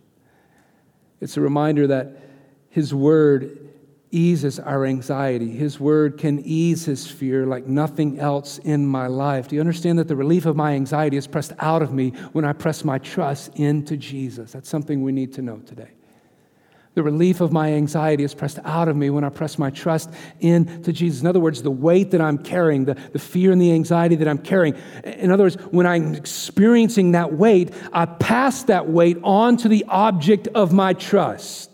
It's 1.20 1.36
a 1.36 1.40
reminder 1.40 1.86
that 1.88 2.16
His 2.70 2.94
word 2.94 3.68
eases 4.10 4.58
our 4.58 4.86
anxiety. 4.86 5.50
His 5.50 5.78
word 5.78 6.16
can 6.16 6.40
ease 6.40 6.86
His 6.86 7.06
fear 7.06 7.44
like 7.44 7.66
nothing 7.66 8.18
else 8.18 8.58
in 8.58 8.86
my 8.86 9.06
life. 9.06 9.48
Do 9.48 9.56
you 9.56 9.60
understand 9.60 9.98
that 9.98 10.08
the 10.08 10.16
relief 10.16 10.46
of 10.46 10.56
my 10.56 10.72
anxiety 10.72 11.18
is 11.18 11.26
pressed 11.26 11.52
out 11.58 11.82
of 11.82 11.92
me 11.92 12.10
when 12.32 12.46
I 12.46 12.54
press 12.54 12.84
my 12.84 12.98
trust 12.98 13.54
into 13.56 13.98
Jesus? 13.98 14.52
That's 14.52 14.68
something 14.68 15.02
we 15.02 15.12
need 15.12 15.34
to 15.34 15.42
know 15.42 15.58
today. 15.58 15.90
The 16.96 17.02
relief 17.02 17.42
of 17.42 17.52
my 17.52 17.74
anxiety 17.74 18.24
is 18.24 18.32
pressed 18.32 18.58
out 18.64 18.88
of 18.88 18.96
me 18.96 19.10
when 19.10 19.22
I 19.22 19.28
press 19.28 19.58
my 19.58 19.68
trust 19.68 20.10
into 20.40 20.94
Jesus. 20.94 21.20
In 21.20 21.26
other 21.26 21.40
words, 21.40 21.60
the 21.60 21.70
weight 21.70 22.12
that 22.12 22.22
I'm 22.22 22.38
carrying, 22.38 22.86
the, 22.86 22.94
the 23.12 23.18
fear 23.18 23.52
and 23.52 23.60
the 23.60 23.72
anxiety 23.72 24.16
that 24.16 24.26
I'm 24.26 24.38
carrying. 24.38 24.74
In 25.04 25.30
other 25.30 25.44
words, 25.44 25.56
when 25.72 25.86
I'm 25.86 26.14
experiencing 26.14 27.12
that 27.12 27.34
weight, 27.34 27.74
I 27.92 28.06
pass 28.06 28.62
that 28.64 28.88
weight 28.88 29.18
on 29.22 29.58
to 29.58 29.68
the 29.68 29.84
object 29.88 30.48
of 30.54 30.72
my 30.72 30.94
trust 30.94 31.70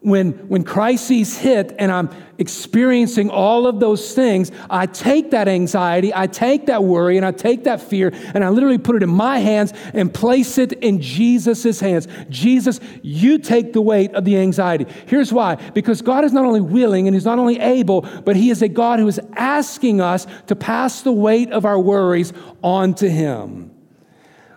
when, 0.00 0.32
when 0.48 0.64
crises 0.64 1.36
hit 1.36 1.74
and 1.78 1.92
I'm 1.92 2.08
experiencing 2.38 3.28
all 3.28 3.66
of 3.66 3.80
those 3.80 4.14
things, 4.14 4.50
I 4.70 4.86
take 4.86 5.32
that 5.32 5.46
anxiety, 5.46 6.10
I 6.14 6.26
take 6.26 6.66
that 6.66 6.82
worry, 6.82 7.18
and 7.18 7.26
I 7.26 7.32
take 7.32 7.64
that 7.64 7.82
fear, 7.82 8.10
and 8.34 8.42
I 8.42 8.48
literally 8.48 8.78
put 8.78 8.96
it 8.96 9.02
in 9.02 9.10
my 9.10 9.38
hands 9.38 9.74
and 9.92 10.12
place 10.12 10.56
it 10.56 10.72
in 10.72 11.02
Jesus' 11.02 11.80
hands. 11.80 12.08
Jesus, 12.30 12.80
you 13.02 13.38
take 13.38 13.74
the 13.74 13.82
weight 13.82 14.14
of 14.14 14.24
the 14.24 14.38
anxiety. 14.38 14.86
Here's 15.06 15.32
why 15.32 15.56
because 15.56 16.00
God 16.00 16.24
is 16.24 16.32
not 16.32 16.46
only 16.46 16.62
willing 16.62 17.06
and 17.06 17.14
He's 17.14 17.26
not 17.26 17.38
only 17.38 17.60
able, 17.60 18.00
but 18.00 18.36
He 18.36 18.48
is 18.48 18.62
a 18.62 18.68
God 18.68 19.00
who 19.00 19.08
is 19.08 19.20
asking 19.36 20.00
us 20.00 20.26
to 20.46 20.56
pass 20.56 21.02
the 21.02 21.12
weight 21.12 21.52
of 21.52 21.66
our 21.66 21.78
worries 21.78 22.32
on 22.62 22.94
to 22.94 23.10
Him. 23.10 23.69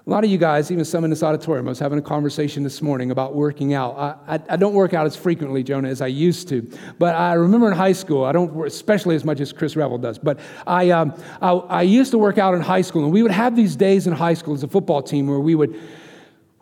A 0.06 0.10
lot 0.10 0.26
of 0.26 0.30
you 0.30 0.38
guys, 0.38 0.70
even 0.70 0.84
some 0.84 1.06
in 1.06 1.10
this 1.10 1.24
auditorium, 1.24 1.66
I 1.66 1.72
was 1.72 1.80
having 1.80 1.98
a 1.98 2.02
conversation 2.02 2.62
this 2.62 2.82
morning 2.82 3.10
about 3.10 3.36
working 3.36 3.74
out. 3.74 3.96
I, 3.98 4.36
I, 4.36 4.40
I, 4.50 4.56
don't 4.58 4.74
work 4.74 4.94
out 4.94 5.06
as 5.06 5.16
frequently, 5.16 5.64
Jonah, 5.64 5.88
as 5.88 6.02
I 6.02 6.08
used 6.08 6.50
to. 6.50 6.70
But 7.00 7.16
I 7.16 7.36
remember 7.36 7.72
in 7.72 7.78
high 7.78 7.94
school, 7.94 8.26
I 8.26 8.34
don't, 8.34 8.68
especially 8.68 9.16
as 9.16 9.24
much 9.24 9.40
as 9.40 9.54
Chris 9.54 9.78
Revel 9.78 9.98
does, 9.98 10.20
but 10.20 10.42
I, 10.68 10.90
um, 10.90 11.14
I, 11.42 11.52
I 11.52 11.82
used 11.84 12.12
to 12.12 12.18
work 12.18 12.38
out 12.38 12.54
in 12.54 12.60
high 12.60 12.82
school, 12.82 13.06
and 13.06 13.14
we 13.14 13.24
would 13.24 13.32
have 13.32 13.56
these 13.56 13.78
days 13.78 14.06
in 14.06 14.12
high 14.12 14.34
school 14.34 14.54
as 14.54 14.64
a 14.64 14.68
football 14.68 15.02
team 15.02 15.28
where 15.28 15.40
we 15.40 15.56
would 15.56 15.80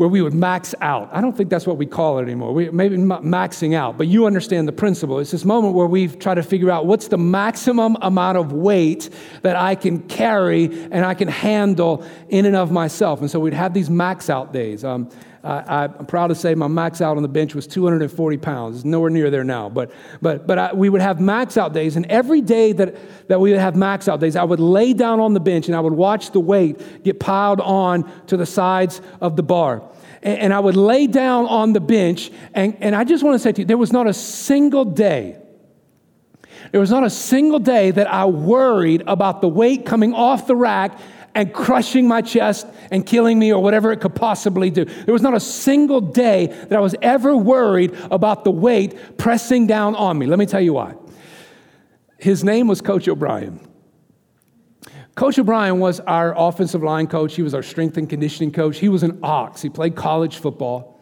where 0.02 0.10
we 0.10 0.24
would 0.24 0.34
max 0.34 0.74
out. 0.82 1.08
I 1.14 1.22
don't 1.22 1.38
think 1.38 1.52
that's 1.52 1.68
what 1.68 1.78
we 1.78 1.86
call 1.86 2.18
it 2.18 2.24
anymore. 2.24 2.56
We, 2.56 2.72
maybe 2.72 2.98
maxing 2.98 3.76
out, 3.76 4.00
but 4.00 4.08
you 4.08 4.26
understand 4.26 4.68
the 4.68 4.72
principle. 4.72 5.20
It's 5.20 5.30
this 5.30 5.46
moment 5.46 5.76
where 5.76 5.86
we 5.86 6.08
try 6.08 6.34
to 6.34 6.42
figure 6.42 6.72
out 6.72 6.88
what's 6.88 7.08
the 7.08 7.20
maximum 7.20 7.96
amount 8.02 8.40
of 8.40 8.52
weight 8.52 9.12
that 9.44 9.56
I 9.56 9.76
can 9.76 10.00
carry 10.08 10.66
and 10.90 11.06
I 11.06 11.14
can 11.14 11.28
handle 11.28 12.04
in 12.30 12.48
and 12.48 12.56
of 12.56 12.72
myself. 12.72 13.22
And 13.22 13.30
so 13.30 13.40
we'd 13.40 13.54
have 13.54 13.76
these 13.76 13.92
max 13.92 14.28
out 14.28 14.52
days. 14.52 14.84
Um, 14.84 15.08
I, 15.44 15.86
am 15.86 16.06
proud 16.06 16.28
to 16.28 16.36
say 16.36 16.54
my 16.54 16.68
max 16.68 17.02
out 17.02 17.18
on 17.18 17.24
the 17.24 17.30
bench 17.30 17.56
was 17.56 17.66
240 17.68 18.38
pounds. 18.38 18.78
It's 18.78 18.86
nowhere 18.86 19.10
near 19.10 19.30
there 19.30 19.44
now. 19.44 19.70
But, 19.70 19.92
but, 20.22 20.46
but 20.46 20.58
I, 20.58 20.74
we 20.74 20.90
would 20.90 21.02
have 21.02 21.20
max 21.20 21.58
out 21.58 21.74
days, 21.74 21.96
and 21.96 22.06
every 22.08 22.42
day 22.42 22.74
that, 22.74 23.28
that 23.28 23.40
we 23.40 23.52
would 23.52 23.60
have 23.60 23.76
max 23.76 24.08
out 24.08 24.20
days, 24.20 24.36
I 24.36 24.44
would 24.44 24.60
lay 24.60 24.94
down 24.94 25.20
on 25.20 25.34
the 25.34 25.40
bench 25.40 25.68
and 25.68 25.76
I 25.76 25.80
would 25.80 25.94
watch 25.94 26.32
the 26.32 26.40
weight 26.40 27.04
get 27.04 27.20
piled 27.20 27.60
on 27.62 28.10
to 28.28 28.38
the 28.38 28.46
sides 28.46 29.02
of 29.20 29.36
the 29.36 29.44
bar 29.44 29.84
and 30.24 30.54
I 30.54 30.60
would 30.60 30.76
lay 30.76 31.08
down 31.08 31.48
on 31.48 31.74
the 31.74 31.80
bench. 31.80 32.32
And, 32.54 32.78
and 32.80 32.96
I 32.96 33.04
just 33.04 33.24
want 33.24 33.36
to 33.36 33.40
say 33.40 33.52
to 33.54 33.62
you, 33.62 33.66
there 33.66 33.78
was 33.78 33.92
not 33.92 34.08
a 34.08 34.14
single 34.14 34.86
day, 34.86 35.38
there 36.72 36.80
was 36.80 36.92
not 36.92 37.04
a 37.04 37.10
single 37.10 37.60
day 37.60 37.92
that 37.92 38.08
I 38.08 38.26
worried 38.26 39.04
about 39.08 39.42
the 39.42 39.48
weight 39.48 39.86
coming 39.86 40.14
off 40.14 40.48
the 40.48 40.56
rack 40.56 41.00
and 41.34 41.54
crushing 41.54 42.08
my 42.08 42.22
chest 42.22 42.68
and 42.92 43.06
killing 43.06 43.40
me 43.40 43.54
or 43.54 43.62
whatever 43.62 43.92
it 43.92 44.02
could 44.02 44.16
possibly 44.16 44.70
do. 44.70 44.86
There 44.86 45.14
was 45.14 45.22
not 45.22 45.34
a 45.34 45.40
single 45.40 46.02
day 46.02 46.48
that 46.48 46.74
I 46.74 46.80
was 46.80 46.96
ever 47.02 47.36
worried 47.36 47.94
about 48.12 48.44
the 48.44 48.52
weight 48.52 49.18
pressing 49.18 49.68
down 49.68 49.96
on 49.96 50.18
me. 50.18 50.26
Let 50.26 50.40
me 50.40 50.46
tell 50.46 50.62
you 50.62 50.74
why. 50.74 50.96
His 52.18 52.44
name 52.44 52.68
was 52.68 52.82
Coach 52.82 53.08
O'Brien. 53.08 53.60
Coach 55.16 55.38
O'Brien 55.38 55.80
was 55.80 56.00
our 56.00 56.34
offensive 56.38 56.84
line 56.84 57.08
coach. 57.08 57.36
He 57.36 57.42
was 57.42 57.54
our 57.54 57.64
strength 57.64 57.98
and 57.98 58.10
conditioning 58.10 58.52
coach. 58.52 58.78
He 58.80 58.90
was 58.90 59.04
an 59.04 59.20
ox. 59.24 59.62
He 59.62 59.70
played 59.70 59.96
college 59.96 60.38
football. 60.38 61.00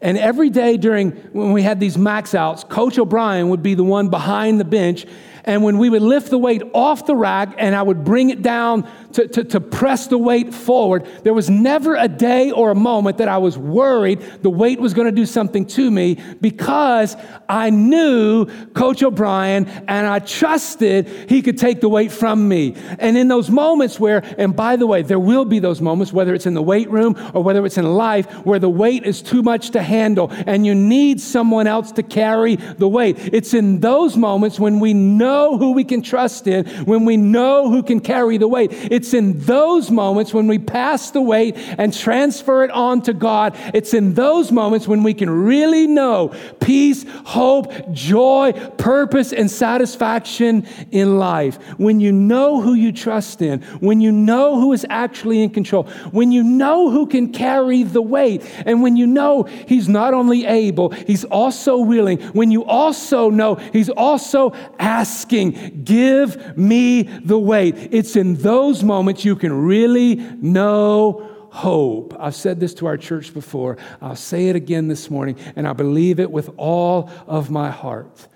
And 0.00 0.18
every 0.18 0.50
day 0.50 0.76
during 0.76 1.12
when 1.32 1.52
we 1.52 1.62
had 1.62 1.80
these 1.80 1.96
max 1.96 2.34
outs, 2.34 2.64
Coach 2.64 2.98
O'Brien 2.98 3.48
would 3.48 3.62
be 3.62 3.74
the 3.74 3.84
one 3.84 4.08
behind 4.08 4.60
the 4.60 4.64
bench. 4.64 5.06
And 5.46 5.62
when 5.62 5.78
we 5.78 5.88
would 5.88 6.02
lift 6.02 6.30
the 6.30 6.38
weight 6.38 6.62
off 6.74 7.06
the 7.06 7.14
rack 7.14 7.54
and 7.56 7.74
I 7.76 7.82
would 7.82 8.04
bring 8.04 8.30
it 8.30 8.42
down 8.42 8.88
to, 9.12 9.28
to, 9.28 9.44
to 9.44 9.60
press 9.60 10.08
the 10.08 10.18
weight 10.18 10.52
forward. 10.52 11.06
There 11.22 11.32
was 11.32 11.48
never 11.48 11.94
a 11.94 12.08
day 12.08 12.50
or 12.50 12.72
a 12.72 12.74
moment 12.74 13.18
that 13.18 13.28
I 13.28 13.38
was 13.38 13.56
worried 13.56 14.20
the 14.42 14.50
weight 14.50 14.80
was 14.80 14.92
going 14.92 15.06
to 15.06 15.12
do 15.12 15.24
something 15.24 15.66
to 15.66 15.90
me 15.90 16.18
because 16.40 17.16
I 17.48 17.70
knew 17.70 18.46
Coach 18.72 19.04
O'Brien 19.04 19.66
and 19.86 20.06
I 20.06 20.18
trusted 20.18 21.08
he 21.28 21.42
could 21.42 21.58
take 21.58 21.80
the 21.80 21.88
weight 21.88 22.10
from 22.10 22.48
me. 22.48 22.74
And 22.98 23.16
in 23.16 23.28
those 23.28 23.48
moments 23.48 24.00
where, 24.00 24.22
and 24.38 24.54
by 24.56 24.74
the 24.74 24.86
way, 24.86 25.02
there 25.02 25.20
will 25.20 25.44
be 25.44 25.60
those 25.60 25.80
moments, 25.80 26.12
whether 26.12 26.34
it's 26.34 26.46
in 26.46 26.54
the 26.54 26.62
weight 26.62 26.90
room 26.90 27.16
or 27.34 27.42
whether 27.44 27.64
it's 27.64 27.78
in 27.78 27.86
life, 27.86 28.26
where 28.44 28.58
the 28.58 28.68
weight 28.68 29.04
is 29.04 29.22
too 29.22 29.42
much 29.42 29.70
to 29.70 29.82
handle 29.82 30.28
and 30.46 30.66
you 30.66 30.74
need 30.74 31.20
someone 31.20 31.68
else 31.68 31.92
to 31.92 32.02
carry 32.02 32.56
the 32.56 32.88
weight. 32.88 33.16
It's 33.32 33.54
in 33.54 33.78
those 33.78 34.16
moments 34.16 34.58
when 34.58 34.80
we 34.80 34.92
know 34.92 35.35
who 35.56 35.72
we 35.72 35.84
can 35.84 36.02
trust 36.02 36.46
in, 36.46 36.66
when 36.84 37.06
we 37.06 37.16
know 37.16 37.70
who 37.70 37.82
can 37.82 38.00
carry 38.00 38.36
the 38.36 38.48
weight. 38.48 38.70
It's 38.72 39.06
it's 39.06 39.14
in 39.14 39.38
those 39.38 39.88
moments 39.88 40.34
when 40.34 40.48
we 40.48 40.58
pass 40.58 41.12
the 41.12 41.22
weight 41.22 41.54
and 41.78 41.94
transfer 41.94 42.64
it 42.64 42.72
on 42.72 43.02
to 43.02 43.12
God. 43.12 43.54
It's 43.72 43.94
in 43.94 44.14
those 44.14 44.50
moments 44.50 44.88
when 44.88 45.04
we 45.04 45.14
can 45.14 45.30
really 45.30 45.86
know 45.86 46.34
peace, 46.58 47.04
hope, 47.24 47.92
joy, 47.92 48.52
purpose, 48.78 49.32
and 49.32 49.48
satisfaction 49.48 50.66
in 50.90 51.20
life. 51.20 51.56
When 51.78 52.00
you 52.00 52.10
know 52.10 52.60
who 52.60 52.74
you 52.74 52.90
trust 52.90 53.42
in, 53.42 53.62
when 53.78 54.00
you 54.00 54.10
know 54.10 54.58
who 54.58 54.72
is 54.72 54.84
actually 54.90 55.40
in 55.40 55.50
control, 55.50 55.84
when 56.10 56.32
you 56.32 56.42
know 56.42 56.90
who 56.90 57.06
can 57.06 57.32
carry 57.32 57.84
the 57.84 58.02
weight, 58.02 58.42
and 58.66 58.82
when 58.82 58.96
you 58.96 59.06
know 59.06 59.44
He's 59.44 59.88
not 59.88 60.14
only 60.14 60.46
able, 60.46 60.90
He's 60.90 61.24
also 61.24 61.78
willing, 61.78 62.18
when 62.32 62.50
you 62.50 62.64
also 62.64 63.30
know 63.30 63.54
He's 63.54 63.88
also 63.90 64.52
asking, 64.80 65.25
Give 65.28 66.56
me 66.56 67.02
the 67.02 67.38
weight. 67.38 67.88
It's 67.92 68.16
in 68.16 68.34
those 68.34 68.82
moments 68.82 69.24
you 69.24 69.36
can 69.36 69.52
really 69.52 70.16
know 70.16 71.46
hope. 71.50 72.14
I've 72.18 72.34
said 72.34 72.60
this 72.60 72.74
to 72.74 72.86
our 72.86 72.96
church 72.96 73.32
before. 73.32 73.78
I'll 74.02 74.14
say 74.16 74.48
it 74.48 74.56
again 74.56 74.88
this 74.88 75.10
morning, 75.10 75.38
and 75.56 75.66
I 75.66 75.72
believe 75.72 76.20
it 76.20 76.30
with 76.30 76.50
all 76.56 77.10
of 77.26 77.50
my 77.50 77.70
heart. 77.70 78.28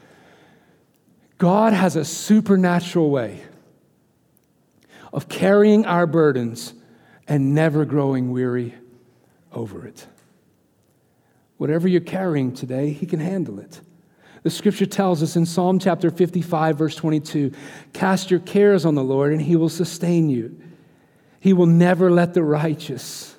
God 1.37 1.73
has 1.73 1.97
a 1.97 2.05
supernatural 2.05 3.11
way 3.11 3.43
of 5.13 5.29
carrying 5.29 5.87
our 5.87 6.07
burdens 6.07 6.73
and 7.27 7.55
never 7.55 7.85
growing 7.85 8.31
weary 8.31 8.75
over 9.53 9.87
it. 9.87 10.07
Whatever 11.57 11.89
you're 11.89 12.01
carrying 12.01 12.53
today, 12.55 12.91
He 12.91 13.07
can 13.07 13.21
handle 13.21 13.59
it. 13.61 13.81
The 14.43 14.51
scripture 14.51 14.87
tells 14.87 15.23
us 15.23 15.37
in 15.37 15.45
Psalm 15.45 15.79
chapter 15.79 16.11
55, 16.11 16.79
verse 16.79 16.97
22 16.97 17.53
Cast 17.93 18.31
your 18.31 18.41
cares 18.41 18.85
on 18.85 18.95
the 18.95 19.05
Lord, 19.05 19.33
and 19.33 19.43
he 19.43 19.57
will 19.57 19.69
sustain 19.69 20.31
you. 20.31 20.59
He 21.41 21.53
will 21.53 21.67
never 21.67 22.11
let 22.11 22.35
the 22.35 22.43
righteous 22.43 23.37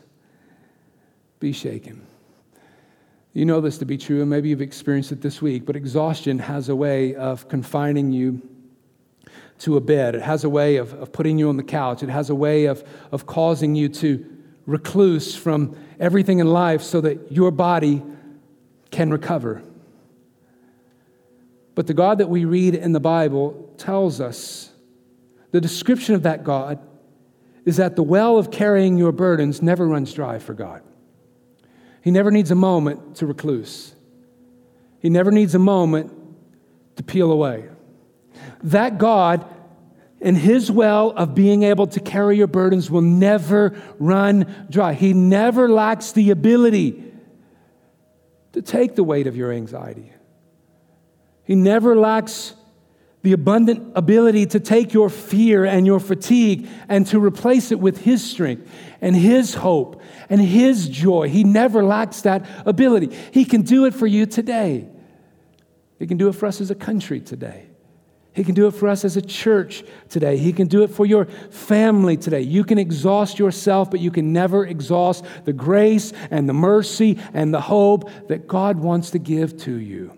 be 1.40 1.54
shaken. 1.54 2.06
You 3.34 3.46
know 3.46 3.62
this 3.62 3.78
to 3.78 3.86
be 3.86 3.98
true, 3.98 4.22
and 4.22 4.30
maybe 4.30 4.50
you've 4.50 4.62
experienced 4.62 5.12
it 5.12 5.22
this 5.22 5.42
week, 5.42 5.66
but 5.66 5.76
exhaustion 5.76 6.38
has 6.40 6.70
a 6.70 6.76
way 6.76 7.16
of 7.16 7.48
confining 7.48 8.12
you 8.12 8.42
to 9.60 9.78
a 9.78 9.82
bed. 9.82 10.16
It 10.16 10.22
has 10.22 10.44
a 10.44 10.50
way 10.50 10.78
of, 10.78 10.94
of 10.94 11.12
putting 11.12 11.38
you 11.38 11.50
on 11.50 11.56
the 11.56 11.64
couch. 11.64 12.04
It 12.04 12.10
has 12.10 12.30
a 12.30 12.36
way 12.36 12.66
of, 12.66 12.84
of 13.12 13.26
causing 13.26 13.76
you 13.76 13.90
to 13.90 14.26
recluse 14.66 15.36
from 15.36 15.76
everything 16.00 16.40
in 16.40 16.48
life 16.48 16.82
so 16.82 17.02
that 17.02 17.32
your 17.32 17.52
body 17.52 18.04
can 18.90 19.12
recover. 19.12 19.64
But 21.76 21.88
the 21.88 21.94
God 21.94 22.18
that 22.18 22.30
we 22.30 22.46
read 22.46 22.76
in 22.76 22.92
the 22.92 23.00
Bible 23.00 23.74
tells 23.78 24.20
us 24.20 24.72
the 25.52 25.62
description 25.62 26.16
of 26.16 26.24
that 26.24 26.44
God 26.44 26.80
is 27.66 27.78
that 27.78 27.96
the 27.96 28.04
well 28.04 28.38
of 28.38 28.52
carrying 28.52 28.98
your 28.98 29.12
burdens 29.12 29.62
never 29.62 29.88
runs 29.88 30.14
dry 30.14 30.40
for 30.40 30.54
God. 30.54 30.82
He 32.04 32.12
never 32.12 32.32
needs 32.32 32.52
a 32.52 32.56
moment 32.56 33.18
to 33.18 33.26
recluse, 33.26 33.96
He 35.00 35.10
never 35.10 35.32
needs 35.32 35.56
a 35.56 35.60
moment 35.60 36.12
to 36.96 37.04
peel 37.04 37.32
away. 37.32 37.70
That 38.64 38.98
God 38.98 39.46
and 40.22 40.38
His 40.38 40.72
well 40.72 41.12
of 41.12 41.36
being 41.36 41.64
able 41.64 41.88
to 41.88 42.00
carry 42.00 42.38
your 42.38 42.48
burdens 42.48 42.90
will 42.90 43.02
never 43.02 43.80
run 44.00 44.68
dry. 44.70 44.94
He 44.94 45.14
never 45.14 45.70
lacks 45.70 46.12
the 46.12 46.32
ability 46.32 47.04
to 48.54 48.62
take 48.62 48.96
the 48.96 49.04
weight 49.04 49.28
of 49.28 49.36
your 49.36 49.52
anxiety. 49.52 50.12
He 51.44 51.56
never 51.56 51.96
lacks 51.96 52.54
the 53.24 53.34
abundant 53.34 53.92
ability 53.96 54.48
to 54.48 54.60
take 54.60 54.94
your 54.94 55.10
fear 55.10 55.64
and 55.64 55.86
your 55.86 56.00
fatigue 56.00 56.68
and 56.90 57.06
to 57.08 57.20
replace 57.20 57.72
it 57.72 57.80
with 57.80 58.02
His 58.02 58.24
strength 58.28 58.68
and 59.00 59.16
His 59.16 59.54
hope 59.54 60.02
and 60.30 60.42
His 60.42 60.90
joy. 60.90 61.30
He 61.30 61.44
never 61.44 61.84
lacks 61.84 62.22
that 62.22 62.48
ability. 62.66 63.16
He 63.32 63.46
can 63.46 63.62
do 63.62 63.86
it 63.86 63.94
for 63.94 64.08
you 64.08 64.26
today. 64.26 64.88
He 66.00 66.08
can 66.08 66.18
do 66.18 66.30
it 66.30 66.34
for 66.34 66.48
us 66.48 66.62
as 66.62 66.72
a 66.72 66.76
country 66.76 67.20
today. 67.20 67.68
He 68.34 68.44
can 68.44 68.56
do 68.56 68.66
it 68.68 68.72
for 68.72 68.88
us 68.88 69.04
as 69.04 69.18
a 69.18 69.22
church 69.22 69.84
today. 70.10 70.38
He 70.38 70.54
can 70.54 70.68
do 70.68 70.84
it 70.84 70.90
for 70.90 71.06
your 71.06 71.26
family 71.26 72.16
today. 72.16 72.42
You 72.42 72.64
can 72.64 72.78
exhaust 72.78 73.38
yourself, 73.38 73.92
but 73.92 74.00
you 74.00 74.10
can 74.10 74.32
never 74.32 74.66
exhaust 74.66 75.26
the 75.44 75.54
grace 75.54 76.14
and 76.32 76.48
the 76.48 76.54
mercy 76.54 77.20
and 77.34 77.54
the 77.54 77.62
hope 77.62 78.10
that 78.30 78.48
God 78.48 78.80
wants 78.80 79.12
to 79.12 79.20
give 79.20 79.58
to 79.64 79.76
you. 79.76 80.18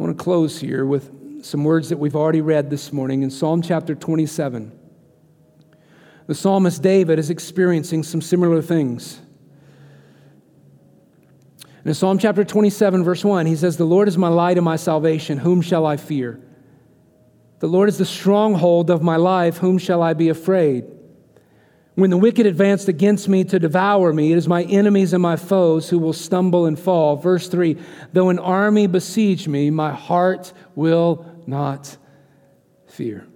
I 0.00 0.02
want 0.02 0.16
to 0.16 0.24
close 0.24 0.58
here 0.58 0.86
with 0.86 1.44
some 1.44 1.62
words 1.62 1.90
that 1.90 1.98
we've 1.98 2.16
already 2.16 2.40
read 2.40 2.70
this 2.70 2.90
morning 2.90 3.22
in 3.22 3.30
Psalm 3.30 3.60
chapter 3.60 3.94
27. 3.94 4.72
The 6.26 6.34
psalmist 6.34 6.80
David 6.80 7.18
is 7.18 7.28
experiencing 7.28 8.02
some 8.04 8.22
similar 8.22 8.62
things. 8.62 9.20
In 11.84 11.92
Psalm 11.92 12.16
chapter 12.16 12.46
27, 12.46 13.04
verse 13.04 13.22
1, 13.22 13.44
he 13.44 13.54
says, 13.54 13.76
The 13.76 13.84
Lord 13.84 14.08
is 14.08 14.16
my 14.16 14.28
light 14.28 14.56
and 14.56 14.64
my 14.64 14.76
salvation. 14.76 15.36
Whom 15.36 15.60
shall 15.60 15.84
I 15.84 15.98
fear? 15.98 16.40
The 17.58 17.68
Lord 17.68 17.90
is 17.90 17.98
the 17.98 18.06
stronghold 18.06 18.88
of 18.88 19.02
my 19.02 19.16
life. 19.16 19.58
Whom 19.58 19.76
shall 19.76 20.02
I 20.02 20.14
be 20.14 20.30
afraid? 20.30 20.86
When 21.96 22.10
the 22.10 22.16
wicked 22.16 22.46
advanced 22.46 22.88
against 22.88 23.28
me 23.28 23.44
to 23.44 23.58
devour 23.58 24.12
me, 24.12 24.32
it 24.32 24.38
is 24.38 24.48
my 24.48 24.62
enemies 24.64 25.12
and 25.12 25.22
my 25.22 25.36
foes 25.36 25.90
who 25.90 25.98
will 25.98 26.12
stumble 26.12 26.66
and 26.66 26.78
fall. 26.78 27.16
Verse 27.16 27.48
3 27.48 27.76
Though 28.12 28.30
an 28.30 28.38
army 28.38 28.86
besiege 28.86 29.48
me, 29.48 29.70
my 29.70 29.92
heart 29.92 30.52
will 30.74 31.26
not 31.46 31.96
fear. 32.86 33.26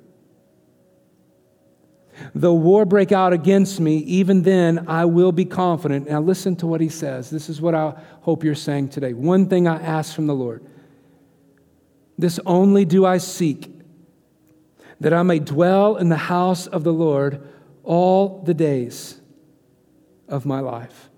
Though 2.35 2.55
war 2.55 2.85
break 2.85 3.11
out 3.11 3.33
against 3.33 3.81
me, 3.81 3.99
even 3.99 4.43
then 4.43 4.85
I 4.89 5.05
will 5.05 5.33
be 5.33 5.45
confident. 5.45 6.09
Now, 6.09 6.21
listen 6.21 6.55
to 6.57 6.67
what 6.67 6.81
he 6.81 6.89
says. 6.89 7.29
This 7.29 7.49
is 7.49 7.61
what 7.61 7.75
I 7.75 7.95
hope 8.21 8.45
you're 8.45 8.55
saying 8.55 8.91
today. 8.91 9.13
One 9.13 9.49
thing 9.49 9.67
I 9.67 9.83
ask 9.83 10.15
from 10.15 10.27
the 10.27 10.35
Lord 10.35 10.65
this 12.17 12.39
only 12.47 12.85
do 12.85 13.05
I 13.05 13.19
seek, 13.19 13.73
that 15.01 15.13
I 15.13 15.25
may 15.25 15.41
dwell 15.41 15.97
in 15.97 16.09
the 16.09 16.17
house 16.17 16.69
of 16.69 16.85
the 16.85 16.93
Lord 16.93 17.43
all 17.85 18.43
the 18.43 18.55
days 18.55 19.21
of 20.29 20.47
my 20.47 20.61
life. 20.61 21.11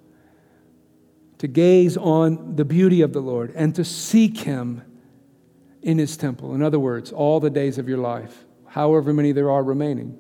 To 1.39 1.47
gaze 1.47 1.97
on 1.97 2.57
the 2.57 2.64
beauty 2.64 3.03
of 3.03 3.12
the 3.12 3.21
Lord 3.21 3.53
and 3.55 3.75
to 3.75 3.85
seek 3.85 4.39
him 4.39 4.83
in 5.83 5.99
his 5.99 6.17
temple. 6.17 6.55
In 6.55 6.62
other 6.62 6.79
words, 6.79 7.12
all 7.12 7.41
the 7.41 7.51
days 7.51 7.79
of 7.79 7.89
your 7.89 7.99
life, 7.99 8.45
however 8.67 9.12
many 9.12 9.33
there 9.33 9.51
are 9.51 9.62
remaining 9.62 10.19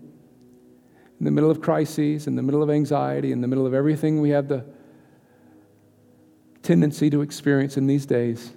in 1.18 1.24
the 1.24 1.30
middle 1.30 1.50
of 1.50 1.60
crises, 1.60 2.26
in 2.26 2.36
the 2.36 2.42
middle 2.42 2.62
of 2.62 2.70
anxiety, 2.70 3.32
in 3.32 3.40
the 3.40 3.48
middle 3.48 3.66
of 3.66 3.72
everything 3.72 4.20
we 4.20 4.30
have 4.30 4.48
the 4.48 4.64
tendency 6.62 7.08
to 7.10 7.22
experience 7.22 7.76
in 7.76 7.86
these 7.86 8.04
days. 8.04 8.52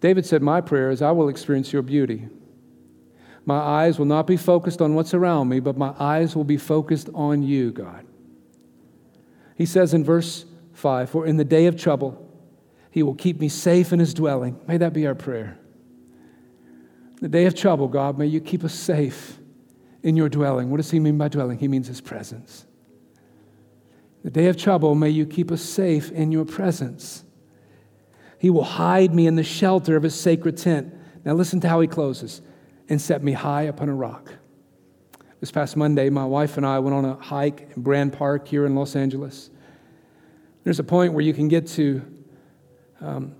David 0.00 0.26
said, 0.26 0.42
My 0.42 0.60
prayer 0.60 0.90
is, 0.90 1.00
I 1.00 1.12
will 1.12 1.28
experience 1.28 1.72
your 1.72 1.82
beauty. 1.82 2.28
My 3.46 3.58
eyes 3.58 3.98
will 3.98 4.06
not 4.06 4.26
be 4.26 4.36
focused 4.36 4.80
on 4.80 4.94
what's 4.94 5.12
around 5.12 5.48
me, 5.48 5.60
but 5.60 5.76
my 5.76 5.94
eyes 5.98 6.34
will 6.34 6.44
be 6.44 6.56
focused 6.56 7.10
on 7.14 7.42
you, 7.42 7.72
God. 7.72 8.06
He 9.56 9.66
says 9.66 9.92
in 9.94 10.02
verse 10.04 10.46
5 10.72 11.10
For 11.10 11.26
in 11.26 11.36
the 11.36 11.44
day 11.44 11.66
of 11.66 11.76
trouble, 11.76 12.20
he 12.90 13.02
will 13.02 13.14
keep 13.14 13.40
me 13.40 13.48
safe 13.48 13.92
in 13.92 13.98
his 13.98 14.14
dwelling. 14.14 14.58
May 14.66 14.78
that 14.78 14.92
be 14.92 15.06
our 15.06 15.14
prayer. 15.14 15.58
The 17.20 17.28
day 17.28 17.46
of 17.46 17.54
trouble, 17.54 17.88
God, 17.88 18.18
may 18.18 18.26
you 18.26 18.40
keep 18.40 18.64
us 18.64 18.74
safe 18.74 19.38
in 20.02 20.16
your 20.16 20.28
dwelling. 20.28 20.70
What 20.70 20.78
does 20.78 20.90
he 20.90 21.00
mean 21.00 21.18
by 21.18 21.28
dwelling? 21.28 21.58
He 21.58 21.68
means 21.68 21.86
his 21.86 22.00
presence. 22.00 22.66
The 24.22 24.30
day 24.30 24.46
of 24.46 24.56
trouble, 24.56 24.94
may 24.94 25.10
you 25.10 25.26
keep 25.26 25.50
us 25.50 25.62
safe 25.62 26.10
in 26.10 26.32
your 26.32 26.44
presence. 26.44 27.24
He 28.38 28.50
will 28.50 28.64
hide 28.64 29.14
me 29.14 29.26
in 29.26 29.36
the 29.36 29.44
shelter 29.44 29.96
of 29.96 30.02
his 30.02 30.18
sacred 30.18 30.56
tent. 30.56 30.94
Now, 31.24 31.34
listen 31.34 31.60
to 31.60 31.68
how 31.68 31.80
he 31.80 31.88
closes 31.88 32.42
and 32.88 33.00
set 33.00 33.22
me 33.22 33.32
high 33.32 33.62
upon 33.62 33.88
a 33.88 33.94
rock. 33.94 34.32
This 35.40 35.50
past 35.50 35.76
Monday, 35.76 36.08
my 36.10 36.24
wife 36.24 36.56
and 36.56 36.64
I 36.64 36.78
went 36.78 36.94
on 36.94 37.04
a 37.04 37.16
hike 37.16 37.68
in 37.76 37.82
Brand 37.82 38.12
Park 38.12 38.48
here 38.48 38.66
in 38.66 38.74
Los 38.74 38.96
Angeles. 38.96 39.50
There's 40.64 40.78
a 40.78 40.84
point 40.84 41.12
where 41.12 41.22
you 41.22 41.34
can 41.34 41.48
get 41.48 41.66
to, 41.68 42.02
um, 43.00 43.34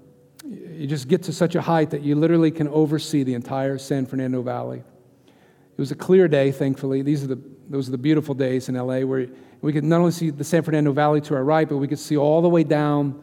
you 0.45 0.87
just 0.87 1.09
get 1.09 1.23
to 1.25 1.33
such 1.33 1.55
a 1.55 1.63
height 1.63 1.91
that 1.91 2.03
you 2.03 2.15
literally 2.15 2.51
can 2.51 2.69
oversee 2.69 3.23
the 3.23 3.35
entire 3.35 3.79
San 3.79 4.05
Fernando 4.05 4.43
Valley. 4.43 4.81
It 4.81 5.81
was 5.81 5.91
a 5.91 5.97
clear 5.97 6.29
day, 6.29 6.53
thankfully. 6.53 7.03
These 7.03 7.25
are 7.25 7.29
the, 7.29 7.41
those 7.69 7.89
are 7.89 7.93
the 7.93 7.99
beautiful 7.99 8.35
days 8.35 8.69
in 8.69 8.75
LA 8.75 9.01
where 9.01 9.29
we 9.63 9.73
could 9.73 9.85
not 9.85 10.01
only 10.01 10.13
see 10.13 10.29
the 10.29 10.45
San 10.45 10.63
Fernando 10.63 10.93
Valley 10.93 11.23
to 11.23 11.35
our 11.35 11.43
right, 11.43 11.67
but 11.67 11.79
we 11.79 11.89
could 11.89 11.99
see 11.99 12.17
all 12.17 12.43
the 12.43 12.49
way 12.49 12.65
down 12.65 13.19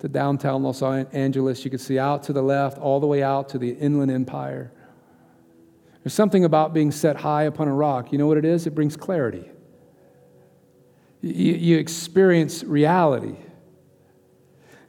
to 0.00 0.08
downtown 0.08 0.62
Los 0.62 0.82
Angeles. 0.82 1.64
You 1.64 1.70
could 1.70 1.80
see 1.80 1.98
out 1.98 2.24
to 2.24 2.32
the 2.32 2.42
left, 2.42 2.78
all 2.78 2.98
the 2.98 3.06
way 3.06 3.22
out 3.22 3.48
to 3.50 3.58
the 3.58 3.70
Inland 3.70 4.10
Empire. 4.10 4.72
There's 6.06 6.14
something 6.14 6.44
about 6.44 6.72
being 6.72 6.92
set 6.92 7.16
high 7.16 7.42
upon 7.42 7.66
a 7.66 7.74
rock. 7.74 8.12
You 8.12 8.18
know 8.18 8.28
what 8.28 8.38
it 8.38 8.44
is? 8.44 8.68
It 8.68 8.76
brings 8.76 8.96
clarity. 8.96 9.50
You, 11.20 11.54
you 11.54 11.78
experience 11.78 12.62
reality. 12.62 13.34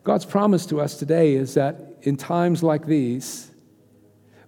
God's 0.03 0.26
promise 0.26 0.68
to 0.68 0.80
us 0.80 0.95
today 0.99 1.34
is 1.34 1.55
that 1.55 1.97
in 2.03 2.18
times 2.18 2.61
like 2.61 2.86
these, 2.86 3.49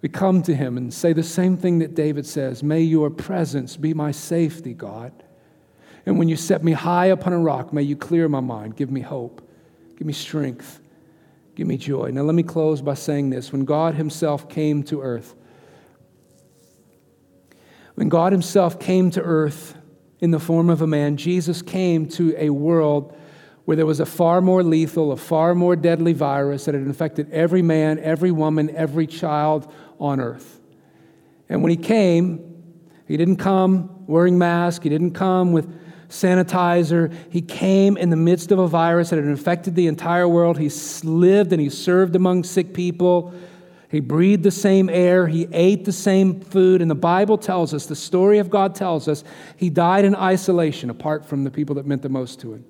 we 0.03 0.09
come 0.09 0.43
to 0.43 0.53
him 0.53 0.78
and 0.78 0.93
say 0.93 1.11
the 1.11 1.24
same 1.24 1.57
thing 1.57 1.80
that 1.80 1.95
David 1.95 2.28
says 2.28 2.61
May 2.61 2.82
your 2.82 3.09
presence 3.09 3.76
be 3.76 3.95
my 3.95 4.11
safety, 4.11 4.76
God. 4.76 5.11
And 6.05 6.20
when 6.20 6.30
you 6.30 6.36
set 6.36 6.63
me 6.63 6.74
high 6.74 7.07
upon 7.07 7.34
a 7.34 7.39
rock, 7.39 7.74
may 7.74 7.82
you 7.82 7.95
clear 7.95 8.30
my 8.30 8.41
mind, 8.41 8.76
give 8.76 8.91
me 8.91 9.01
hope, 9.01 9.41
give 9.97 10.05
me 10.05 10.13
strength, 10.13 10.82
give 11.55 11.65
me 11.65 11.78
joy. 11.78 12.11
Now, 12.11 12.22
let 12.22 12.36
me 12.36 12.43
close 12.43 12.80
by 12.80 12.93
saying 12.93 13.32
this. 13.32 13.51
When 13.51 13.65
God 13.65 13.95
Himself 13.95 14.47
came 14.47 14.84
to 14.84 15.01
earth, 15.01 15.34
when 18.00 18.08
God 18.08 18.32
Himself 18.32 18.80
came 18.80 19.12
to 19.12 19.22
earth 19.22 19.76
in 20.22 20.32
the 20.32 20.39
form 20.39 20.70
of 20.70 20.82
a 20.82 20.88
man, 20.88 21.18
Jesus 21.18 21.62
came 21.62 22.08
to 22.12 22.34
a 22.38 22.50
world 22.50 23.14
where 23.66 23.76
there 23.76 23.86
was 23.86 24.00
a 24.00 24.06
far 24.06 24.39
more 24.39 24.64
lethal, 24.64 25.12
a 25.12 25.18
far 25.18 25.54
more 25.54 25.76
deadly 25.76 26.14
virus 26.14 26.64
that 26.64 26.76
had 26.76 26.84
infected 26.84 27.30
every 27.30 27.62
man, 27.62 28.00
every 28.00 28.32
woman, 28.32 28.74
every 28.74 29.06
child 29.06 29.70
on 30.00 30.22
earth. 30.22 30.62
And 31.50 31.62
when 31.62 31.72
he 31.72 31.76
came, 31.76 32.64
he 33.06 33.18
didn't 33.18 33.36
come 33.36 34.06
wearing 34.08 34.38
masks, 34.38 34.82
he 34.82 34.89
didn't 34.89 35.12
come 35.12 35.52
with 35.52 35.68
sanitizer. 36.08 37.14
He 37.30 37.41
came 37.41 37.97
in 37.97 38.12
the 38.12 38.16
midst 38.16 38.54
of 38.54 38.60
a 38.60 38.68
virus 38.70 39.10
that 39.10 39.18
had 39.18 39.26
infected 39.26 39.76
the 39.76 39.88
entire 39.88 40.26
world. 40.26 40.58
He 40.58 40.70
lived 41.04 41.52
and 41.52 41.62
he 41.62 41.70
served 41.70 42.16
among 42.16 42.45
sick 42.45 42.74
people. 42.74 43.34
He 43.90 44.00
breathed 44.00 44.44
the 44.44 44.52
same 44.52 44.88
air. 44.88 45.28
He 45.28 45.48
ate 45.52 45.84
the 45.84 45.92
same 45.92 46.42
food. 46.42 46.82
And 46.82 46.90
the 46.90 46.96
Bible 46.96 47.38
tells 47.38 47.74
us, 47.74 47.88
the 47.88 47.96
story 47.96 48.38
of 48.38 48.50
God 48.50 48.76
tells 48.76 49.08
us, 49.08 49.24
he 49.58 49.70
died 49.70 50.06
in 50.06 50.16
isolation 50.16 50.90
apart 50.90 51.26
from 51.26 51.44
the 51.44 51.52
people 51.52 51.76
that 51.76 51.88
meant 51.88 52.04
the 52.04 52.10
most 52.10 52.40
to 52.42 52.54
him. 52.54 52.66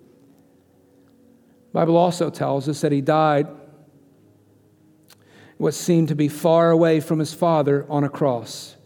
The 1.71 1.79
Bible 1.79 1.97
also 1.97 2.29
tells 2.29 2.69
us 2.69 2.81
that 2.81 2.91
he 2.91 3.01
died 3.01 3.47
what 5.57 5.73
seemed 5.73 6.07
to 6.07 6.15
be 6.15 6.29
far 6.29 6.71
away 6.71 7.01
from 7.01 7.19
his 7.19 7.33
Father 7.33 7.85
on 7.89 8.05
a 8.05 8.09
cross. 8.09 8.77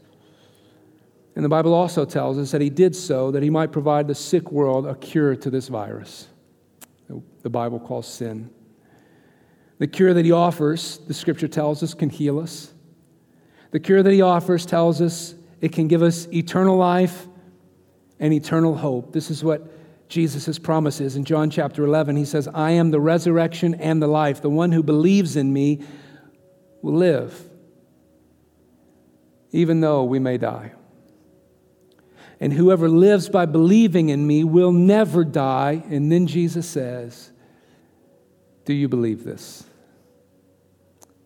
And 1.36 1.44
the 1.44 1.48
Bible 1.48 1.72
also 1.72 2.04
tells 2.04 2.36
us 2.36 2.50
that 2.50 2.60
he 2.60 2.68
did 2.68 2.96
so 2.96 3.30
that 3.30 3.44
he 3.44 3.50
might 3.50 3.70
provide 3.70 4.08
the 4.08 4.14
sick 4.14 4.50
world 4.50 4.86
a 4.86 4.96
cure 4.96 5.36
to 5.36 5.50
this 5.50 5.68
virus, 5.68 6.28
the 7.42 7.50
Bible 7.50 7.78
calls 7.78 8.08
sin. 8.08 8.50
The 9.78 9.86
cure 9.86 10.14
that 10.14 10.24
he 10.24 10.32
offers, 10.32 10.98
the 11.06 11.14
scripture 11.14 11.48
tells 11.48 11.82
us, 11.82 11.94
can 11.94 12.10
heal 12.10 12.38
us. 12.38 12.72
The 13.72 13.80
cure 13.80 14.02
that 14.02 14.12
he 14.12 14.22
offers 14.22 14.64
tells 14.64 15.00
us 15.00 15.34
it 15.60 15.72
can 15.72 15.88
give 15.88 16.02
us 16.02 16.28
eternal 16.32 16.76
life 16.76 17.26
and 18.20 18.32
eternal 18.32 18.76
hope. 18.76 19.12
This 19.12 19.30
is 19.30 19.42
what 19.42 19.70
Jesus' 20.08 20.58
promises 20.58 21.16
in 21.16 21.24
John 21.24 21.50
chapter 21.50 21.84
11. 21.84 22.14
He 22.16 22.24
says, 22.24 22.46
I 22.54 22.72
am 22.72 22.90
the 22.90 23.00
resurrection 23.00 23.74
and 23.74 24.00
the 24.00 24.06
life. 24.06 24.42
The 24.42 24.50
one 24.50 24.70
who 24.70 24.82
believes 24.82 25.34
in 25.34 25.52
me 25.52 25.82
will 26.82 26.94
live, 26.94 27.48
even 29.50 29.80
though 29.80 30.04
we 30.04 30.18
may 30.18 30.38
die. 30.38 30.72
And 32.38 32.52
whoever 32.52 32.88
lives 32.88 33.28
by 33.28 33.46
believing 33.46 34.10
in 34.10 34.26
me 34.26 34.44
will 34.44 34.72
never 34.72 35.24
die. 35.24 35.82
And 35.88 36.12
then 36.12 36.26
Jesus 36.26 36.68
says, 36.68 37.32
Do 38.64 38.72
you 38.72 38.88
believe 38.88 39.24
this? 39.24 39.64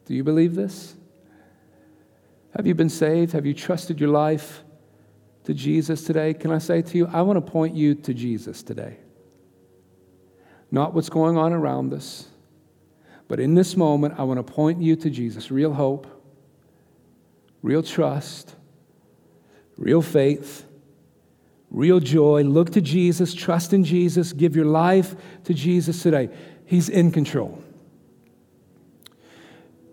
Do 0.06 0.14
you 0.14 0.24
believe 0.24 0.54
this? 0.54 0.94
Have 2.56 2.66
you 2.66 2.74
been 2.74 2.88
saved? 2.88 3.32
Have 3.32 3.46
you 3.46 3.54
trusted 3.54 4.00
your 4.00 4.08
life 4.08 4.64
to 5.44 5.54
Jesus 5.54 6.04
today? 6.04 6.34
Can 6.34 6.50
I 6.50 6.58
say 6.58 6.82
to 6.82 6.98
you, 6.98 7.06
I 7.12 7.22
want 7.22 7.36
to 7.44 7.50
point 7.52 7.74
you 7.74 7.94
to 7.94 8.14
Jesus 8.14 8.62
today. 8.62 8.98
Not 10.70 10.94
what's 10.94 11.08
going 11.08 11.36
on 11.36 11.52
around 11.52 11.94
us, 11.94 12.28
but 13.28 13.40
in 13.40 13.54
this 13.54 13.76
moment, 13.76 14.14
I 14.18 14.24
want 14.24 14.44
to 14.44 14.52
point 14.52 14.82
you 14.82 14.96
to 14.96 15.10
Jesus 15.10 15.50
real 15.50 15.72
hope, 15.72 16.06
real 17.62 17.82
trust, 17.82 18.54
real 19.76 20.02
faith, 20.02 20.66
real 21.70 22.00
joy. 22.00 22.42
Look 22.42 22.70
to 22.70 22.80
Jesus, 22.80 23.34
trust 23.34 23.72
in 23.72 23.84
Jesus, 23.84 24.32
give 24.32 24.56
your 24.56 24.66
life 24.66 25.14
to 25.44 25.54
Jesus 25.54 26.02
today. 26.02 26.30
He's 26.68 26.90
in 26.90 27.12
control. 27.12 27.64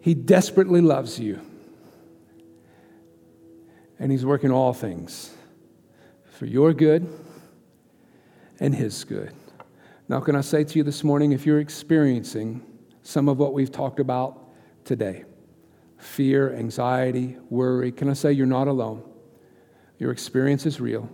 He 0.01 0.13
desperately 0.13 0.81
loves 0.81 1.17
you. 1.17 1.39
And 3.97 4.11
He's 4.11 4.25
working 4.25 4.51
all 4.51 4.73
things 4.73 5.33
for 6.31 6.45
your 6.45 6.73
good 6.73 7.07
and 8.59 8.75
His 8.75 9.05
good. 9.05 9.31
Now, 10.09 10.19
can 10.19 10.35
I 10.35 10.41
say 10.41 10.65
to 10.65 10.77
you 10.77 10.83
this 10.83 11.01
morning, 11.01 11.31
if 11.31 11.45
you're 11.45 11.61
experiencing 11.61 12.61
some 13.03 13.29
of 13.29 13.37
what 13.37 13.53
we've 13.53 13.71
talked 13.71 14.01
about 14.01 14.37
today 14.83 15.23
fear, 15.97 16.53
anxiety, 16.53 17.37
worry 17.49 17.89
can 17.89 18.09
I 18.09 18.13
say 18.13 18.33
you're 18.33 18.45
not 18.45 18.67
alone? 18.67 19.01
Your 19.97 20.11
experience 20.11 20.65
is 20.65 20.81
real. 20.81 21.09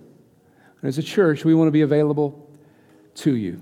And 0.81 0.87
as 0.87 0.97
a 0.97 1.03
church, 1.03 1.45
we 1.45 1.53
want 1.53 1.67
to 1.67 1.71
be 1.71 1.81
available 1.81 2.49
to 3.13 3.35
you. 3.35 3.61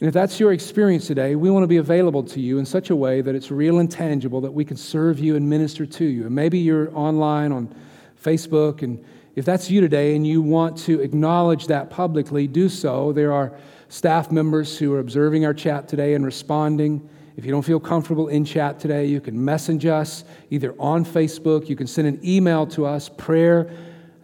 And 0.00 0.06
if 0.06 0.14
that's 0.14 0.38
your 0.38 0.52
experience 0.52 1.08
today, 1.08 1.34
we 1.34 1.50
want 1.50 1.64
to 1.64 1.68
be 1.68 1.78
available 1.78 2.22
to 2.22 2.40
you 2.40 2.58
in 2.58 2.66
such 2.66 2.90
a 2.90 2.96
way 2.96 3.20
that 3.20 3.34
it's 3.34 3.50
real 3.50 3.80
and 3.80 3.90
tangible 3.90 4.40
that 4.42 4.52
we 4.52 4.64
can 4.64 4.76
serve 4.76 5.18
you 5.18 5.34
and 5.34 5.50
minister 5.50 5.86
to 5.86 6.04
you. 6.04 6.26
And 6.26 6.34
maybe 6.34 6.60
you're 6.60 6.96
online 6.96 7.50
on 7.50 7.74
Facebook, 8.22 8.82
and 8.82 9.04
if 9.34 9.44
that's 9.44 9.70
you 9.70 9.80
today 9.80 10.14
and 10.14 10.24
you 10.24 10.40
want 10.40 10.78
to 10.78 11.00
acknowledge 11.00 11.66
that 11.66 11.90
publicly, 11.90 12.46
do 12.46 12.68
so. 12.68 13.12
There 13.12 13.32
are 13.32 13.52
staff 13.88 14.30
members 14.30 14.78
who 14.78 14.94
are 14.94 15.00
observing 15.00 15.44
our 15.44 15.54
chat 15.54 15.88
today 15.88 16.14
and 16.14 16.24
responding. 16.24 17.08
If 17.36 17.44
you 17.44 17.50
don't 17.50 17.62
feel 17.62 17.80
comfortable 17.80 18.28
in 18.28 18.44
chat 18.44 18.78
today, 18.78 19.06
you 19.06 19.20
can 19.20 19.44
message 19.44 19.86
us 19.86 20.24
either 20.50 20.74
on 20.78 21.04
Facebook, 21.04 21.68
you 21.68 21.76
can 21.76 21.86
send 21.86 22.06
an 22.08 22.20
email 22.24 22.66
to 22.68 22.86
us, 22.86 23.08
prayer 23.08 23.70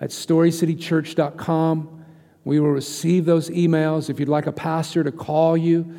at 0.00 0.10
storycitychurch.com. 0.10 1.93
We 2.44 2.60
will 2.60 2.70
receive 2.70 3.24
those 3.24 3.48
emails. 3.50 4.10
If 4.10 4.20
you'd 4.20 4.28
like 4.28 4.46
a 4.46 4.52
pastor 4.52 5.02
to 5.02 5.12
call 5.12 5.56
you, 5.56 5.96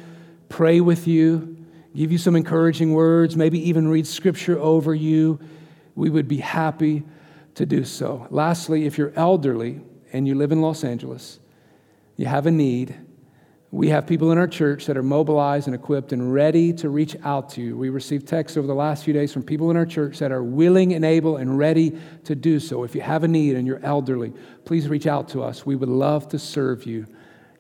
pray 0.50 0.80
with 0.80 1.08
you, 1.08 1.58
give 1.96 2.12
you 2.12 2.18
some 2.18 2.36
encouraging 2.36 2.94
words, 2.94 3.36
maybe 3.36 3.70
even 3.70 3.88
read 3.88 4.06
scripture 4.06 4.60
over 4.60 4.94
you, 4.94 5.40
we 5.96 6.10
would 6.10 6.28
be 6.28 6.38
happy 6.38 7.04
to 7.56 7.66
do 7.66 7.86
so. 7.86 8.28
Lastly, 8.30 8.86
if 8.86 8.98
you're 8.98 9.14
elderly 9.16 9.82
and 10.14 10.28
you 10.28 10.36
live 10.36 10.52
in 10.52 10.62
Los 10.62 10.84
Angeles, 10.84 11.40
you 12.18 12.26
have 12.26 12.46
a 12.46 12.52
need, 12.52 12.96
we 13.76 13.90
have 13.90 14.08
people 14.08 14.32
in 14.32 14.38
our 14.38 14.48
church 14.48 14.86
that 14.86 14.96
are 14.96 15.04
mobilized 15.04 15.68
and 15.68 15.76
equipped 15.76 16.14
and 16.14 16.34
ready 16.34 16.72
to 16.72 16.88
reach 16.88 17.18
out 17.26 17.50
to 17.50 17.62
you. 17.62 17.78
We 17.78 17.90
received 17.90 18.26
texts 18.26 18.58
over 18.58 18.66
the 18.66 18.74
last 18.74 19.04
few 19.04 19.14
days 19.14 19.34
from 19.34 19.44
people 19.44 19.70
in 19.70 19.76
our 19.76 19.86
church 19.86 20.20
that 20.20 20.32
are 20.32 20.42
willing 20.42 20.94
and 20.94 21.04
able 21.04 21.36
and 21.36 21.58
ready 21.58 22.00
to 22.24 22.36
do 22.36 22.62
so. 22.62 22.86
If 22.86 22.96
you 22.96 23.02
have 23.02 23.26
a 23.26 23.28
need 23.28 23.58
and 23.58 23.68
you're 23.68 23.84
elderly, 23.84 24.32
please 24.64 24.88
reach 24.88 25.08
out 25.08 25.28
to 25.30 25.44
us. 25.44 25.66
We 25.66 25.76
would 25.76 25.90
love 25.90 26.30
to 26.30 26.40
serve 26.40 26.86
you 26.86 27.06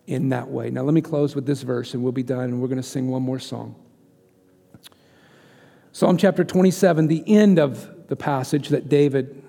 in 0.07 0.29
that 0.29 0.47
way. 0.47 0.69
Now, 0.69 0.83
let 0.83 0.93
me 0.93 1.01
close 1.01 1.35
with 1.35 1.45
this 1.45 1.63
verse 1.63 1.93
and 1.93 2.01
we'll 2.01 2.13
be 2.13 2.23
done, 2.23 2.45
and 2.45 2.61
we're 2.61 2.69
going 2.69 2.81
to 2.81 2.83
sing 2.83 3.09
one 3.09 3.21
more 3.21 3.39
song. 3.39 3.75
Psalm 5.91 6.15
chapter 6.15 6.45
27, 6.45 7.07
the 7.07 7.25
end 7.27 7.59
of 7.59 8.07
the 8.07 8.15
passage 8.15 8.69
that 8.69 8.87
David 8.87 9.43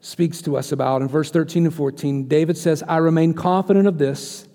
speaks 0.00 0.40
to 0.40 0.56
us 0.56 0.72
about 0.72 1.02
in 1.02 1.08
verse 1.08 1.30
13 1.30 1.66
and 1.66 1.74
14, 1.74 2.28
David 2.28 2.56
says, 2.56 2.82
I 2.88 2.96
remain 2.96 3.34
confident 3.34 3.86
of 3.86 3.98
this 3.98 4.47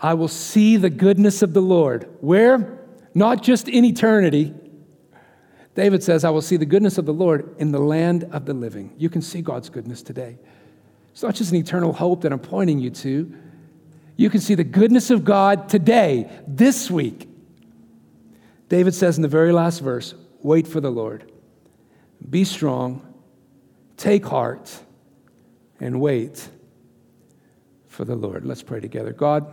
I 0.00 0.14
will 0.14 0.28
see 0.28 0.76
the 0.76 0.90
goodness 0.90 1.42
of 1.42 1.54
the 1.54 1.60
Lord. 1.60 2.08
Where? 2.20 2.86
Not 3.14 3.42
just 3.42 3.68
in 3.68 3.84
eternity. 3.84 4.54
David 5.74 6.02
says, 6.02 6.24
I 6.24 6.30
will 6.30 6.42
see 6.42 6.56
the 6.56 6.66
goodness 6.66 6.98
of 6.98 7.06
the 7.06 7.12
Lord 7.12 7.54
in 7.58 7.72
the 7.72 7.78
land 7.78 8.24
of 8.24 8.46
the 8.46 8.54
living. 8.54 8.94
You 8.98 9.10
can 9.10 9.22
see 9.22 9.42
God's 9.42 9.68
goodness 9.68 10.02
today. 10.02 10.38
It's 11.12 11.22
not 11.22 11.34
just 11.34 11.50
an 11.50 11.56
eternal 11.58 11.92
hope 11.92 12.22
that 12.22 12.32
I'm 12.32 12.38
pointing 12.38 12.78
you 12.78 12.90
to. 12.90 13.34
You 14.16 14.30
can 14.30 14.40
see 14.40 14.54
the 14.54 14.64
goodness 14.64 15.10
of 15.10 15.24
God 15.24 15.68
today, 15.68 16.30
this 16.46 16.90
week. 16.90 17.28
David 18.68 18.94
says 18.94 19.16
in 19.16 19.22
the 19.22 19.28
very 19.28 19.52
last 19.52 19.80
verse, 19.80 20.14
Wait 20.42 20.66
for 20.66 20.80
the 20.80 20.90
Lord. 20.90 21.30
Be 22.28 22.44
strong, 22.44 23.14
take 23.96 24.24
heart, 24.24 24.78
and 25.80 26.00
wait 26.00 26.48
for 27.86 28.04
the 28.04 28.14
Lord. 28.14 28.44
Let's 28.44 28.62
pray 28.62 28.80
together. 28.80 29.12
God, 29.12 29.52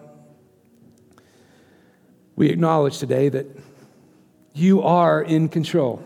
we 2.35 2.49
acknowledge 2.49 2.97
today 2.97 3.29
that 3.29 3.45
you 4.53 4.81
are 4.81 5.21
in 5.21 5.49
control. 5.49 6.03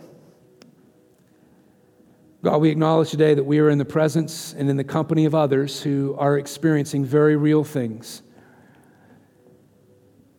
God, 2.43 2.61
we 2.61 2.69
acknowledge 2.69 3.09
today 3.09 3.34
that 3.34 3.43
we 3.43 3.59
are 3.59 3.69
in 3.69 3.78
the 3.78 3.86
presence 3.86 4.53
and 4.53 4.69
in 4.69 4.78
the 4.78 4.84
company 4.84 5.25
of 5.25 5.36
others 5.36 5.82
who 5.82 6.15
are 6.17 6.38
experiencing 6.38 7.03
very 7.03 7.36
real 7.36 7.63
things. 7.63 8.21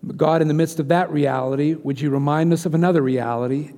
But 0.03 0.17
God, 0.17 0.41
in 0.41 0.49
the 0.49 0.55
midst 0.55 0.79
of 0.79 0.89
that 0.89 1.11
reality, 1.11 1.75
would 1.75 2.01
you 2.01 2.11
remind 2.11 2.53
us 2.53 2.67
of 2.67 2.75
another 2.75 3.03
reality? 3.03 3.73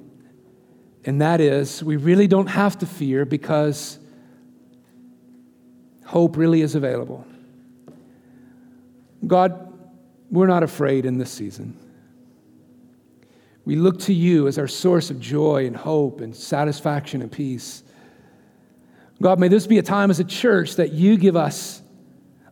And 1.05 1.21
that 1.23 1.41
is, 1.41 1.83
we 1.83 1.97
really 1.97 2.27
don't 2.27 2.47
have 2.47 2.79
to 2.79 2.87
fear 2.87 3.25
because 3.25 3.99
hope 6.05 6.37
really 6.37 6.61
is 6.61 6.75
available. 6.75 7.27
God, 9.27 9.73
we're 10.31 10.47
not 10.47 10.63
afraid 10.63 11.07
in 11.07 11.19
this 11.19 11.31
season. 11.31 11.79
We 13.71 13.77
look 13.77 14.01
to 14.01 14.13
you 14.13 14.49
as 14.49 14.59
our 14.59 14.67
source 14.67 15.11
of 15.11 15.21
joy 15.21 15.65
and 15.65 15.77
hope 15.77 16.23
and 16.23 16.35
satisfaction 16.35 17.23
and 17.23 17.31
peace. 17.31 17.85
God, 19.23 19.39
may 19.39 19.47
this 19.47 19.69
be 19.69 19.79
a 19.79 19.83
time 19.83 20.11
as 20.11 20.19
a 20.19 20.25
church 20.25 20.75
that 20.75 20.91
you 20.91 21.17
give 21.17 21.37
us 21.37 21.81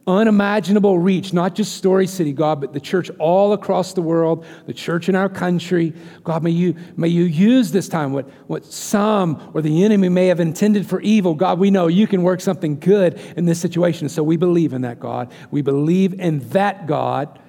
unimaginable 0.06 0.96
reach, 0.96 1.32
not 1.32 1.56
just 1.56 1.74
Story 1.74 2.06
City, 2.06 2.32
God, 2.32 2.60
but 2.60 2.72
the 2.72 2.78
church 2.78 3.10
all 3.18 3.52
across 3.52 3.94
the 3.94 4.00
world, 4.00 4.46
the 4.66 4.72
church 4.72 5.08
in 5.08 5.16
our 5.16 5.28
country. 5.28 5.92
God, 6.22 6.44
may 6.44 6.52
you, 6.52 6.76
may 6.96 7.08
you 7.08 7.24
use 7.24 7.72
this 7.72 7.88
time 7.88 8.12
what, 8.12 8.28
what 8.46 8.64
some 8.64 9.50
or 9.54 9.60
the 9.60 9.82
enemy 9.82 10.08
may 10.08 10.28
have 10.28 10.38
intended 10.38 10.86
for 10.86 11.00
evil. 11.00 11.34
God, 11.34 11.58
we 11.58 11.72
know 11.72 11.88
you 11.88 12.06
can 12.06 12.22
work 12.22 12.40
something 12.40 12.78
good 12.78 13.20
in 13.36 13.44
this 13.44 13.60
situation. 13.60 14.08
So 14.08 14.22
we 14.22 14.36
believe 14.36 14.72
in 14.72 14.82
that, 14.82 15.00
God. 15.00 15.32
We 15.50 15.62
believe 15.62 16.14
in 16.20 16.48
that 16.50 16.86
God 16.86 17.40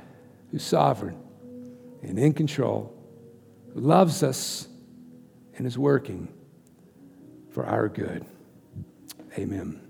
who's 0.49 0.63
sovereign 0.63 1.19
and 2.01 2.17
in 2.17 2.33
control 2.33 2.95
who 3.73 3.79
loves 3.79 4.23
us 4.23 4.67
and 5.55 5.67
is 5.67 5.77
working 5.77 6.27
for 7.51 7.65
our 7.65 7.89
good. 7.89 8.25
Amen. 9.37 9.88